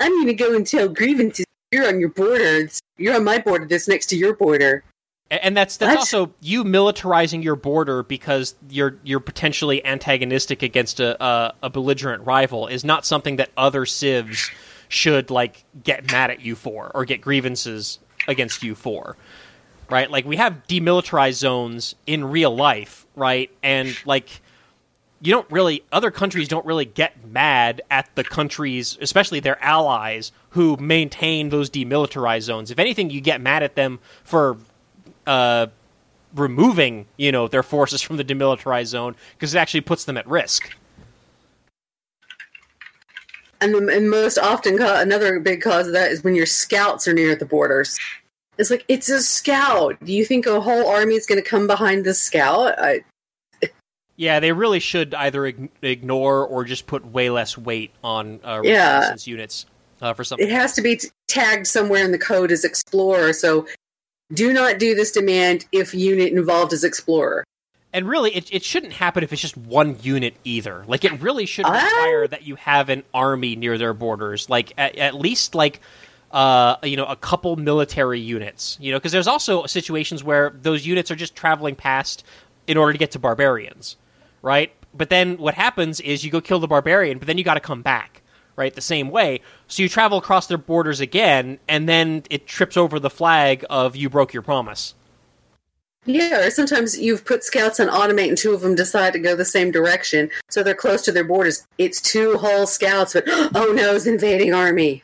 I'm 0.00 0.12
going 0.12 0.26
to 0.26 0.34
go 0.34 0.54
and 0.54 0.66
tell 0.66 0.88
grievances. 0.88 1.44
You're 1.72 1.88
on 1.88 2.00
your 2.00 2.08
border. 2.08 2.68
You're 2.96 3.16
on 3.16 3.24
my 3.24 3.38
border 3.38 3.66
that's 3.66 3.88
next 3.88 4.06
to 4.06 4.16
your 4.16 4.34
border. 4.34 4.82
And 5.30 5.56
that's 5.56 5.76
that's 5.76 5.90
What? 5.90 5.98
also 5.98 6.32
you 6.40 6.64
militarizing 6.64 7.44
your 7.44 7.56
border 7.56 8.02
because 8.02 8.54
you're 8.70 8.96
you're 9.02 9.20
potentially 9.20 9.84
antagonistic 9.84 10.62
against 10.62 11.00
a, 11.00 11.22
a 11.22 11.54
a 11.64 11.70
belligerent 11.70 12.24
rival 12.24 12.66
is 12.66 12.82
not 12.82 13.04
something 13.04 13.36
that 13.36 13.50
other 13.56 13.84
civs 13.84 14.50
should 14.88 15.30
like 15.30 15.64
get 15.84 16.10
mad 16.10 16.30
at 16.30 16.40
you 16.40 16.54
for 16.56 16.90
or 16.94 17.04
get 17.04 17.20
grievances 17.20 17.98
against 18.26 18.62
you 18.62 18.74
for. 18.74 19.16
Right? 19.90 20.10
Like 20.10 20.24
we 20.24 20.36
have 20.36 20.62
demilitarized 20.66 21.34
zones 21.34 21.94
in 22.06 22.24
real 22.24 22.54
life, 22.54 23.06
right? 23.14 23.50
And 23.62 23.94
like 24.06 24.40
you 25.20 25.32
don't 25.32 25.50
really 25.50 25.82
other 25.92 26.10
countries 26.10 26.48
don't 26.48 26.64
really 26.64 26.84
get 26.84 27.26
mad 27.26 27.82
at 27.90 28.08
the 28.14 28.22
countries 28.22 28.96
especially 29.00 29.40
their 29.40 29.62
allies 29.62 30.30
who 30.50 30.76
maintain 30.76 31.48
those 31.48 31.68
demilitarized 31.68 32.42
zones 32.42 32.70
if 32.70 32.78
anything 32.78 33.10
you 33.10 33.20
get 33.20 33.40
mad 33.40 33.64
at 33.64 33.74
them 33.74 33.98
for 34.22 34.56
uh, 35.28 35.66
removing 36.34 37.06
you 37.16 37.30
know 37.30 37.46
their 37.48 37.62
forces 37.62 38.02
from 38.02 38.16
the 38.16 38.24
demilitarized 38.24 38.86
zone 38.86 39.14
because 39.34 39.54
it 39.54 39.58
actually 39.58 39.80
puts 39.82 40.04
them 40.04 40.16
at 40.16 40.26
risk 40.26 40.70
And, 43.60 43.74
the, 43.74 43.88
and 43.88 44.08
most 44.08 44.38
often, 44.38 44.78
ca- 44.78 45.00
another 45.00 45.40
big 45.40 45.60
cause 45.62 45.88
of 45.88 45.92
that 45.92 46.12
is 46.12 46.22
when 46.22 46.36
your 46.36 46.46
scouts 46.46 47.08
are 47.08 47.12
near 47.12 47.34
the 47.34 47.44
borders. 47.44 47.98
It's 48.56 48.70
like, 48.70 48.84
it's 48.86 49.08
a 49.08 49.20
scout. 49.20 49.96
Do 50.04 50.12
you 50.12 50.24
think 50.24 50.46
a 50.46 50.60
whole 50.60 50.86
army 50.88 51.16
is 51.16 51.26
going 51.26 51.42
to 51.42 51.48
come 51.48 51.66
behind 51.66 52.04
the 52.04 52.14
scout? 52.14 52.74
I, 52.78 53.00
yeah 54.16 54.38
they 54.38 54.52
really 54.52 54.78
should 54.78 55.12
either 55.14 55.46
ig- 55.46 55.70
ignore 55.82 56.46
or 56.46 56.62
just 56.64 56.86
put 56.86 57.04
way 57.06 57.30
less 57.30 57.58
weight 57.58 57.90
on 58.04 58.38
uh, 58.44 58.60
Yeah. 58.62 58.94
reconnaissance 58.98 59.26
units 59.26 59.66
uh, 60.02 60.12
for 60.12 60.22
something 60.22 60.46
it 60.46 60.52
has 60.52 60.74
to 60.74 60.82
be 60.82 60.96
t- 60.96 61.08
tagged 61.26 61.66
somewhere 61.66 62.04
in 62.04 62.12
the 62.12 62.18
code 62.18 62.52
as 62.52 62.64
explorer. 62.64 63.32
So 63.32 63.66
do 64.32 64.52
not 64.52 64.78
do 64.78 64.94
this 64.94 65.12
demand 65.12 65.66
if 65.72 65.94
unit 65.94 66.32
involved 66.32 66.72
is 66.72 66.84
explorer. 66.84 67.44
And 67.92 68.06
really, 68.06 68.34
it, 68.36 68.52
it 68.52 68.62
shouldn't 68.62 68.92
happen 68.92 69.24
if 69.24 69.32
it's 69.32 69.40
just 69.40 69.56
one 69.56 69.96
unit 70.02 70.34
either. 70.44 70.84
Like, 70.86 71.04
it 71.04 71.22
really 71.22 71.46
should 71.46 71.64
require 71.64 72.28
that 72.28 72.42
you 72.42 72.56
have 72.56 72.90
an 72.90 73.02
army 73.14 73.56
near 73.56 73.78
their 73.78 73.94
borders. 73.94 74.50
Like, 74.50 74.74
at, 74.76 74.96
at 74.96 75.14
least, 75.14 75.54
like, 75.54 75.80
uh, 76.30 76.76
you 76.82 76.98
know, 76.98 77.06
a 77.06 77.16
couple 77.16 77.56
military 77.56 78.20
units. 78.20 78.76
You 78.78 78.92
know, 78.92 78.98
because 78.98 79.12
there's 79.12 79.26
also 79.26 79.64
situations 79.64 80.22
where 80.22 80.50
those 80.60 80.86
units 80.86 81.10
are 81.10 81.16
just 81.16 81.34
traveling 81.34 81.76
past 81.76 82.24
in 82.66 82.76
order 82.76 82.92
to 82.92 82.98
get 82.98 83.12
to 83.12 83.18
barbarians, 83.18 83.96
right? 84.42 84.70
But 84.92 85.08
then 85.08 85.38
what 85.38 85.54
happens 85.54 86.00
is 86.00 86.24
you 86.24 86.30
go 86.30 86.42
kill 86.42 86.60
the 86.60 86.68
barbarian, 86.68 87.18
but 87.18 87.26
then 87.26 87.38
you 87.38 87.44
got 87.44 87.54
to 87.54 87.60
come 87.60 87.80
back, 87.80 88.17
right? 88.58 88.74
The 88.74 88.80
same 88.82 89.10
way. 89.10 89.40
So 89.68 89.82
you 89.82 89.88
travel 89.88 90.18
across 90.18 90.48
their 90.48 90.58
borders 90.58 91.00
again, 91.00 91.58
and 91.68 91.88
then 91.88 92.24
it 92.28 92.46
trips 92.46 92.76
over 92.76 93.00
the 93.00 93.10
flag 93.10 93.64
of 93.70 93.96
you 93.96 94.10
broke 94.10 94.34
your 94.34 94.42
promise. 94.42 94.94
Yeah, 96.04 96.46
or 96.46 96.50
sometimes 96.50 96.98
you've 96.98 97.24
put 97.24 97.44
scouts 97.44 97.78
on 97.80 97.88
automate 97.88 98.28
and 98.28 98.38
two 98.38 98.54
of 98.54 98.62
them 98.62 98.74
decide 98.74 99.12
to 99.12 99.18
go 99.18 99.36
the 99.36 99.44
same 99.44 99.70
direction. 99.70 100.30
So 100.48 100.62
they're 100.62 100.74
close 100.74 101.02
to 101.02 101.12
their 101.12 101.24
borders. 101.24 101.66
It's 101.76 102.00
two 102.00 102.38
whole 102.38 102.66
scouts, 102.66 103.12
but 103.12 103.24
oh 103.26 103.72
no, 103.76 103.94
it's 103.94 104.06
invading 104.06 104.54
army. 104.54 105.02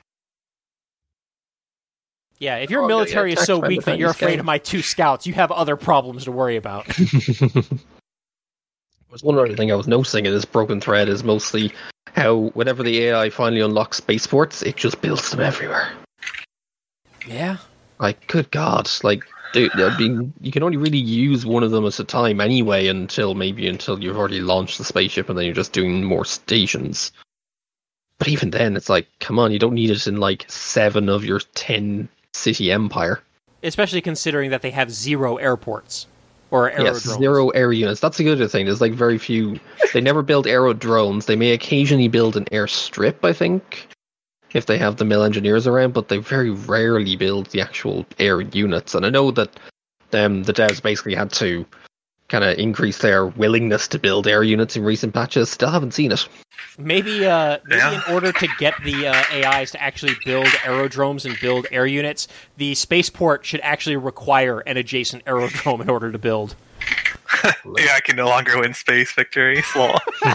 Yeah, 2.38 2.56
if 2.56 2.70
your 2.70 2.82
Oh, 2.82 2.88
military 2.88 3.32
yeah, 3.32 3.40
is 3.40 3.46
so 3.46 3.58
weak 3.58 3.84
that 3.84 3.98
you're 3.98 4.08
Chinese 4.08 4.16
afraid 4.22 4.30
gang. 4.32 4.40
of 4.40 4.46
my 4.46 4.58
two 4.58 4.82
scouts, 4.82 5.26
you 5.26 5.34
have 5.34 5.52
other 5.52 5.76
problems 5.76 6.24
to 6.24 6.32
worry 6.32 6.56
about. 6.56 6.86
There's 6.96 7.62
one 9.22 9.38
other 9.38 9.54
thing 9.54 9.70
I 9.70 9.76
was 9.76 9.86
noticing 9.86 10.26
in 10.26 10.32
this 10.32 10.44
broken 10.44 10.80
thread 10.80 11.08
is 11.08 11.22
mostly 11.22 11.72
how 12.14 12.50
whenever 12.54 12.82
the 12.82 13.00
AI 13.04 13.28
finally 13.30 13.60
unlocks 13.60 13.98
spaceports, 13.98 14.62
it 14.62 14.76
just 14.76 15.00
builds 15.00 15.30
them 15.30 15.40
everywhere. 15.40 15.92
yeah. 17.26 17.58
Like, 17.98 18.26
good 18.26 18.50
God! 18.50 18.90
Like, 19.02 19.24
dude, 19.52 19.72
I 19.74 19.96
mean, 19.98 20.32
you 20.40 20.50
can 20.50 20.62
only 20.64 20.76
really 20.76 20.98
use 20.98 21.46
one 21.46 21.62
of 21.62 21.70
them 21.70 21.86
at 21.86 22.00
a 22.00 22.04
time 22.04 22.40
anyway, 22.40 22.88
until 22.88 23.34
maybe 23.34 23.68
until 23.68 24.02
you've 24.02 24.16
already 24.16 24.40
launched 24.40 24.78
the 24.78 24.84
spaceship, 24.84 25.28
and 25.28 25.38
then 25.38 25.44
you're 25.44 25.54
just 25.54 25.72
doing 25.72 26.02
more 26.02 26.24
stations. 26.24 27.12
But 28.18 28.28
even 28.28 28.50
then, 28.50 28.76
it's 28.76 28.88
like, 28.88 29.08
come 29.20 29.38
on, 29.38 29.52
you 29.52 29.58
don't 29.58 29.74
need 29.74 29.90
it 29.90 30.06
in 30.06 30.16
like 30.16 30.44
seven 30.48 31.08
of 31.08 31.24
your 31.24 31.40
ten 31.54 32.08
city 32.32 32.72
empire. 32.72 33.22
Especially 33.62 34.00
considering 34.00 34.50
that 34.50 34.62
they 34.62 34.70
have 34.70 34.90
zero 34.90 35.36
airports 35.36 36.06
or 36.54 36.70
aerodromes. 36.70 37.04
Yes, 37.04 37.18
zero 37.18 37.48
air 37.48 37.72
units. 37.72 38.00
That's 38.00 38.16
the 38.16 38.30
other 38.30 38.46
thing. 38.46 38.66
There's 38.66 38.80
like 38.80 38.92
very 38.92 39.18
few. 39.18 39.58
They 39.92 40.00
never 40.00 40.22
build 40.22 40.46
aerodromes. 40.46 41.26
They 41.26 41.34
may 41.34 41.50
occasionally 41.50 42.06
build 42.06 42.36
an 42.36 42.44
airstrip, 42.52 43.24
I 43.24 43.32
think, 43.32 43.88
if 44.52 44.66
they 44.66 44.78
have 44.78 44.96
the 44.96 45.04
mill 45.04 45.24
engineers 45.24 45.66
around, 45.66 45.94
but 45.94 46.08
they 46.08 46.18
very 46.18 46.50
rarely 46.50 47.16
build 47.16 47.46
the 47.46 47.60
actual 47.60 48.06
air 48.20 48.40
units. 48.40 48.94
And 48.94 49.04
I 49.04 49.10
know 49.10 49.32
that 49.32 49.58
um, 50.12 50.44
the 50.44 50.52
devs 50.52 50.80
basically 50.80 51.16
had 51.16 51.32
to 51.32 51.66
kind 52.28 52.42
of 52.44 52.56
increase 52.58 52.98
their 52.98 53.26
willingness 53.26 53.86
to 53.88 53.98
build 53.98 54.26
air 54.26 54.42
units 54.42 54.76
in 54.76 54.82
recent 54.84 55.12
patches. 55.14 55.50
Still 55.50 55.70
haven't 55.70 55.92
seen 55.92 56.10
it. 56.12 56.26
Maybe, 56.78 57.26
uh, 57.26 57.58
maybe 57.66 57.78
Yeah. 57.78 58.02
in 58.06 58.14
order 58.14 58.32
to 58.32 58.48
get 58.58 58.74
the 58.82 59.06
uh, 59.08 59.14
AIs 59.32 59.70
to 59.72 59.82
actually 59.82 60.14
build 60.24 60.48
aerodromes 60.64 61.24
and 61.26 61.38
build 61.40 61.66
air 61.70 61.86
units, 61.86 62.26
the 62.56 62.74
spaceport 62.74 63.44
should 63.44 63.60
actually 63.60 63.96
require 63.96 64.60
an 64.60 64.76
adjacent 64.76 65.22
aerodrome 65.28 65.80
in 65.82 65.90
order 65.90 66.10
to 66.12 66.18
build. 66.18 66.56
Yeah, 67.44 67.94
I 67.96 68.00
can 68.00 68.16
no 68.16 68.26
longer 68.26 68.58
win 68.60 68.72
space 68.74 69.12
victories. 69.12 69.66
Lol. 69.76 69.98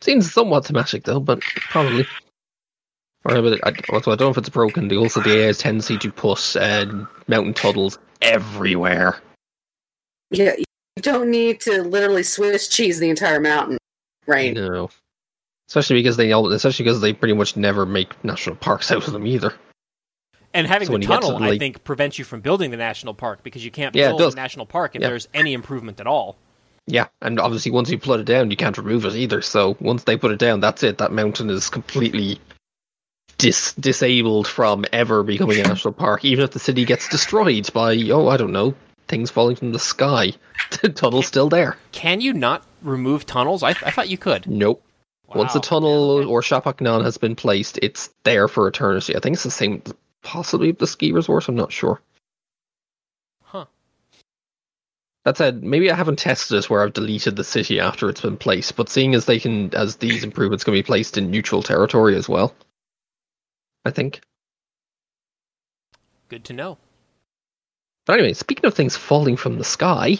Seems 0.00 0.32
somewhat 0.32 0.66
thematic 0.66 1.04
though, 1.04 1.20
but 1.20 1.40
probably. 1.70 2.06
Or 3.26 3.40
but 3.40 3.60
I, 3.66 3.72
also, 3.92 4.12
I 4.12 4.16
don't 4.16 4.26
know 4.26 4.30
if 4.30 4.38
it's 4.38 4.48
broken. 4.50 4.88
They 4.88 4.96
also 4.96 5.20
the 5.20 5.46
AI's 5.46 5.58
tendency 5.58 5.96
to 5.98 6.12
put 6.12 6.56
uh, 6.56 6.86
mountain 7.26 7.54
tunnels 7.54 7.98
everywhere. 8.20 9.16
Yeah, 10.30 10.54
you 10.58 11.02
don't 11.02 11.30
need 11.30 11.60
to 11.62 11.82
literally 11.82 12.22
Swiss 12.22 12.68
cheese 12.68 12.98
the 12.98 13.08
entire 13.08 13.40
mountain, 13.40 13.78
right? 14.26 14.52
No. 14.52 14.90
Especially 15.68 15.96
because 15.96 16.18
they 16.18 16.32
all, 16.32 16.52
especially 16.52 16.84
because 16.84 17.00
they 17.00 17.14
pretty 17.14 17.34
much 17.34 17.56
never 17.56 17.86
make 17.86 18.22
national 18.24 18.56
parks 18.56 18.90
out 18.90 19.06
of 19.06 19.12
them 19.12 19.26
either. 19.26 19.54
And 20.52 20.66
having 20.66 20.86
So 20.86 20.92
the 20.92 21.00
you 21.00 21.08
get 21.08 21.14
to 21.16 21.20
tunnel, 21.22 21.38
the 21.40 21.46
I 21.46 21.58
think, 21.58 21.82
prevents 21.82 22.18
you 22.18 22.24
from 22.24 22.40
building 22.40 22.70
the 22.70 22.76
national 22.76 23.14
park 23.14 23.42
because 23.42 23.64
you 23.64 23.70
can't 23.70 23.94
Yeah, 23.94 24.08
build 24.08 24.20
does. 24.20 24.34
a 24.34 24.36
national 24.36 24.66
park 24.66 24.94
if 24.94 25.00
Yeah. 25.02 25.08
there's 25.08 25.28
any 25.34 25.52
improvement 25.54 25.98
at 25.98 26.06
all. 26.06 26.36
Yeah, 26.86 27.06
and 27.22 27.40
obviously 27.40 27.72
once 27.72 27.90
you 27.90 27.98
put 27.98 28.20
it 28.20 28.26
down, 28.26 28.50
you 28.50 28.56
can't 28.56 28.76
remove 28.76 29.06
it 29.06 29.14
either. 29.14 29.40
So 29.40 29.76
once 29.80 30.04
they 30.04 30.16
put 30.18 30.30
it 30.30 30.38
down, 30.38 30.60
that's 30.60 30.82
it. 30.82 30.98
That 30.98 31.12
mountain 31.12 31.48
is 31.48 31.70
completely 31.70 32.38
dis- 33.38 33.72
disabled 33.74 34.46
from 34.46 34.84
ever 34.92 35.22
becoming 35.22 35.58
a 35.60 35.62
national 35.68 35.94
park. 35.94 36.24
Even 36.24 36.44
if 36.44 36.52
the 36.52 36.58
city 36.58 36.84
gets 36.84 37.08
destroyed 37.08 37.72
by, 37.72 37.96
oh, 38.10 38.28
I 38.28 38.36
don't 38.36 38.52
know, 38.52 38.74
things 39.08 39.30
falling 39.30 39.56
from 39.56 39.72
the 39.72 39.78
sky, 39.78 40.32
the 40.82 40.88
tunnel's 40.88 41.26
still 41.26 41.48
there. 41.48 41.76
Can 41.92 42.20
you 42.20 42.32
not 42.32 42.64
remove 42.82 43.26
tunnels? 43.26 43.62
I, 43.62 43.70
I 43.70 43.90
thought 43.90 44.08
you 44.08 44.18
could. 44.18 44.46
Nope. 44.46 44.82
Once 45.34 45.52
the 45.52 45.58
Wow. 45.58 45.62
tunnel 45.62 46.28
or 46.28 46.42
Qhapaq 46.42 46.78
Ñan 46.78 47.02
has 47.02 47.18
been 47.18 47.34
placed, 47.34 47.78
it's 47.82 48.10
there 48.24 48.46
for 48.46 48.68
eternity. 48.68 49.16
I 49.16 49.20
think 49.20 49.34
it's 49.34 49.42
the 49.42 49.50
same, 49.50 49.82
possibly 50.22 50.68
with 50.68 50.78
the 50.78 50.86
ski 50.86 51.10
resort. 51.12 51.48
I'm 51.48 51.56
not 51.56 51.72
sure. 51.72 52.00
Huh. 53.42 53.64
That 55.24 55.36
said, 55.36 55.64
maybe 55.64 55.90
I 55.90 55.96
haven't 55.96 56.18
tested 56.20 56.58
it 56.58 56.70
where 56.70 56.82
I've 56.82 56.92
deleted 56.92 57.34
the 57.34 57.42
city 57.42 57.80
after 57.80 58.08
it's 58.08 58.20
been 58.20 58.36
placed, 58.36 58.76
but 58.76 58.88
seeing 58.88 59.14
as 59.14 59.24
they 59.24 59.40
can, 59.40 59.74
as 59.74 59.96
these 59.96 60.22
improvements 60.22 60.62
can 60.62 60.74
be 60.74 60.82
placed 60.84 61.18
in 61.18 61.30
neutral 61.30 61.62
territory 61.62 62.14
as 62.14 62.28
well, 62.28 62.54
I 63.84 63.90
think. 63.90 64.20
Good 66.28 66.44
to 66.44 66.52
know. 66.52 66.78
But 68.06 68.14
anyway, 68.14 68.34
speaking 68.34 68.66
of 68.66 68.74
things 68.74 68.96
falling 68.96 69.36
from 69.36 69.58
the 69.58 69.64
sky, 69.64 70.18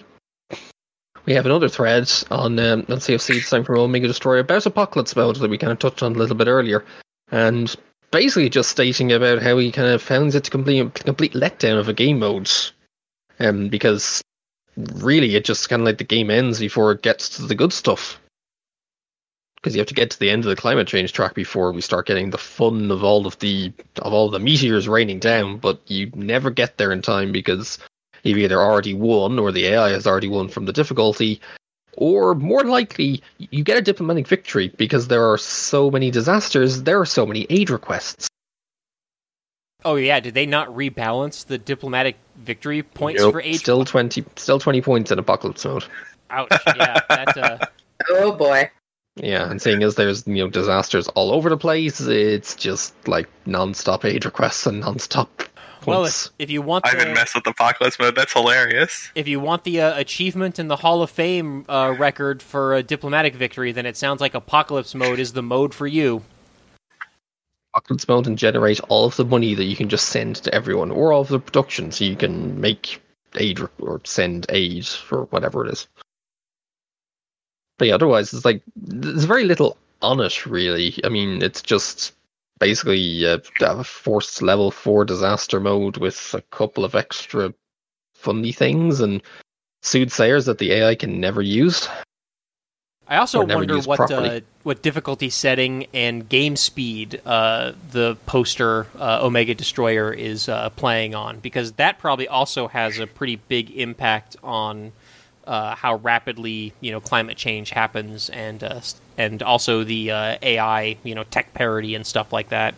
we 1.26 1.34
have 1.34 1.46
another 1.46 1.68
thread 1.68 2.10
on 2.30 2.58
um, 2.58 2.80
on 2.88 2.98
CFC 2.98 3.34
this 3.34 3.50
time 3.50 3.64
from 3.64 3.78
Omega 3.78 4.06
Destroyer 4.06 4.40
about 4.40 4.66
Apocalypse 4.66 5.16
Mode 5.16 5.36
that 5.36 5.50
we 5.50 5.58
kind 5.58 5.72
of 5.72 5.78
touched 5.78 6.02
on 6.02 6.14
a 6.14 6.18
little 6.18 6.36
bit 6.36 6.48
earlier, 6.48 6.84
and 7.30 7.74
basically 8.10 8.48
just 8.48 8.70
stating 8.70 9.12
about 9.12 9.42
how 9.42 9.58
he 9.58 9.72
kind 9.72 9.88
of 9.88 10.02
found 10.02 10.34
it 10.34 10.44
to 10.44 10.50
complete 10.50 10.94
complete 10.94 11.32
letdown 11.32 11.78
of 11.78 11.88
a 11.88 11.94
game 11.94 12.18
mode, 12.18 12.50
um, 13.40 13.68
because 13.68 14.22
really 14.76 15.36
it 15.36 15.44
just 15.44 15.68
kind 15.68 15.82
of 15.82 15.86
like 15.86 15.98
the 15.98 16.04
game 16.04 16.30
ends 16.30 16.60
before 16.60 16.92
it 16.92 17.02
gets 17.02 17.28
to 17.30 17.42
the 17.42 17.54
good 17.54 17.72
stuff. 17.72 18.20
Because 19.64 19.74
you 19.74 19.80
have 19.80 19.88
to 19.88 19.94
get 19.94 20.10
to 20.10 20.18
the 20.18 20.28
end 20.28 20.44
of 20.44 20.50
the 20.50 20.56
climate 20.56 20.86
change 20.86 21.14
track 21.14 21.32
before 21.32 21.72
we 21.72 21.80
start 21.80 22.06
getting 22.06 22.28
the 22.28 22.36
fun 22.36 22.90
of 22.90 23.02
all 23.02 23.26
of 23.26 23.38
the 23.38 23.72
of 23.96 24.12
all 24.12 24.28
the 24.28 24.38
meteors 24.38 24.86
raining 24.86 25.18
down, 25.18 25.56
but 25.56 25.80
you 25.86 26.10
never 26.14 26.50
get 26.50 26.76
there 26.76 26.92
in 26.92 27.00
time 27.00 27.32
because 27.32 27.78
you've 28.24 28.36
either 28.36 28.60
already 28.60 28.92
won 28.92 29.38
or 29.38 29.50
the 29.50 29.64
AI 29.64 29.88
has 29.88 30.06
already 30.06 30.28
won 30.28 30.48
from 30.48 30.66
the 30.66 30.72
difficulty, 30.74 31.40
or 31.96 32.34
more 32.34 32.62
likely 32.62 33.22
you 33.38 33.64
get 33.64 33.78
a 33.78 33.80
diplomatic 33.80 34.28
victory 34.28 34.68
because 34.76 35.08
there 35.08 35.24
are 35.32 35.38
so 35.38 35.90
many 35.90 36.10
disasters, 36.10 36.82
there 36.82 37.00
are 37.00 37.06
so 37.06 37.24
many 37.24 37.46
aid 37.48 37.70
requests. 37.70 38.28
Oh 39.82 39.96
yeah, 39.96 40.20
did 40.20 40.34
they 40.34 40.44
not 40.44 40.68
rebalance 40.68 41.46
the 41.46 41.56
diplomatic 41.56 42.16
victory 42.36 42.82
points 42.82 43.22
Nope, 43.22 43.32
for 43.32 43.40
aid? 43.40 43.60
still 43.60 43.86
twenty 43.86 44.26
still 44.36 44.58
twenty 44.58 44.82
points 44.82 45.10
in 45.10 45.18
apocalypse 45.18 45.64
mode. 45.64 45.86
Ouch! 46.28 46.52
Yeah, 46.66 47.00
that. 47.08 47.38
Uh, 47.38 47.58
Oh 48.10 48.32
boy. 48.32 48.70
Yeah, 49.16 49.48
and 49.48 49.62
seeing 49.62 49.82
as 49.82 49.94
there's 49.94 50.26
you 50.26 50.34
know 50.34 50.50
disasters 50.50 51.08
all 51.08 51.32
over 51.32 51.48
the 51.48 51.56
place, 51.56 52.00
it's 52.00 52.54
just 52.54 52.94
like 53.06 53.28
non-stop 53.46 54.04
aid 54.04 54.24
requests 54.24 54.66
and 54.66 54.80
non-stop 54.80 55.44
well, 55.86 56.04
if, 56.04 56.28
if 56.38 56.50
you 56.50 56.62
want 56.62 56.86
I 56.86 56.90
haven't 56.90 57.08
the 57.08 57.14
messed 57.14 57.34
with 57.34 57.46
apocalypse 57.46 57.98
mode. 57.98 58.14
That's 58.14 58.32
hilarious. 58.32 59.10
if 59.14 59.28
you 59.28 59.40
want 59.40 59.64
the 59.64 59.80
uh, 59.80 59.98
achievement 59.98 60.58
in 60.58 60.68
the 60.68 60.76
Hall 60.76 61.02
of 61.02 61.10
Fame 61.10 61.64
uh, 61.68 61.94
record 61.98 62.42
for 62.42 62.74
a 62.74 62.82
diplomatic 62.82 63.34
victory, 63.34 63.72
then 63.72 63.86
it 63.86 63.96
sounds 63.96 64.20
like 64.20 64.34
Apocalypse 64.34 64.94
Mode 64.94 65.18
is 65.18 65.32
the 65.32 65.42
mode 65.42 65.74
for 65.74 65.86
you. 65.86 66.22
Apocalypse 67.74 68.06
mode 68.08 68.26
and 68.26 68.38
generate 68.38 68.80
all 68.88 69.04
of 69.06 69.16
the 69.16 69.24
money 69.24 69.54
that 69.54 69.64
you 69.64 69.76
can 69.76 69.88
just 69.88 70.08
send 70.08 70.36
to 70.36 70.54
everyone, 70.54 70.90
or 70.90 71.12
all 71.12 71.22
of 71.22 71.28
the 71.28 71.40
production, 71.40 71.90
so 71.90 72.04
you 72.04 72.16
can 72.16 72.60
make 72.60 73.00
aid 73.36 73.58
re- 73.58 73.68
or 73.80 74.00
send 74.04 74.46
aid 74.50 74.86
for 74.86 75.24
whatever 75.26 75.66
it 75.66 75.72
is. 75.72 75.88
But 77.78 77.88
yeah, 77.88 77.94
otherwise 77.94 78.32
it's 78.32 78.44
like 78.44 78.62
there's 78.76 79.24
very 79.24 79.44
little 79.44 79.76
on 80.02 80.20
it 80.20 80.46
really. 80.46 80.98
I 81.04 81.08
mean, 81.08 81.42
it's 81.42 81.62
just 81.62 82.12
basically 82.60 83.26
uh, 83.26 83.38
a 83.60 83.84
forced 83.84 84.42
level 84.42 84.70
four 84.70 85.04
disaster 85.04 85.60
mode 85.60 85.96
with 85.96 86.34
a 86.34 86.40
couple 86.42 86.84
of 86.84 86.94
extra 86.94 87.52
funny 88.14 88.52
things 88.52 89.00
and 89.00 89.22
soothsayers 89.82 90.46
that 90.46 90.58
the 90.58 90.72
AI 90.72 90.94
can 90.94 91.20
never 91.20 91.42
use. 91.42 91.88
I 93.06 93.18
also 93.18 93.44
wonder 93.44 93.80
what 93.80 94.10
uh, 94.10 94.40
what 94.62 94.80
difficulty 94.80 95.28
setting 95.28 95.86
and 95.92 96.26
game 96.26 96.56
speed 96.56 97.20
uh, 97.26 97.72
the 97.90 98.16
poster 98.24 98.86
uh, 98.98 99.18
Omega 99.22 99.54
Destroyer 99.54 100.10
is 100.10 100.48
uh, 100.48 100.70
playing 100.70 101.14
on, 101.14 101.38
because 101.40 101.72
that 101.72 101.98
probably 101.98 102.26
also 102.26 102.66
has 102.68 102.98
a 102.98 103.06
pretty 103.06 103.36
big 103.36 103.70
impact 103.72 104.36
on 104.42 104.92
uh, 105.46 105.74
how 105.74 105.96
rapidly 105.96 106.72
you 106.80 106.92
know 106.92 107.00
climate 107.00 107.36
change 107.36 107.70
happens, 107.70 108.28
and 108.30 108.62
uh, 108.64 108.80
and 109.18 109.42
also 109.42 109.84
the 109.84 110.10
uh, 110.10 110.38
AI 110.42 110.96
you 111.02 111.14
know 111.14 111.24
tech 111.24 111.52
parity 111.54 111.94
and 111.94 112.06
stuff 112.06 112.32
like 112.32 112.48
that. 112.50 112.74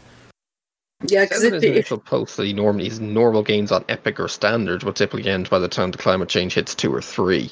Yeah, 1.07 1.25
because 1.25 1.43
Says 1.43 1.49
in 1.53 1.55
if, 1.55 1.62
his 1.62 1.64
if 1.64 1.73
initial 1.77 1.99
post 1.99 2.37
that 2.39 2.47
he 2.47 2.53
normally 2.55 2.89
his 2.89 3.01
normal 3.01 3.43
games 3.43 3.71
on 3.71 3.85
epic 3.89 4.19
or 4.19 4.29
standard 4.29 4.83
will 4.83 4.95
typically 4.95 5.31
end 5.31 5.51
by 5.51 5.59
the 5.59 5.69
time 5.69 5.91
the 5.91 5.99
climate 5.99 6.29
change 6.29 6.55
hits 6.55 6.75
two 6.75 6.93
or 6.95 7.03
three. 7.03 7.51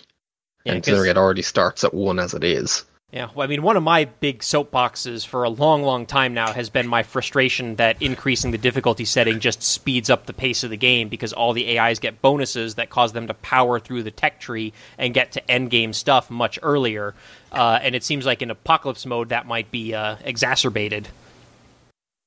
Yeah, 0.64 0.72
and 0.72 0.82
'cause- 0.82 0.86
considering 0.86 1.10
it 1.10 1.18
already 1.18 1.42
starts 1.42 1.84
at 1.84 1.92
one 1.92 2.18
as 2.18 2.32
it 2.34 2.42
is. 2.44 2.84
Yeah, 3.14 3.28
well, 3.32 3.44
I 3.44 3.48
mean, 3.48 3.62
one 3.62 3.76
of 3.76 3.84
my 3.84 4.06
big 4.06 4.40
soapboxes 4.40 5.24
for 5.24 5.44
a 5.44 5.48
long, 5.48 5.84
long 5.84 6.04
time 6.04 6.34
now 6.34 6.52
has 6.52 6.68
been 6.68 6.88
my 6.88 7.04
frustration 7.04 7.76
that 7.76 8.02
increasing 8.02 8.50
the 8.50 8.58
difficulty 8.58 9.04
setting 9.04 9.38
just 9.38 9.62
speeds 9.62 10.10
up 10.10 10.26
the 10.26 10.32
pace 10.32 10.64
of 10.64 10.70
the 10.70 10.76
game 10.76 11.08
because 11.08 11.32
all 11.32 11.52
the 11.52 11.78
AIs 11.78 12.00
get 12.00 12.20
bonuses 12.20 12.74
that 12.74 12.90
cause 12.90 13.12
them 13.12 13.28
to 13.28 13.34
power 13.34 13.78
through 13.78 14.02
the 14.02 14.10
tech 14.10 14.40
tree 14.40 14.72
and 14.98 15.14
get 15.14 15.30
to 15.30 15.48
end 15.48 15.70
game 15.70 15.92
stuff 15.92 16.28
much 16.28 16.58
earlier. 16.60 17.14
Uh, 17.52 17.78
and 17.80 17.94
it 17.94 18.02
seems 18.02 18.26
like 18.26 18.42
in 18.42 18.50
apocalypse 18.50 19.06
mode 19.06 19.28
that 19.28 19.46
might 19.46 19.70
be 19.70 19.94
uh, 19.94 20.16
exacerbated. 20.24 21.06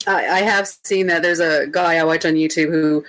I, 0.08 0.26
I 0.26 0.42
have 0.44 0.70
seen 0.86 1.08
that 1.08 1.22
there's 1.22 1.42
a 1.42 1.68
guy 1.68 1.96
I 1.96 2.06
watch 2.06 2.24
on 2.24 2.36
YouTube 2.36 2.72
who 2.72 3.04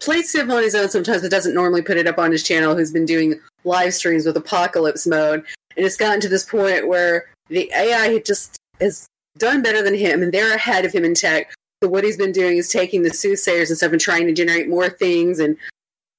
plays 0.00 0.30
Civ 0.30 0.50
on 0.50 0.62
his 0.62 0.74
own 0.74 0.90
sometimes, 0.90 1.22
but 1.22 1.30
doesn't 1.30 1.54
normally 1.54 1.80
put 1.80 1.96
it 1.96 2.06
up 2.06 2.18
on 2.18 2.30
his 2.30 2.42
channel. 2.42 2.76
Who's 2.76 2.92
been 2.92 3.06
doing 3.06 3.40
live 3.64 3.94
streams 3.94 4.26
with 4.26 4.36
Apocalypse 4.36 5.06
mode, 5.06 5.46
and 5.76 5.86
it's 5.86 5.96
gotten 5.96 6.20
to 6.20 6.28
this 6.28 6.44
point 6.44 6.88
where 6.88 7.26
the 7.48 7.70
AI 7.74 8.18
just 8.20 8.56
has 8.80 9.06
done 9.38 9.62
better 9.62 9.82
than 9.82 9.94
him, 9.94 10.22
and 10.22 10.32
they're 10.32 10.54
ahead 10.54 10.84
of 10.84 10.92
him 10.92 11.04
in 11.04 11.14
tech. 11.14 11.52
So 11.82 11.88
what 11.88 12.04
he's 12.04 12.16
been 12.16 12.32
doing 12.32 12.56
is 12.56 12.68
taking 12.70 13.02
the 13.02 13.10
soothsayers 13.10 13.68
and 13.68 13.76
stuff 13.76 13.92
and 13.92 14.00
trying 14.00 14.26
to 14.26 14.32
generate 14.32 14.68
more 14.68 14.88
things 14.88 15.38
and. 15.38 15.56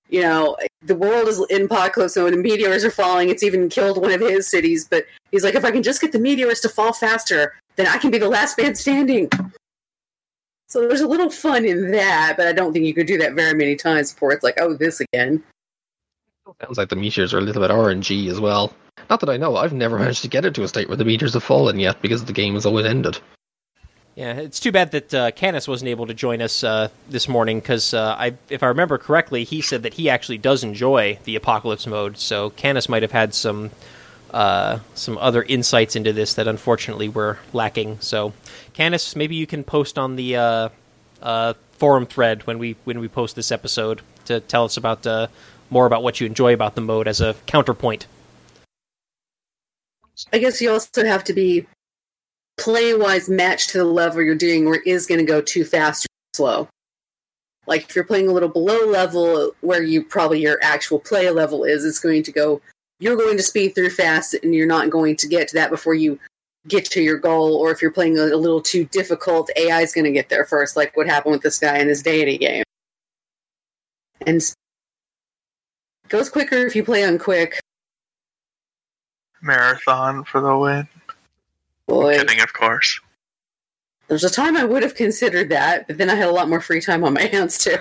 You 0.10 0.22
know, 0.22 0.56
the 0.84 0.96
world 0.96 1.28
is 1.28 1.46
in 1.50 1.66
apocalypse 1.66 2.16
mode 2.16 2.32
and 2.32 2.42
meteors 2.42 2.86
are 2.86 2.90
falling. 2.90 3.28
It's 3.28 3.44
even 3.44 3.68
killed 3.68 4.02
one 4.02 4.14
of 4.14 4.22
his 4.22 4.48
cities. 4.48 4.88
But 4.90 5.04
he's 5.32 5.44
like, 5.44 5.54
if 5.54 5.66
I 5.66 5.72
can 5.72 5.84
just 5.84 6.00
get 6.00 6.14
the 6.14 6.20
meteors 6.20 6.62
to 6.62 6.70
fall 6.70 6.94
faster, 6.94 7.56
then 7.76 7.88
I 7.88 7.98
can 7.98 8.10
be 8.10 8.18
the 8.18 8.30
last 8.30 8.58
man 8.58 8.74
standing. 8.76 9.30
So 10.70 10.88
there's 10.88 11.02
a 11.02 11.08
little 11.10 11.30
fun 11.30 11.66
in 11.66 11.92
that, 11.92 12.36
but 12.38 12.48
I 12.48 12.54
don't 12.54 12.72
think 12.72 12.86
you 12.86 12.94
could 12.94 13.06
do 13.06 13.18
that 13.18 13.34
very 13.34 13.54
many 13.54 13.76
times 13.76 14.14
before 14.14 14.32
it's 14.32 14.46
like, 14.46 14.58
oh, 14.62 14.76
this 14.76 15.02
again. 15.02 15.44
Sounds 16.62 16.78
like 16.78 16.88
the 16.88 16.96
meteors 16.96 17.34
are 17.34 17.40
a 17.40 17.42
little 17.42 17.62
bit 17.62 17.72
RNG 17.72 18.30
as 18.30 18.40
well. 18.40 18.74
Not 19.10 19.20
that 19.22 19.30
I 19.30 19.38
know, 19.38 19.56
I've 19.56 19.74
never 19.74 19.98
managed 20.00 20.22
to 20.24 20.28
get 20.28 20.46
it 20.46 20.56
to 20.56 20.64
a 20.64 20.68
state 20.68 20.88
where 20.88 20.98
the 20.98 21.06
meters 21.06 21.34
have 21.34 21.44
fallen 21.44 21.80
yet 21.80 22.02
because 22.02 22.26
the 22.26 22.34
game 22.34 22.54
has 22.56 22.66
always 22.66 22.86
ended. 22.86 23.20
Yeah, 24.16 24.34
it's 24.34 24.60
too 24.60 24.72
bad 24.72 24.92
that 24.92 25.14
uh, 25.14 25.30
Canis 25.30 25.68
wasn't 25.68 25.90
able 25.90 26.08
to 26.08 26.14
join 26.16 26.42
us 26.42 26.64
uh, 26.64 26.90
this 27.08 27.28
morning 27.30 27.60
because, 27.60 27.94
uh, 27.94 28.16
I, 28.18 28.34
if 28.50 28.64
I 28.64 28.68
remember 28.68 28.98
correctly, 28.98 29.44
he 29.44 29.62
said 29.62 29.84
that 29.84 29.94
he 29.94 30.10
actually 30.10 30.40
does 30.40 30.64
enjoy 30.64 31.20
the 31.26 31.36
apocalypse 31.36 31.86
mode. 31.86 32.18
So 32.18 32.50
Canis 32.50 32.90
might 32.90 33.04
have 33.04 33.12
had 33.12 33.36
some 33.36 33.70
uh, 34.32 34.80
some 34.94 35.18
other 35.18 35.44
insights 35.44 35.96
into 35.96 36.14
this 36.14 36.34
that 36.34 36.48
unfortunately 36.48 37.10
were 37.10 37.38
lacking. 37.54 38.00
So, 38.02 38.34
Canis, 38.74 39.16
maybe 39.16 39.36
you 39.36 39.48
can 39.48 39.64
post 39.64 39.98
on 39.98 40.16
the 40.16 40.36
uh, 40.36 40.70
uh, 41.22 41.54
forum 41.74 42.06
thread 42.06 42.46
when 42.46 42.60
we 42.60 42.76
when 42.84 43.00
we 43.00 43.08
post 43.08 43.36
this 43.36 43.52
episode 43.52 44.02
to 44.26 44.40
tell 44.40 44.66
us 44.66 44.78
about 44.78 45.06
uh, 45.08 45.28
more 45.70 45.86
about 45.86 46.04
what 46.04 46.20
you 46.20 46.28
enjoy 46.28 46.54
about 46.54 46.76
the 46.76 46.82
mode 46.82 47.08
as 47.08 47.22
a 47.22 47.36
counterpoint. 47.46 48.08
I 50.34 50.40
guess 50.40 50.62
you 50.62 50.72
also 50.72 51.06
have 51.06 51.24
to 51.26 51.34
be 51.34 51.68
play 52.58 52.94
wise 52.94 53.30
matched 53.30 53.70
to 53.70 53.78
the 53.78 53.86
level 53.86 54.22
you're 54.22 54.36
doing 54.36 54.66
where 54.66 54.76
it 54.76 54.88
is 54.88 55.06
going 55.06 55.20
to 55.20 55.26
go 55.26 55.42
too 55.42 55.64
fast 55.64 56.06
or 56.06 56.36
slow. 56.36 56.70
Like 57.68 57.84
if 57.84 57.96
you're 57.96 58.06
playing 58.06 58.28
a 58.28 58.32
little 58.32 58.50
below 58.50 58.86
level 58.86 59.52
where 59.62 59.84
you 59.84 60.04
probably 60.04 60.42
your 60.42 60.58
actual 60.64 61.00
play 61.00 61.30
level 61.30 61.64
is, 61.64 61.86
it's 61.86 62.00
going 62.00 62.24
to 62.24 62.32
go, 62.32 62.62
you're 63.00 63.18
going 63.18 63.38
to 63.38 63.44
speed 63.44 63.76
through 63.76 63.92
fast 63.92 64.34
and 64.42 64.56
you're 64.56 64.66
not 64.66 64.90
going 64.90 65.16
to 65.18 65.28
get 65.28 65.50
to 65.50 65.56
that 65.56 65.70
before 65.70 65.94
you 65.94 66.20
get 66.68 66.86
to 66.86 67.02
your 67.02 67.18
goal. 67.18 67.56
Or 67.56 67.72
if 67.72 67.82
you're 67.82 67.92
playing 67.92 68.18
a, 68.18 68.24
a 68.24 68.38
little 68.38 68.62
too 68.62 68.86
difficult, 68.86 69.52
AI 69.56 69.82
is 69.82 69.94
going 69.94 70.06
to 70.06 70.12
get 70.12 70.30
there 70.30 70.46
first, 70.46 70.76
like 70.76 70.96
what 70.96 71.08
happened 71.08 71.34
with 71.34 71.42
this 71.44 71.60
guy 71.60 71.78
in 71.78 71.90
his 71.90 72.02
deity 72.02 72.38
game. 72.38 72.64
And 74.26 74.42
goes 76.10 76.30
quicker 76.30 76.56
if 76.56 76.76
you 76.76 76.84
play 76.84 77.04
on 77.04 77.20
quick. 77.20 77.60
Marathon 79.42 80.24
for 80.24 80.42
the 80.42 80.58
win. 80.58 80.88
Boy, 81.88 82.18
Kidding, 82.18 82.42
of 82.42 82.54
course. 82.54 83.00
there's 84.08 84.24
a 84.24 84.30
time 84.30 84.58
I 84.58 84.66
would 84.66 84.84
have 84.84 84.96
considered 84.96 85.50
that, 85.50 85.88
but 85.88 85.98
then 85.98 86.10
I 86.10 86.16
had 86.16 86.28
a 86.28 86.32
lot 86.32 86.50
more 86.50 86.62
free 86.62 86.82
time 86.82 87.04
on 87.04 87.14
my 87.14 87.24
hands 87.24 87.58
too. 87.58 87.78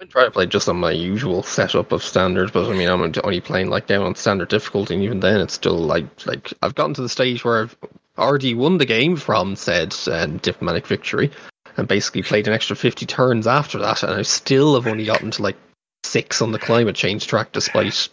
I 0.00 0.04
try 0.08 0.24
to 0.24 0.30
play 0.30 0.46
just 0.46 0.68
on 0.68 0.76
my 0.76 0.92
usual 0.92 1.42
setup 1.42 1.92
of 1.92 2.02
standard, 2.02 2.52
but 2.52 2.70
I 2.70 2.72
mean, 2.76 2.88
I'm 2.88 3.12
only 3.24 3.40
playing 3.40 3.68
like 3.68 3.86
down 3.88 4.04
on 4.04 4.14
standard 4.14 4.48
difficulty, 4.48 4.94
and 4.94 5.02
even 5.02 5.20
then, 5.20 5.40
it's 5.40 5.54
still 5.54 5.76
like 5.76 6.06
like 6.26 6.52
I've 6.62 6.74
gotten 6.76 6.94
to 6.94 7.02
the 7.02 7.08
stage 7.08 7.44
where 7.44 7.62
I've 7.62 7.76
already 8.16 8.54
won 8.54 8.78
the 8.78 8.86
game 8.86 9.16
from 9.16 9.56
said 9.56 9.94
uh, 10.06 10.26
diplomatic 10.26 10.86
victory, 10.86 11.30
and 11.76 11.88
basically 11.88 12.22
played 12.22 12.46
an 12.46 12.54
extra 12.54 12.76
fifty 12.76 13.06
turns 13.06 13.46
after 13.46 13.78
that, 13.78 14.02
and 14.04 14.12
I 14.12 14.22
still 14.22 14.74
have 14.74 14.86
only 14.86 15.04
gotten 15.04 15.32
to 15.32 15.42
like 15.42 15.56
six 16.04 16.40
on 16.40 16.52
the 16.52 16.58
climate 16.60 16.96
change 16.96 17.26
track, 17.26 17.50
despite 17.52 18.08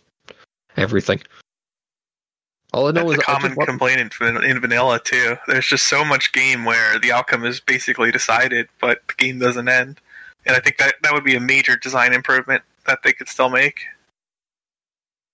everything. 0.77 1.21
All 2.73 2.87
I 2.87 2.91
know 2.91 3.09
That's 3.09 3.11
is 3.11 3.17
a 3.17 3.21
I 3.21 3.23
common 3.23 3.49
just 3.51 3.57
want- 3.57 3.69
complaint 3.69 4.13
in, 4.21 4.43
in 4.43 4.59
vanilla 4.59 4.99
too. 5.03 5.37
There's 5.47 5.67
just 5.67 5.87
so 5.87 6.03
much 6.03 6.33
game 6.33 6.65
where 6.65 6.99
the 6.99 7.11
outcome 7.11 7.45
is 7.45 7.59
basically 7.61 8.11
decided, 8.11 8.67
but 8.81 8.99
the 9.07 9.13
game 9.13 9.39
doesn't 9.39 9.67
end. 9.69 10.01
And 10.45 10.55
I 10.55 10.59
think 10.59 10.77
that 10.77 10.95
that 11.01 11.13
would 11.13 11.23
be 11.23 11.35
a 11.35 11.39
major 11.39 11.75
design 11.77 12.13
improvement 12.13 12.63
that 12.85 12.99
they 13.03 13.13
could 13.13 13.29
still 13.29 13.49
make. 13.49 13.81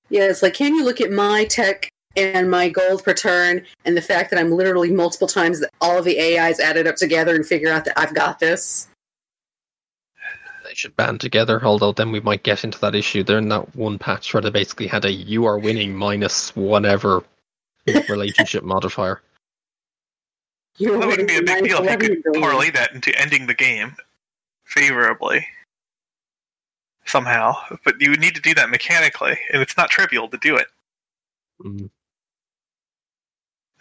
Yeah, 0.09 0.23
it's 0.23 0.43
like, 0.43 0.53
can 0.53 0.75
you 0.75 0.83
look 0.85 1.01
at 1.01 1.11
my 1.11 1.45
tech 1.45 1.89
and 2.15 2.51
my 2.51 2.69
gold 2.69 3.03
per 3.03 3.13
turn 3.13 3.65
and 3.85 3.95
the 3.97 4.01
fact 4.01 4.29
that 4.29 4.39
I'm 4.39 4.51
literally 4.51 4.91
multiple 4.91 5.27
times 5.27 5.61
that 5.61 5.69
all 5.81 5.97
of 5.97 6.05
the 6.05 6.19
AIs 6.19 6.59
added 6.59 6.85
up 6.85 6.95
together 6.97 7.33
and 7.33 7.45
figure 7.45 7.71
out 7.71 7.85
that 7.85 7.97
I've 7.99 8.13
got 8.13 8.39
this? 8.39 8.87
They 10.71 10.75
should 10.75 10.95
band 10.95 11.19
together. 11.19 11.61
Although 11.63 11.91
then 11.91 12.11
we 12.13 12.21
might 12.21 12.43
get 12.43 12.63
into 12.63 12.79
that 12.79 12.95
issue. 12.95 13.23
They're 13.23 13.39
in 13.39 13.49
that 13.49 13.75
one 13.75 13.99
patch 13.99 14.33
where 14.33 14.39
they 14.39 14.49
basically 14.49 14.87
had 14.87 15.03
a 15.03 15.11
"you 15.11 15.43
are 15.43 15.59
winning" 15.59 15.93
minus 15.93 16.55
whatever 16.55 17.23
relationship 18.07 18.63
modifier. 18.63 19.21
You're 20.77 20.97
That 20.97 21.07
wouldn't 21.07 21.27
be 21.27 21.35
a 21.35 21.43
big 21.43 21.65
deal 21.65 21.83
if 21.83 21.91
you 21.91 21.97
could 21.97 22.23
billion. 22.23 22.41
parlay 22.41 22.71
that 22.71 22.93
into 22.93 23.11
ending 23.19 23.47
the 23.47 23.53
game 23.53 23.97
favorably 24.63 25.45
somehow. 27.05 27.53
But 27.83 27.99
you 27.99 28.11
would 28.11 28.21
need 28.21 28.35
to 28.35 28.41
do 28.41 28.53
that 28.53 28.69
mechanically, 28.69 29.37
and 29.51 29.61
it's 29.61 29.75
not 29.75 29.89
trivial 29.89 30.29
to 30.29 30.37
do 30.37 30.55
it. 30.55 30.67
Mm. 31.61 31.89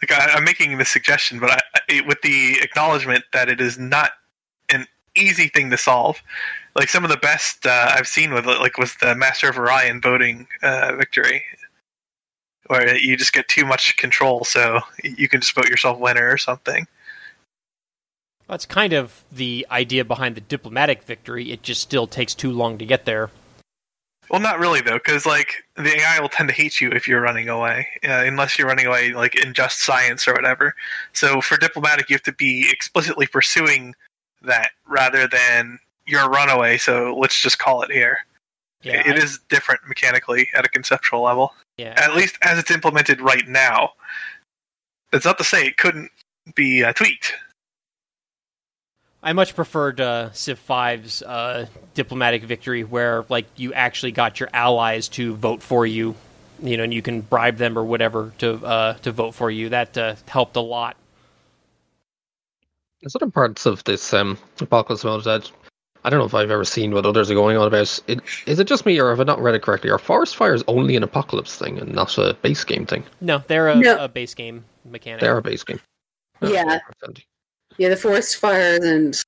Like 0.01 0.11
I, 0.11 0.33
I'm 0.33 0.43
making 0.43 0.77
this 0.77 0.89
suggestion, 0.89 1.39
but 1.39 1.51
I, 1.51 1.61
I, 1.89 2.01
with 2.05 2.21
the 2.21 2.59
acknowledgement 2.61 3.23
that 3.31 3.47
it 3.47 3.61
is 3.61 3.79
not 3.79 4.11
an 4.11 4.20
easy 5.15 5.47
thing 5.47 5.69
to 5.71 5.77
solve. 5.77 6.21
Like 6.75 6.89
some 6.89 7.03
of 7.03 7.09
the 7.09 7.17
best 7.17 7.65
uh, 7.65 7.91
I've 7.95 8.07
seen 8.07 8.33
with 8.33 8.45
like 8.45 8.77
was 8.77 8.95
the 8.95 9.15
Master 9.15 9.49
of 9.49 9.57
Orion 9.57 10.01
voting 10.01 10.47
uh, 10.63 10.95
victory, 10.95 11.43
where 12.67 12.95
you 12.97 13.17
just 13.17 13.33
get 13.33 13.47
too 13.47 13.65
much 13.65 13.97
control, 13.97 14.45
so 14.45 14.79
you 15.03 15.27
can 15.27 15.41
just 15.41 15.53
vote 15.53 15.67
yourself 15.69 15.99
winner 15.99 16.31
or 16.31 16.37
something. 16.37 16.87
That's 18.47 18.65
kind 18.65 18.93
of 18.93 19.23
the 19.31 19.65
idea 19.71 20.03
behind 20.03 20.35
the 20.35 20.41
diplomatic 20.41 21.03
victory. 21.03 21.51
It 21.51 21.63
just 21.63 21.81
still 21.81 22.07
takes 22.07 22.35
too 22.35 22.51
long 22.51 22.77
to 22.79 22.85
get 22.85 23.05
there. 23.05 23.31
Well, 24.29 24.39
not 24.39 24.59
really 24.59 24.79
though, 24.79 24.97
because 24.97 25.25
like 25.25 25.55
the 25.75 25.99
AI 25.99 26.19
will 26.21 26.29
tend 26.29 26.47
to 26.47 26.55
hate 26.55 26.79
you 26.79 26.89
if 26.91 27.05
you're 27.05 27.21
running 27.21 27.49
away, 27.49 27.87
uh, 28.05 28.23
unless 28.25 28.57
you're 28.57 28.67
running 28.67 28.85
away 28.85 29.11
like 29.13 29.35
in 29.35 29.53
just 29.53 29.81
science 29.81 30.25
or 30.25 30.33
whatever. 30.33 30.73
So 31.11 31.41
for 31.41 31.57
diplomatic, 31.57 32.09
you 32.09 32.15
have 32.15 32.23
to 32.23 32.33
be 32.33 32.69
explicitly 32.71 33.27
pursuing 33.27 33.93
that 34.43 34.71
rather 34.87 35.27
than 35.27 35.79
you're 36.05 36.21
a 36.25 36.29
runaway. 36.29 36.77
So 36.77 37.15
let's 37.19 37.39
just 37.41 37.59
call 37.59 37.83
it 37.83 37.91
here. 37.91 38.17
Yeah, 38.83 39.07
it 39.07 39.15
I- 39.15 39.23
is 39.23 39.39
different 39.49 39.81
mechanically 39.87 40.49
at 40.55 40.65
a 40.65 40.69
conceptual 40.69 41.21
level, 41.21 41.53
yeah. 41.77 41.93
at 41.97 42.15
least 42.15 42.37
as 42.41 42.57
it's 42.57 42.71
implemented 42.71 43.21
right 43.21 43.47
now. 43.47 43.91
That's 45.11 45.25
not 45.25 45.37
to 45.37 45.43
say 45.43 45.65
it 45.67 45.77
couldn't 45.77 46.09
be 46.55 46.83
uh, 46.83 46.93
tweaked. 46.93 47.33
I 49.23 49.33
much 49.33 49.55
preferred 49.55 50.01
uh, 50.01 50.31
Civ 50.31 50.59
5's 50.67 51.21
uh, 51.21 51.67
diplomatic 51.93 52.43
victory, 52.43 52.83
where 52.83 53.23
like 53.29 53.45
you 53.55 53.71
actually 53.73 54.13
got 54.13 54.39
your 54.39 54.49
allies 54.51 55.09
to 55.09 55.35
vote 55.35 55.61
for 55.61 55.85
you, 55.85 56.15
you 56.63 56.77
know, 56.77 56.83
and 56.83 56.93
you 56.93 57.03
can 57.03 57.21
bribe 57.21 57.57
them 57.57 57.77
or 57.77 57.83
whatever 57.83 58.33
to 58.39 58.53
uh, 58.65 58.93
to 58.99 59.11
vote 59.11 59.35
for 59.35 59.51
you. 59.51 59.69
That 59.69 59.95
uh, 59.95 60.15
helped 60.27 60.55
a 60.55 60.61
lot. 60.61 60.97
There's 63.01 63.15
other 63.15 63.29
parts 63.29 63.65
of 63.65 63.83
this 63.83 64.13
um, 64.13 64.37
apocalypse 64.59 65.03
mode 65.03 65.23
that 65.23 65.49
I 66.03 66.09
don't 66.09 66.19
know 66.19 66.25
if 66.25 66.33
I've 66.33 66.51
ever 66.51 66.65
seen 66.65 66.93
what 66.93 67.05
others 67.05 67.29
are 67.29 67.35
going 67.35 67.57
on 67.57 67.67
about. 67.67 67.99
It, 68.07 68.19
is 68.47 68.59
it 68.59 68.65
just 68.67 68.85
me, 68.85 68.99
or 68.99 69.09
have 69.09 69.19
I 69.19 69.23
not 69.23 69.41
read 69.41 69.55
it 69.55 69.61
correctly? 69.61 69.89
Are 69.89 69.99
forest 69.99 70.35
fires 70.35 70.63
only 70.67 70.95
an 70.95 71.03
apocalypse 71.03 71.57
thing 71.57 71.79
and 71.79 71.93
not 71.93 72.17
a 72.17 72.35
base 72.41 72.63
game 72.63 72.85
thing? 72.85 73.03
No, 73.19 73.43
they're 73.47 73.69
a, 73.69 73.75
No. 73.75 74.03
a 74.03 74.07
base 74.07 74.33
game 74.33 74.63
mechanic. 74.85 75.21
They're 75.21 75.37
a 75.37 75.41
base 75.41 75.63
game. 75.63 75.79
Yeah. 76.41 76.63
that's 76.65 76.83
handy. 77.03 77.25
Yeah, 77.77 77.89
the 77.89 77.97
forest 77.97 78.37
fires 78.37 78.83
and 78.83 79.19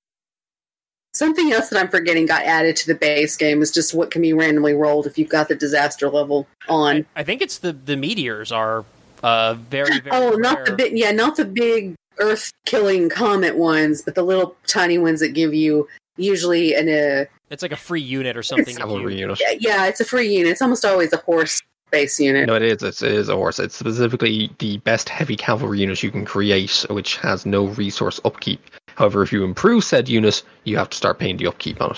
something 1.13 1.51
else 1.51 1.69
that 1.69 1.79
I'm 1.79 1.89
forgetting 1.89 2.25
got 2.25 2.43
added 2.43 2.75
to 2.77 2.87
the 2.87 2.95
base 2.95 3.37
game 3.37 3.61
is 3.61 3.71
just 3.71 3.93
what 3.93 4.11
can 4.11 4.21
be 4.21 4.33
randomly 4.33 4.73
rolled 4.73 5.05
if 5.05 5.17
you've 5.17 5.29
got 5.29 5.47
the 5.47 5.55
disaster 5.55 6.09
level 6.09 6.47
on. 6.67 7.05
I 7.15 7.23
think 7.23 7.41
it's 7.41 7.59
the 7.59 7.71
the 7.73 7.95
meteors 7.95 8.51
are 8.51 8.83
uh, 9.21 9.53
very 9.55 9.99
very. 9.99 10.11
Oh, 10.11 10.31
not 10.31 10.65
the 10.65 10.73
big, 10.73 10.97
yeah, 10.97 11.11
not 11.11 11.35
the 11.37 11.45
big 11.45 11.95
Earth 12.23 12.51
killing 12.65 13.09
comet 13.09 13.57
ones, 13.57 14.01
but 14.01 14.15
the 14.15 14.23
little 14.23 14.55
tiny 14.67 14.97
ones 14.97 15.19
that 15.19 15.29
give 15.29 15.53
you 15.53 15.87
usually 16.17 16.73
an 16.75 16.87
uh, 16.89 17.25
It's 17.49 17.61
like 17.63 17.71
a 17.71 17.77
free 17.77 18.01
unit 18.01 18.37
or 18.37 18.43
something. 18.43 18.73
if 18.73 18.77
Cavalry 18.77 19.13
you, 19.15 19.19
unit. 19.21 19.39
yeah, 19.41 19.55
yeah, 19.59 19.85
it's 19.87 19.99
a 19.99 20.05
free 20.05 20.27
unit. 20.33 20.51
It's 20.51 20.61
almost 20.61 20.85
always 20.85 21.11
a 21.13 21.17
horse 21.17 21.61
base 21.91 22.19
unit. 22.19 22.47
No, 22.47 22.55
it 22.55 22.61
is. 22.63 22.81
It's, 22.81 23.01
it 23.01 23.11
is 23.11 23.29
a 23.29 23.35
horse. 23.35 23.59
It's 23.59 23.75
specifically 23.75 24.51
the 24.59 24.77
best 24.79 25.09
heavy 25.09 25.35
cavalry 25.35 25.79
unit 25.81 26.01
you 26.01 26.09
can 26.11 26.25
create, 26.25 26.85
which 26.89 27.17
has 27.17 27.45
no 27.45 27.65
resource 27.67 28.19
upkeep. 28.25 28.61
However, 28.95 29.21
if 29.23 29.31
you 29.31 29.43
improve 29.43 29.83
said 29.83 30.07
unit, 30.09 30.41
you 30.63 30.77
have 30.77 30.89
to 30.89 30.97
start 30.97 31.19
paying 31.19 31.37
the 31.37 31.47
upkeep 31.47 31.81
on 31.81 31.91
it. 31.91 31.97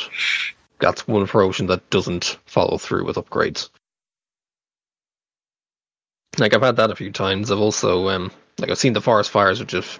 That's 0.79 1.07
one 1.07 1.25
promotion 1.27 1.67
that 1.67 1.89
doesn't 1.89 2.37
follow 2.45 2.77
through 2.77 3.05
with 3.05 3.15
upgrades. 3.15 3.69
Like 6.37 6.53
I've 6.53 6.61
had 6.61 6.75
that 6.75 6.91
a 6.91 6.95
few 6.95 7.11
times. 7.11 7.49
I've 7.49 7.59
also 7.59 8.09
um 8.09 8.31
like 8.59 8.69
I've 8.69 8.77
seen 8.77 8.93
the 8.93 9.01
forest 9.01 9.31
fires, 9.31 9.59
which 9.59 9.71
have 9.71 9.99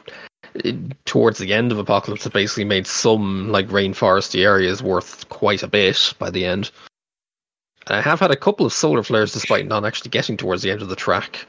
eh, 0.64 0.74
towards 1.06 1.40
the 1.40 1.54
end 1.54 1.72
of 1.72 1.80
Apocalypse 1.80 2.24
have 2.24 2.34
basically 2.34 2.66
made 2.66 2.88
some 2.88 3.52
like 3.52 3.68
rainforesty 3.68 4.44
areas 4.44 4.82
worth 4.82 5.28
quite 5.30 5.64
a 5.64 5.68
bit 5.68 6.14
by 6.20 6.30
the 6.30 6.46
end. 6.46 6.72
And 7.88 7.98
I 7.98 8.02
have 8.02 8.20
had 8.20 8.32
a 8.32 8.36
couple 8.36 8.66
of 8.66 8.74
solar 8.74 9.04
flares 9.04 9.34
despite 9.34 9.68
not 9.68 9.86
actually 9.86 10.10
getting 10.10 10.38
towards 10.38 10.64
the 10.64 10.72
end 10.72 10.82
of 10.82 10.90
the 10.90 10.96
track. 10.96 11.46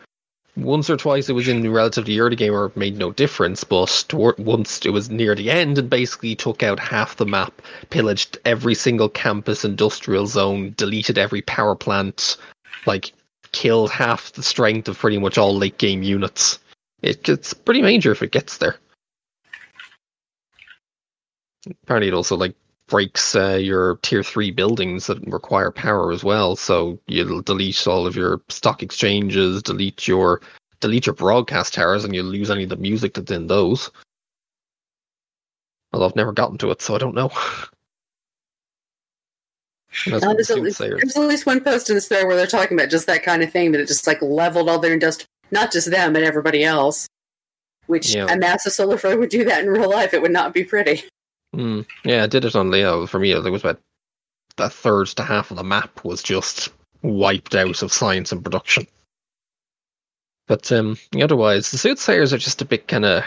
Once 0.56 0.88
or 0.88 0.96
twice 0.96 1.28
it 1.28 1.34
was 1.34 1.48
in 1.48 1.70
relatively 1.70 2.18
early 2.18 2.34
game 2.34 2.52
where 2.52 2.66
it 2.66 2.76
made 2.76 2.96
no 2.96 3.12
difference, 3.12 3.62
but 3.62 4.04
toward, 4.08 4.38
once 4.38 4.84
it 4.86 4.90
was 4.90 5.10
near 5.10 5.34
the 5.34 5.50
end 5.50 5.76
and 5.76 5.90
basically 5.90 6.34
took 6.34 6.62
out 6.62 6.78
half 6.78 7.16
the 7.16 7.26
map, 7.26 7.60
pillaged 7.90 8.38
every 8.46 8.74
single 8.74 9.10
campus 9.10 9.66
industrial 9.66 10.26
zone, 10.26 10.72
deleted 10.78 11.18
every 11.18 11.42
power 11.42 11.74
plant, 11.74 12.38
like 12.86 13.12
killed 13.52 13.90
half 13.90 14.32
the 14.32 14.42
strength 14.42 14.88
of 14.88 14.98
pretty 14.98 15.18
much 15.18 15.36
all 15.36 15.54
late 15.54 15.76
game 15.76 16.02
units. 16.02 16.58
It 17.06 17.22
gets 17.22 17.54
pretty 17.54 17.82
major 17.82 18.10
if 18.10 18.22
it 18.22 18.32
gets 18.32 18.58
there. 18.58 18.76
Apparently, 21.82 22.08
it 22.08 22.14
also 22.14 22.36
like 22.36 22.54
breaks 22.88 23.34
uh, 23.34 23.58
your 23.60 23.96
tier 24.02 24.22
three 24.22 24.50
buildings 24.50 25.06
that 25.06 25.20
require 25.26 25.70
power 25.70 26.12
as 26.12 26.24
well. 26.24 26.56
So 26.56 26.98
you'll 27.06 27.42
delete 27.42 27.86
all 27.86 28.06
of 28.06 28.16
your 28.16 28.40
stock 28.48 28.82
exchanges, 28.82 29.62
delete 29.62 30.08
your 30.08 30.40
delete 30.80 31.06
your 31.06 31.14
broadcast 31.14 31.74
towers, 31.74 32.04
and 32.04 32.14
you'll 32.14 32.26
lose 32.26 32.50
any 32.50 32.64
of 32.64 32.70
the 32.70 32.76
music 32.76 33.14
that's 33.14 33.30
in 33.30 33.46
those. 33.46 33.90
Although 35.92 36.06
I've 36.06 36.16
never 36.16 36.32
gotten 36.32 36.58
to 36.58 36.70
it, 36.70 36.82
so 36.82 36.94
I 36.94 36.98
don't 36.98 37.14
know. 37.14 37.30
Uh, 40.12 40.18
there's, 40.18 40.50
at 40.50 40.60
least, 40.60 40.78
there's 40.78 41.16
at 41.16 41.26
least 41.26 41.46
one 41.46 41.62
post 41.64 41.88
in 41.88 41.94
the 41.94 42.02
thread 42.02 42.26
where 42.26 42.36
they're 42.36 42.46
talking 42.46 42.78
about 42.78 42.90
just 42.90 43.06
that 43.06 43.22
kind 43.22 43.42
of 43.42 43.50
thing 43.50 43.72
that 43.72 43.80
it 43.80 43.88
just 43.88 44.06
like 44.06 44.20
leveled 44.20 44.68
all 44.68 44.78
their 44.78 44.92
industrial, 44.92 45.26
not 45.50 45.72
just 45.72 45.90
them, 45.90 46.12
but 46.12 46.22
everybody 46.22 46.64
else. 46.64 47.06
Which 47.86 48.14
Yeah. 48.14 48.26
a 48.28 48.36
massive 48.36 48.72
solar 48.72 48.98
flare 48.98 49.18
would 49.18 49.28
do 49.30 49.44
that 49.44 49.62
in 49.62 49.70
real 49.70 49.88
life. 49.90 50.12
It 50.12 50.20
would 50.22 50.32
not 50.32 50.52
be 50.52 50.64
pretty. 50.64 51.04
Mm, 51.54 51.86
yeah, 52.04 52.24
I 52.24 52.26
did 52.26 52.44
it 52.44 52.56
on 52.56 52.70
Leo. 52.70 53.06
For 53.06 53.20
me, 53.20 53.30
it 53.30 53.42
was 53.42 53.62
about 53.62 53.80
a 54.58 54.68
third 54.68 55.06
to 55.08 55.22
half 55.22 55.50
of 55.50 55.56
the 55.56 55.62
map 55.62 56.04
was 56.04 56.22
just 56.22 56.70
wiped 57.02 57.54
out 57.54 57.82
of 57.82 57.92
science 57.92 58.32
and 58.32 58.42
production. 58.42 58.86
But 60.48 60.70
um, 60.72 60.96
otherwise, 61.20 61.70
the 61.70 61.78
soothsayers 61.78 62.32
are 62.32 62.38
just 62.38 62.62
a 62.62 62.64
bit 62.64 62.88
kind 62.88 63.04
of 63.04 63.24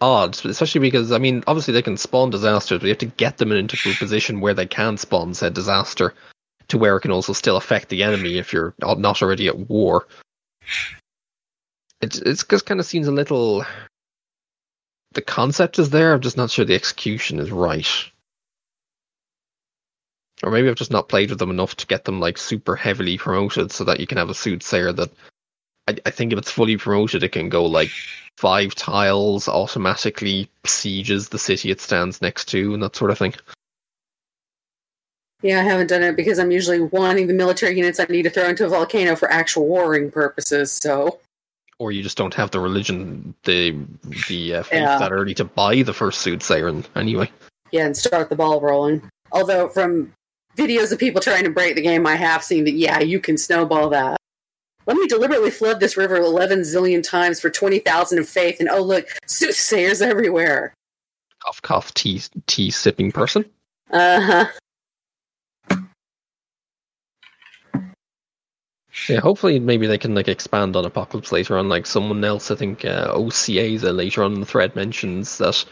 odd, 0.00 0.44
especially 0.44 0.80
because 0.80 1.12
I 1.12 1.18
mean, 1.18 1.44
obviously 1.46 1.74
they 1.74 1.82
can 1.82 1.96
spawn 1.96 2.30
disasters, 2.30 2.78
but 2.80 2.86
you 2.86 2.90
have 2.90 2.98
to 2.98 3.06
get 3.06 3.38
them 3.38 3.52
into 3.52 3.76
a 3.88 3.94
position 3.94 4.40
where 4.40 4.54
they 4.54 4.66
can 4.66 4.96
spawn 4.96 5.34
said 5.34 5.54
disaster, 5.54 6.14
to 6.68 6.78
where 6.78 6.96
it 6.96 7.00
can 7.00 7.10
also 7.10 7.32
still 7.32 7.56
affect 7.56 7.88
the 7.88 8.02
enemy 8.02 8.38
if 8.38 8.52
you're 8.52 8.74
not 8.80 9.22
already 9.22 9.46
at 9.46 9.68
war. 9.68 10.06
It's 12.00 12.18
it's 12.18 12.44
just 12.44 12.66
kind 12.66 12.80
of 12.80 12.86
seems 12.86 13.06
a 13.06 13.12
little 13.12 13.64
the 15.12 15.22
concept 15.22 15.78
is 15.78 15.90
there. 15.90 16.12
I'm 16.12 16.20
just 16.20 16.36
not 16.36 16.50
sure 16.50 16.64
the 16.64 16.74
execution 16.74 17.40
is 17.40 17.50
right. 17.50 17.88
Or 20.42 20.50
maybe 20.50 20.68
I've 20.68 20.76
just 20.76 20.90
not 20.90 21.08
played 21.08 21.30
with 21.30 21.38
them 21.38 21.50
enough 21.50 21.76
to 21.76 21.86
get 21.86 22.04
them 22.04 22.20
like 22.20 22.38
super 22.38 22.74
heavily 22.74 23.18
promoted 23.18 23.72
so 23.72 23.84
that 23.84 24.00
you 24.00 24.06
can 24.06 24.16
have 24.18 24.30
a 24.30 24.34
soothsayer 24.34 24.92
that 24.92 25.10
I, 25.88 25.96
I 26.06 26.10
think 26.10 26.32
if 26.32 26.38
it's 26.38 26.50
fully 26.50 26.76
promoted, 26.76 27.22
it 27.22 27.32
can 27.32 27.48
go 27.48 27.66
like 27.66 27.90
five 28.38 28.74
tiles 28.74 29.48
automatically 29.48 30.48
sieges 30.64 31.28
the 31.28 31.38
city 31.38 31.70
it 31.70 31.80
stands 31.80 32.22
next 32.22 32.46
to 32.46 32.72
and 32.72 32.82
that 32.82 32.96
sort 32.96 33.10
of 33.10 33.18
thing. 33.18 33.34
Yeah, 35.42 35.60
I 35.60 35.62
haven't 35.62 35.86
done 35.86 36.02
it 36.02 36.16
because 36.16 36.38
I'm 36.38 36.50
usually 36.50 36.80
wanting 36.80 37.26
the 37.26 37.32
military 37.34 37.76
units 37.76 37.98
I 37.98 38.04
need 38.10 38.22
to 38.22 38.30
throw 38.30 38.44
into 38.48 38.66
a 38.66 38.68
volcano 38.68 39.16
for 39.16 39.30
actual 39.30 39.66
warring 39.66 40.10
purposes. 40.10 40.70
So, 40.72 41.18
Or 41.78 41.92
you 41.92 42.02
just 42.02 42.18
don't 42.18 42.34
have 42.34 42.50
the 42.50 42.60
religion, 42.60 43.34
the 43.44 43.76
the 44.28 44.56
uh, 44.56 44.62
faith 44.64 44.80
Yeah. 44.82 44.98
that 44.98 45.12
early 45.12 45.32
to 45.34 45.44
buy 45.44 45.82
the 45.82 45.94
first 45.94 46.20
soothsayer. 46.20 46.68
And 46.68 46.86
anyway, 46.94 47.30
yeah, 47.72 47.86
and 47.86 47.96
start 47.96 48.28
the 48.28 48.36
ball 48.36 48.60
rolling. 48.60 49.02
Although, 49.32 49.68
from 49.68 50.12
videos 50.56 50.92
of 50.92 50.98
people 50.98 51.22
trying 51.22 51.44
to 51.44 51.50
break 51.50 51.74
the 51.74 51.80
game, 51.82 52.06
I 52.06 52.16
have 52.16 52.42
seen 52.44 52.64
that, 52.64 52.72
yeah, 52.72 53.00
you 53.00 53.18
can 53.20 53.38
snowball 53.38 53.88
that. 53.90 54.18
Let 54.86 54.96
me 54.96 55.06
deliberately 55.06 55.50
flood 55.50 55.78
this 55.80 55.96
river 55.96 56.16
11 56.16 56.60
zillion 56.62 57.02
times 57.02 57.38
for 57.40 57.48
20,000 57.48 58.18
of 58.18 58.28
faith, 58.28 58.56
and 58.60 58.68
oh, 58.68 58.82
look, 58.82 59.06
soothsayers 59.26 60.02
everywhere. 60.02 60.74
cough 61.44 61.62
cough 61.62 61.94
tea 61.94 62.20
tea 62.46 62.70
sipping 62.70 63.10
person. 63.12 63.44
Uh 63.90 64.20
huh. 64.20 64.46
Yeah, 69.08 69.20
hopefully 69.20 69.58
maybe 69.60 69.86
they 69.86 69.98
can 69.98 70.14
like 70.14 70.28
expand 70.28 70.74
on 70.74 70.84
Apocalypse 70.84 71.32
later 71.32 71.56
on. 71.56 71.68
Like 71.68 71.86
someone 71.86 72.24
else, 72.24 72.50
I 72.50 72.56
think 72.56 72.84
uh, 72.84 73.12
OCA's 73.12 73.82
later 73.82 74.24
on 74.24 74.34
in 74.34 74.40
the 74.40 74.46
thread 74.46 74.74
mentions 74.74 75.38
that 75.38 75.64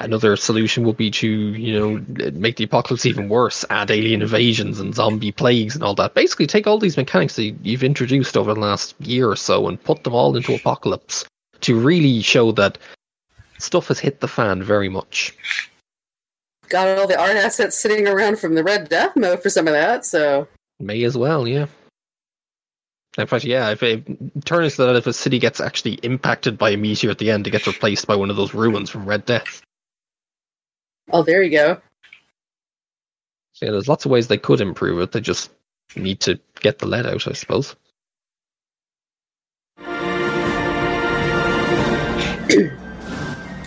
another 0.00 0.36
solution 0.36 0.84
would 0.84 0.96
be 0.96 1.08
to 1.08 1.28
you 1.28 1.78
know 1.78 2.04
make 2.32 2.56
the 2.56 2.64
apocalypse 2.64 3.06
even 3.06 3.28
worse, 3.28 3.64
add 3.70 3.90
alien 3.90 4.22
invasions 4.22 4.80
and 4.80 4.94
zombie 4.94 5.32
plagues 5.32 5.74
and 5.74 5.84
all 5.84 5.94
that. 5.94 6.14
Basically, 6.14 6.46
take 6.46 6.66
all 6.66 6.78
these 6.78 6.96
mechanics 6.96 7.36
that 7.36 7.54
you've 7.62 7.84
introduced 7.84 8.36
over 8.36 8.54
the 8.54 8.60
last 8.60 8.94
year 9.00 9.28
or 9.28 9.36
so 9.36 9.68
and 9.68 9.82
put 9.82 10.04
them 10.04 10.14
all 10.14 10.36
into 10.36 10.54
Apocalypse 10.54 11.24
to 11.60 11.78
really 11.78 12.22
show 12.22 12.52
that 12.52 12.76
stuff 13.58 13.88
has 13.88 14.00
hit 14.00 14.20
the 14.20 14.28
fan 14.28 14.62
very 14.62 14.88
much. 14.88 15.36
Got 16.68 16.98
all 16.98 17.06
the 17.06 17.20
art 17.20 17.36
assets 17.36 17.78
sitting 17.78 18.08
around 18.08 18.38
from 18.38 18.54
the 18.54 18.64
Red 18.64 18.88
Death 18.88 19.16
mode 19.16 19.42
for 19.42 19.50
some 19.50 19.68
of 19.68 19.74
that, 19.74 20.04
so. 20.04 20.48
May 20.80 21.04
as 21.04 21.16
well, 21.16 21.46
yeah. 21.46 21.66
In 23.16 23.26
fact, 23.28 23.44
yeah, 23.44 23.70
if 23.70 23.82
it 23.82 24.04
turns 24.44 24.80
out 24.80 24.96
if 24.96 25.06
a 25.06 25.12
city 25.12 25.38
gets 25.38 25.60
actually 25.60 25.94
impacted 26.02 26.58
by 26.58 26.70
a 26.70 26.76
meteor 26.76 27.10
at 27.10 27.18
the 27.18 27.30
end, 27.30 27.46
it 27.46 27.50
gets 27.50 27.66
replaced 27.66 28.08
by 28.08 28.16
one 28.16 28.28
of 28.28 28.36
those 28.36 28.54
ruins 28.54 28.90
from 28.90 29.06
Red 29.06 29.24
Death. 29.24 29.62
Oh, 31.12 31.22
there 31.22 31.42
you 31.42 31.50
go. 31.50 31.80
So 33.52 33.66
yeah, 33.66 33.72
there's 33.72 33.88
lots 33.88 34.04
of 34.04 34.10
ways 34.10 34.26
they 34.26 34.36
could 34.36 34.60
improve 34.60 34.98
it. 34.98 35.12
They 35.12 35.20
just 35.20 35.52
need 35.94 36.18
to 36.20 36.40
get 36.60 36.80
the 36.80 36.86
lead 36.86 37.06
out, 37.06 37.28
I 37.28 37.32
suppose. 37.34 37.76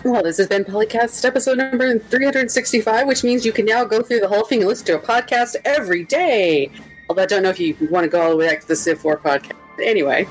Well, 0.03 0.23
this 0.23 0.37
has 0.37 0.47
been 0.47 0.63
Polycast 0.65 1.23
episode 1.25 1.57
number 1.57 1.99
365, 1.99 3.07
which 3.07 3.23
means 3.23 3.45
you 3.45 3.51
can 3.51 3.65
now 3.65 3.83
go 3.83 4.01
through 4.01 4.19
the 4.19 4.27
whole 4.27 4.45
thing 4.45 4.59
and 4.59 4.67
listen 4.67 4.85
to 4.87 4.95
a 4.95 4.99
podcast 4.99 5.55
every 5.65 6.05
day. 6.05 6.69
Although 7.09 7.23
I 7.23 7.25
don't 7.25 7.43
know 7.43 7.49
if 7.49 7.59
you 7.59 7.75
want 7.89 8.03
to 8.03 8.09
go 8.09 8.21
all 8.21 8.29
the 8.31 8.35
way 8.35 8.49
back 8.49 8.61
to 8.61 8.67
the 8.67 8.75
Civ 8.75 8.99
4 8.99 9.17
podcast. 9.17 9.55
But 9.77 9.85
anyway, 9.85 10.27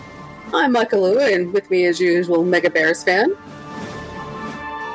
I'm 0.53 0.73
Michael 0.73 1.03
Lou, 1.03 1.21
and 1.21 1.53
with 1.53 1.71
me, 1.71 1.87
as 1.87 2.01
usual, 2.01 2.45
Mega 2.45 2.71
Bears 2.71 3.03
fan. 3.03 3.35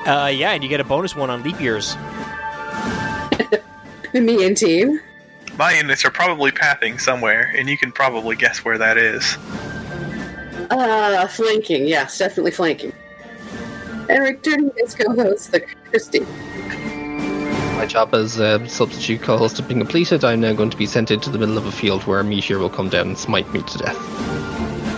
Uh, 0.05 0.31
yeah, 0.33 0.51
and 0.51 0.63
you 0.63 0.69
get 0.69 0.79
a 0.79 0.83
bonus 0.83 1.15
one 1.15 1.29
on 1.29 1.43
leap 1.43 1.59
years. 1.59 1.95
Me 4.13 4.45
and 4.45 4.57
team. 4.57 4.99
My 5.57 5.73
units 5.73 6.05
are 6.05 6.11
probably 6.11 6.51
pathing 6.51 6.99
somewhere, 6.99 7.53
and 7.55 7.69
you 7.69 7.77
can 7.77 7.91
probably 7.91 8.35
guess 8.35 8.65
where 8.65 8.77
that 8.77 8.97
is. 8.97 9.37
Uh, 10.69 11.27
flanking. 11.27 11.85
Yes, 11.85 12.17
definitely 12.17 12.51
flanking. 12.51 12.93
And 14.09 14.23
returning 14.23 14.71
as 14.83 14.95
co-host, 14.95 15.51
the 15.51 15.61
Christy. 15.89 16.25
My 17.81 17.87
job 17.87 18.13
as 18.13 18.37
a 18.37 18.69
substitute 18.69 19.23
co-host 19.23 19.57
has 19.57 19.67
been 19.67 19.79
completed. 19.79 20.23
I'm 20.23 20.41
now 20.41 20.53
going 20.53 20.69
to 20.69 20.77
be 20.77 20.85
sent 20.85 21.09
into 21.09 21.31
the 21.31 21.39
middle 21.39 21.57
of 21.57 21.65
a 21.65 21.71
field 21.71 22.03
where 22.03 22.19
a 22.19 22.23
meteor 22.23 22.59
will 22.59 22.69
come 22.69 22.89
down 22.89 23.07
and 23.07 23.17
smite 23.17 23.51
me 23.51 23.63
to 23.63 23.77
death. 23.79 23.97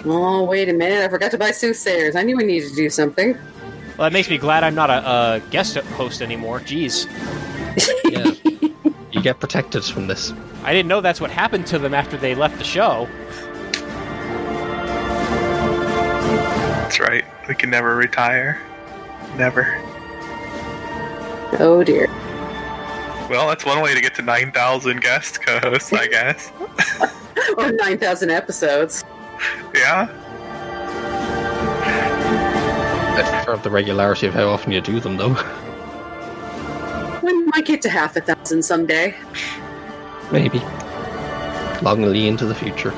Oh, 0.05 0.43
wait 0.43 0.67
a 0.67 0.73
minute. 0.73 1.01
I 1.01 1.07
forgot 1.07 1.31
to 1.31 1.37
buy 1.37 1.51
soothsayers. 1.51 2.17
I 2.17 2.23
knew 2.23 2.37
I 2.37 2.43
needed 2.43 2.71
to 2.71 2.75
do 2.75 2.89
something. 2.89 3.35
Well, 3.35 3.99
that 3.99 4.11
makes 4.11 4.29
me 4.29 4.37
glad 4.37 4.65
I'm 4.65 4.75
not 4.75 4.89
a, 4.89 5.09
a 5.09 5.41
guest 5.49 5.77
host 5.77 6.21
anymore. 6.21 6.59
Jeez. 6.59 7.07
Yeah. 8.11 8.33
you 9.11 9.21
get 9.21 9.39
protected 9.39 9.85
from 9.85 10.07
this. 10.07 10.33
I 10.63 10.73
didn't 10.73 10.89
know 10.89 10.99
that's 10.99 11.21
what 11.21 11.31
happened 11.31 11.65
to 11.67 11.79
them 11.79 11.93
after 11.93 12.17
they 12.17 12.35
left 12.35 12.57
the 12.57 12.65
show. 12.65 13.07
That's 16.81 16.99
right. 16.99 17.23
We 17.47 17.55
can 17.55 17.69
never 17.69 17.95
retire. 17.95 18.61
Never. 19.37 19.81
Oh, 21.59 21.81
dear. 21.85 22.09
Well, 23.29 23.47
that's 23.47 23.65
one 23.65 23.81
way 23.81 23.95
to 23.95 24.01
get 24.01 24.15
to 24.15 24.21
9,000 24.21 25.01
guest 25.01 25.41
co-hosts, 25.41 25.93
I 25.93 26.07
guess. 26.07 26.51
Or 27.57 27.71
9,000 27.71 28.29
episodes. 28.29 29.03
Yeah. 29.75 30.07
I 33.15 33.43
prefer 33.45 33.61
the 33.61 33.69
regularity 33.69 34.27
of 34.27 34.33
how 34.33 34.47
often 34.47 34.71
you 34.71 34.81
do 34.81 34.99
them, 34.99 35.17
though. 35.17 35.35
We 37.21 37.33
might 37.45 37.65
get 37.65 37.81
to 37.83 37.89
half 37.89 38.15
a 38.15 38.21
thousand 38.21 38.63
someday. 38.63 39.15
Maybe. 40.31 40.59
Longly 41.79 42.27
into 42.27 42.45
the 42.45 42.55
future. 42.55 42.91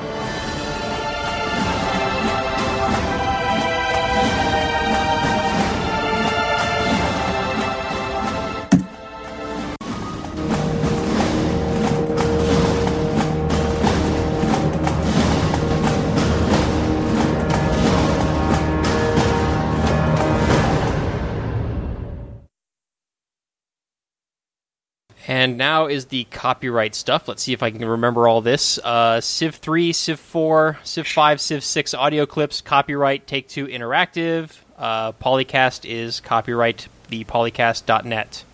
And 25.28 25.58
now 25.58 25.86
is 25.86 26.06
the 26.06 26.24
copyright 26.24 26.94
stuff. 26.94 27.26
Let's 27.26 27.42
see 27.42 27.52
if 27.52 27.60
I 27.60 27.72
can 27.72 27.84
remember 27.84 28.28
all 28.28 28.40
this. 28.40 28.78
Uh, 28.78 29.20
Civ 29.20 29.56
3, 29.56 29.92
Civ 29.92 30.20
4, 30.20 30.78
Civ 30.84 31.06
5, 31.08 31.40
Civ 31.40 31.64
6 31.64 31.94
audio 31.94 32.26
clips, 32.26 32.60
copyright 32.60 33.26
Take 33.26 33.48
Two 33.48 33.66
Interactive. 33.66 34.52
Uh, 34.78 35.12
Polycast 35.12 35.84
is 35.84 36.20
copyright 36.20 36.86
thepolycast.net. 37.10 38.44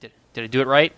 Did, 0.00 0.12
did 0.32 0.44
I 0.44 0.46
do 0.46 0.60
it 0.60 0.68
right? 0.68 0.92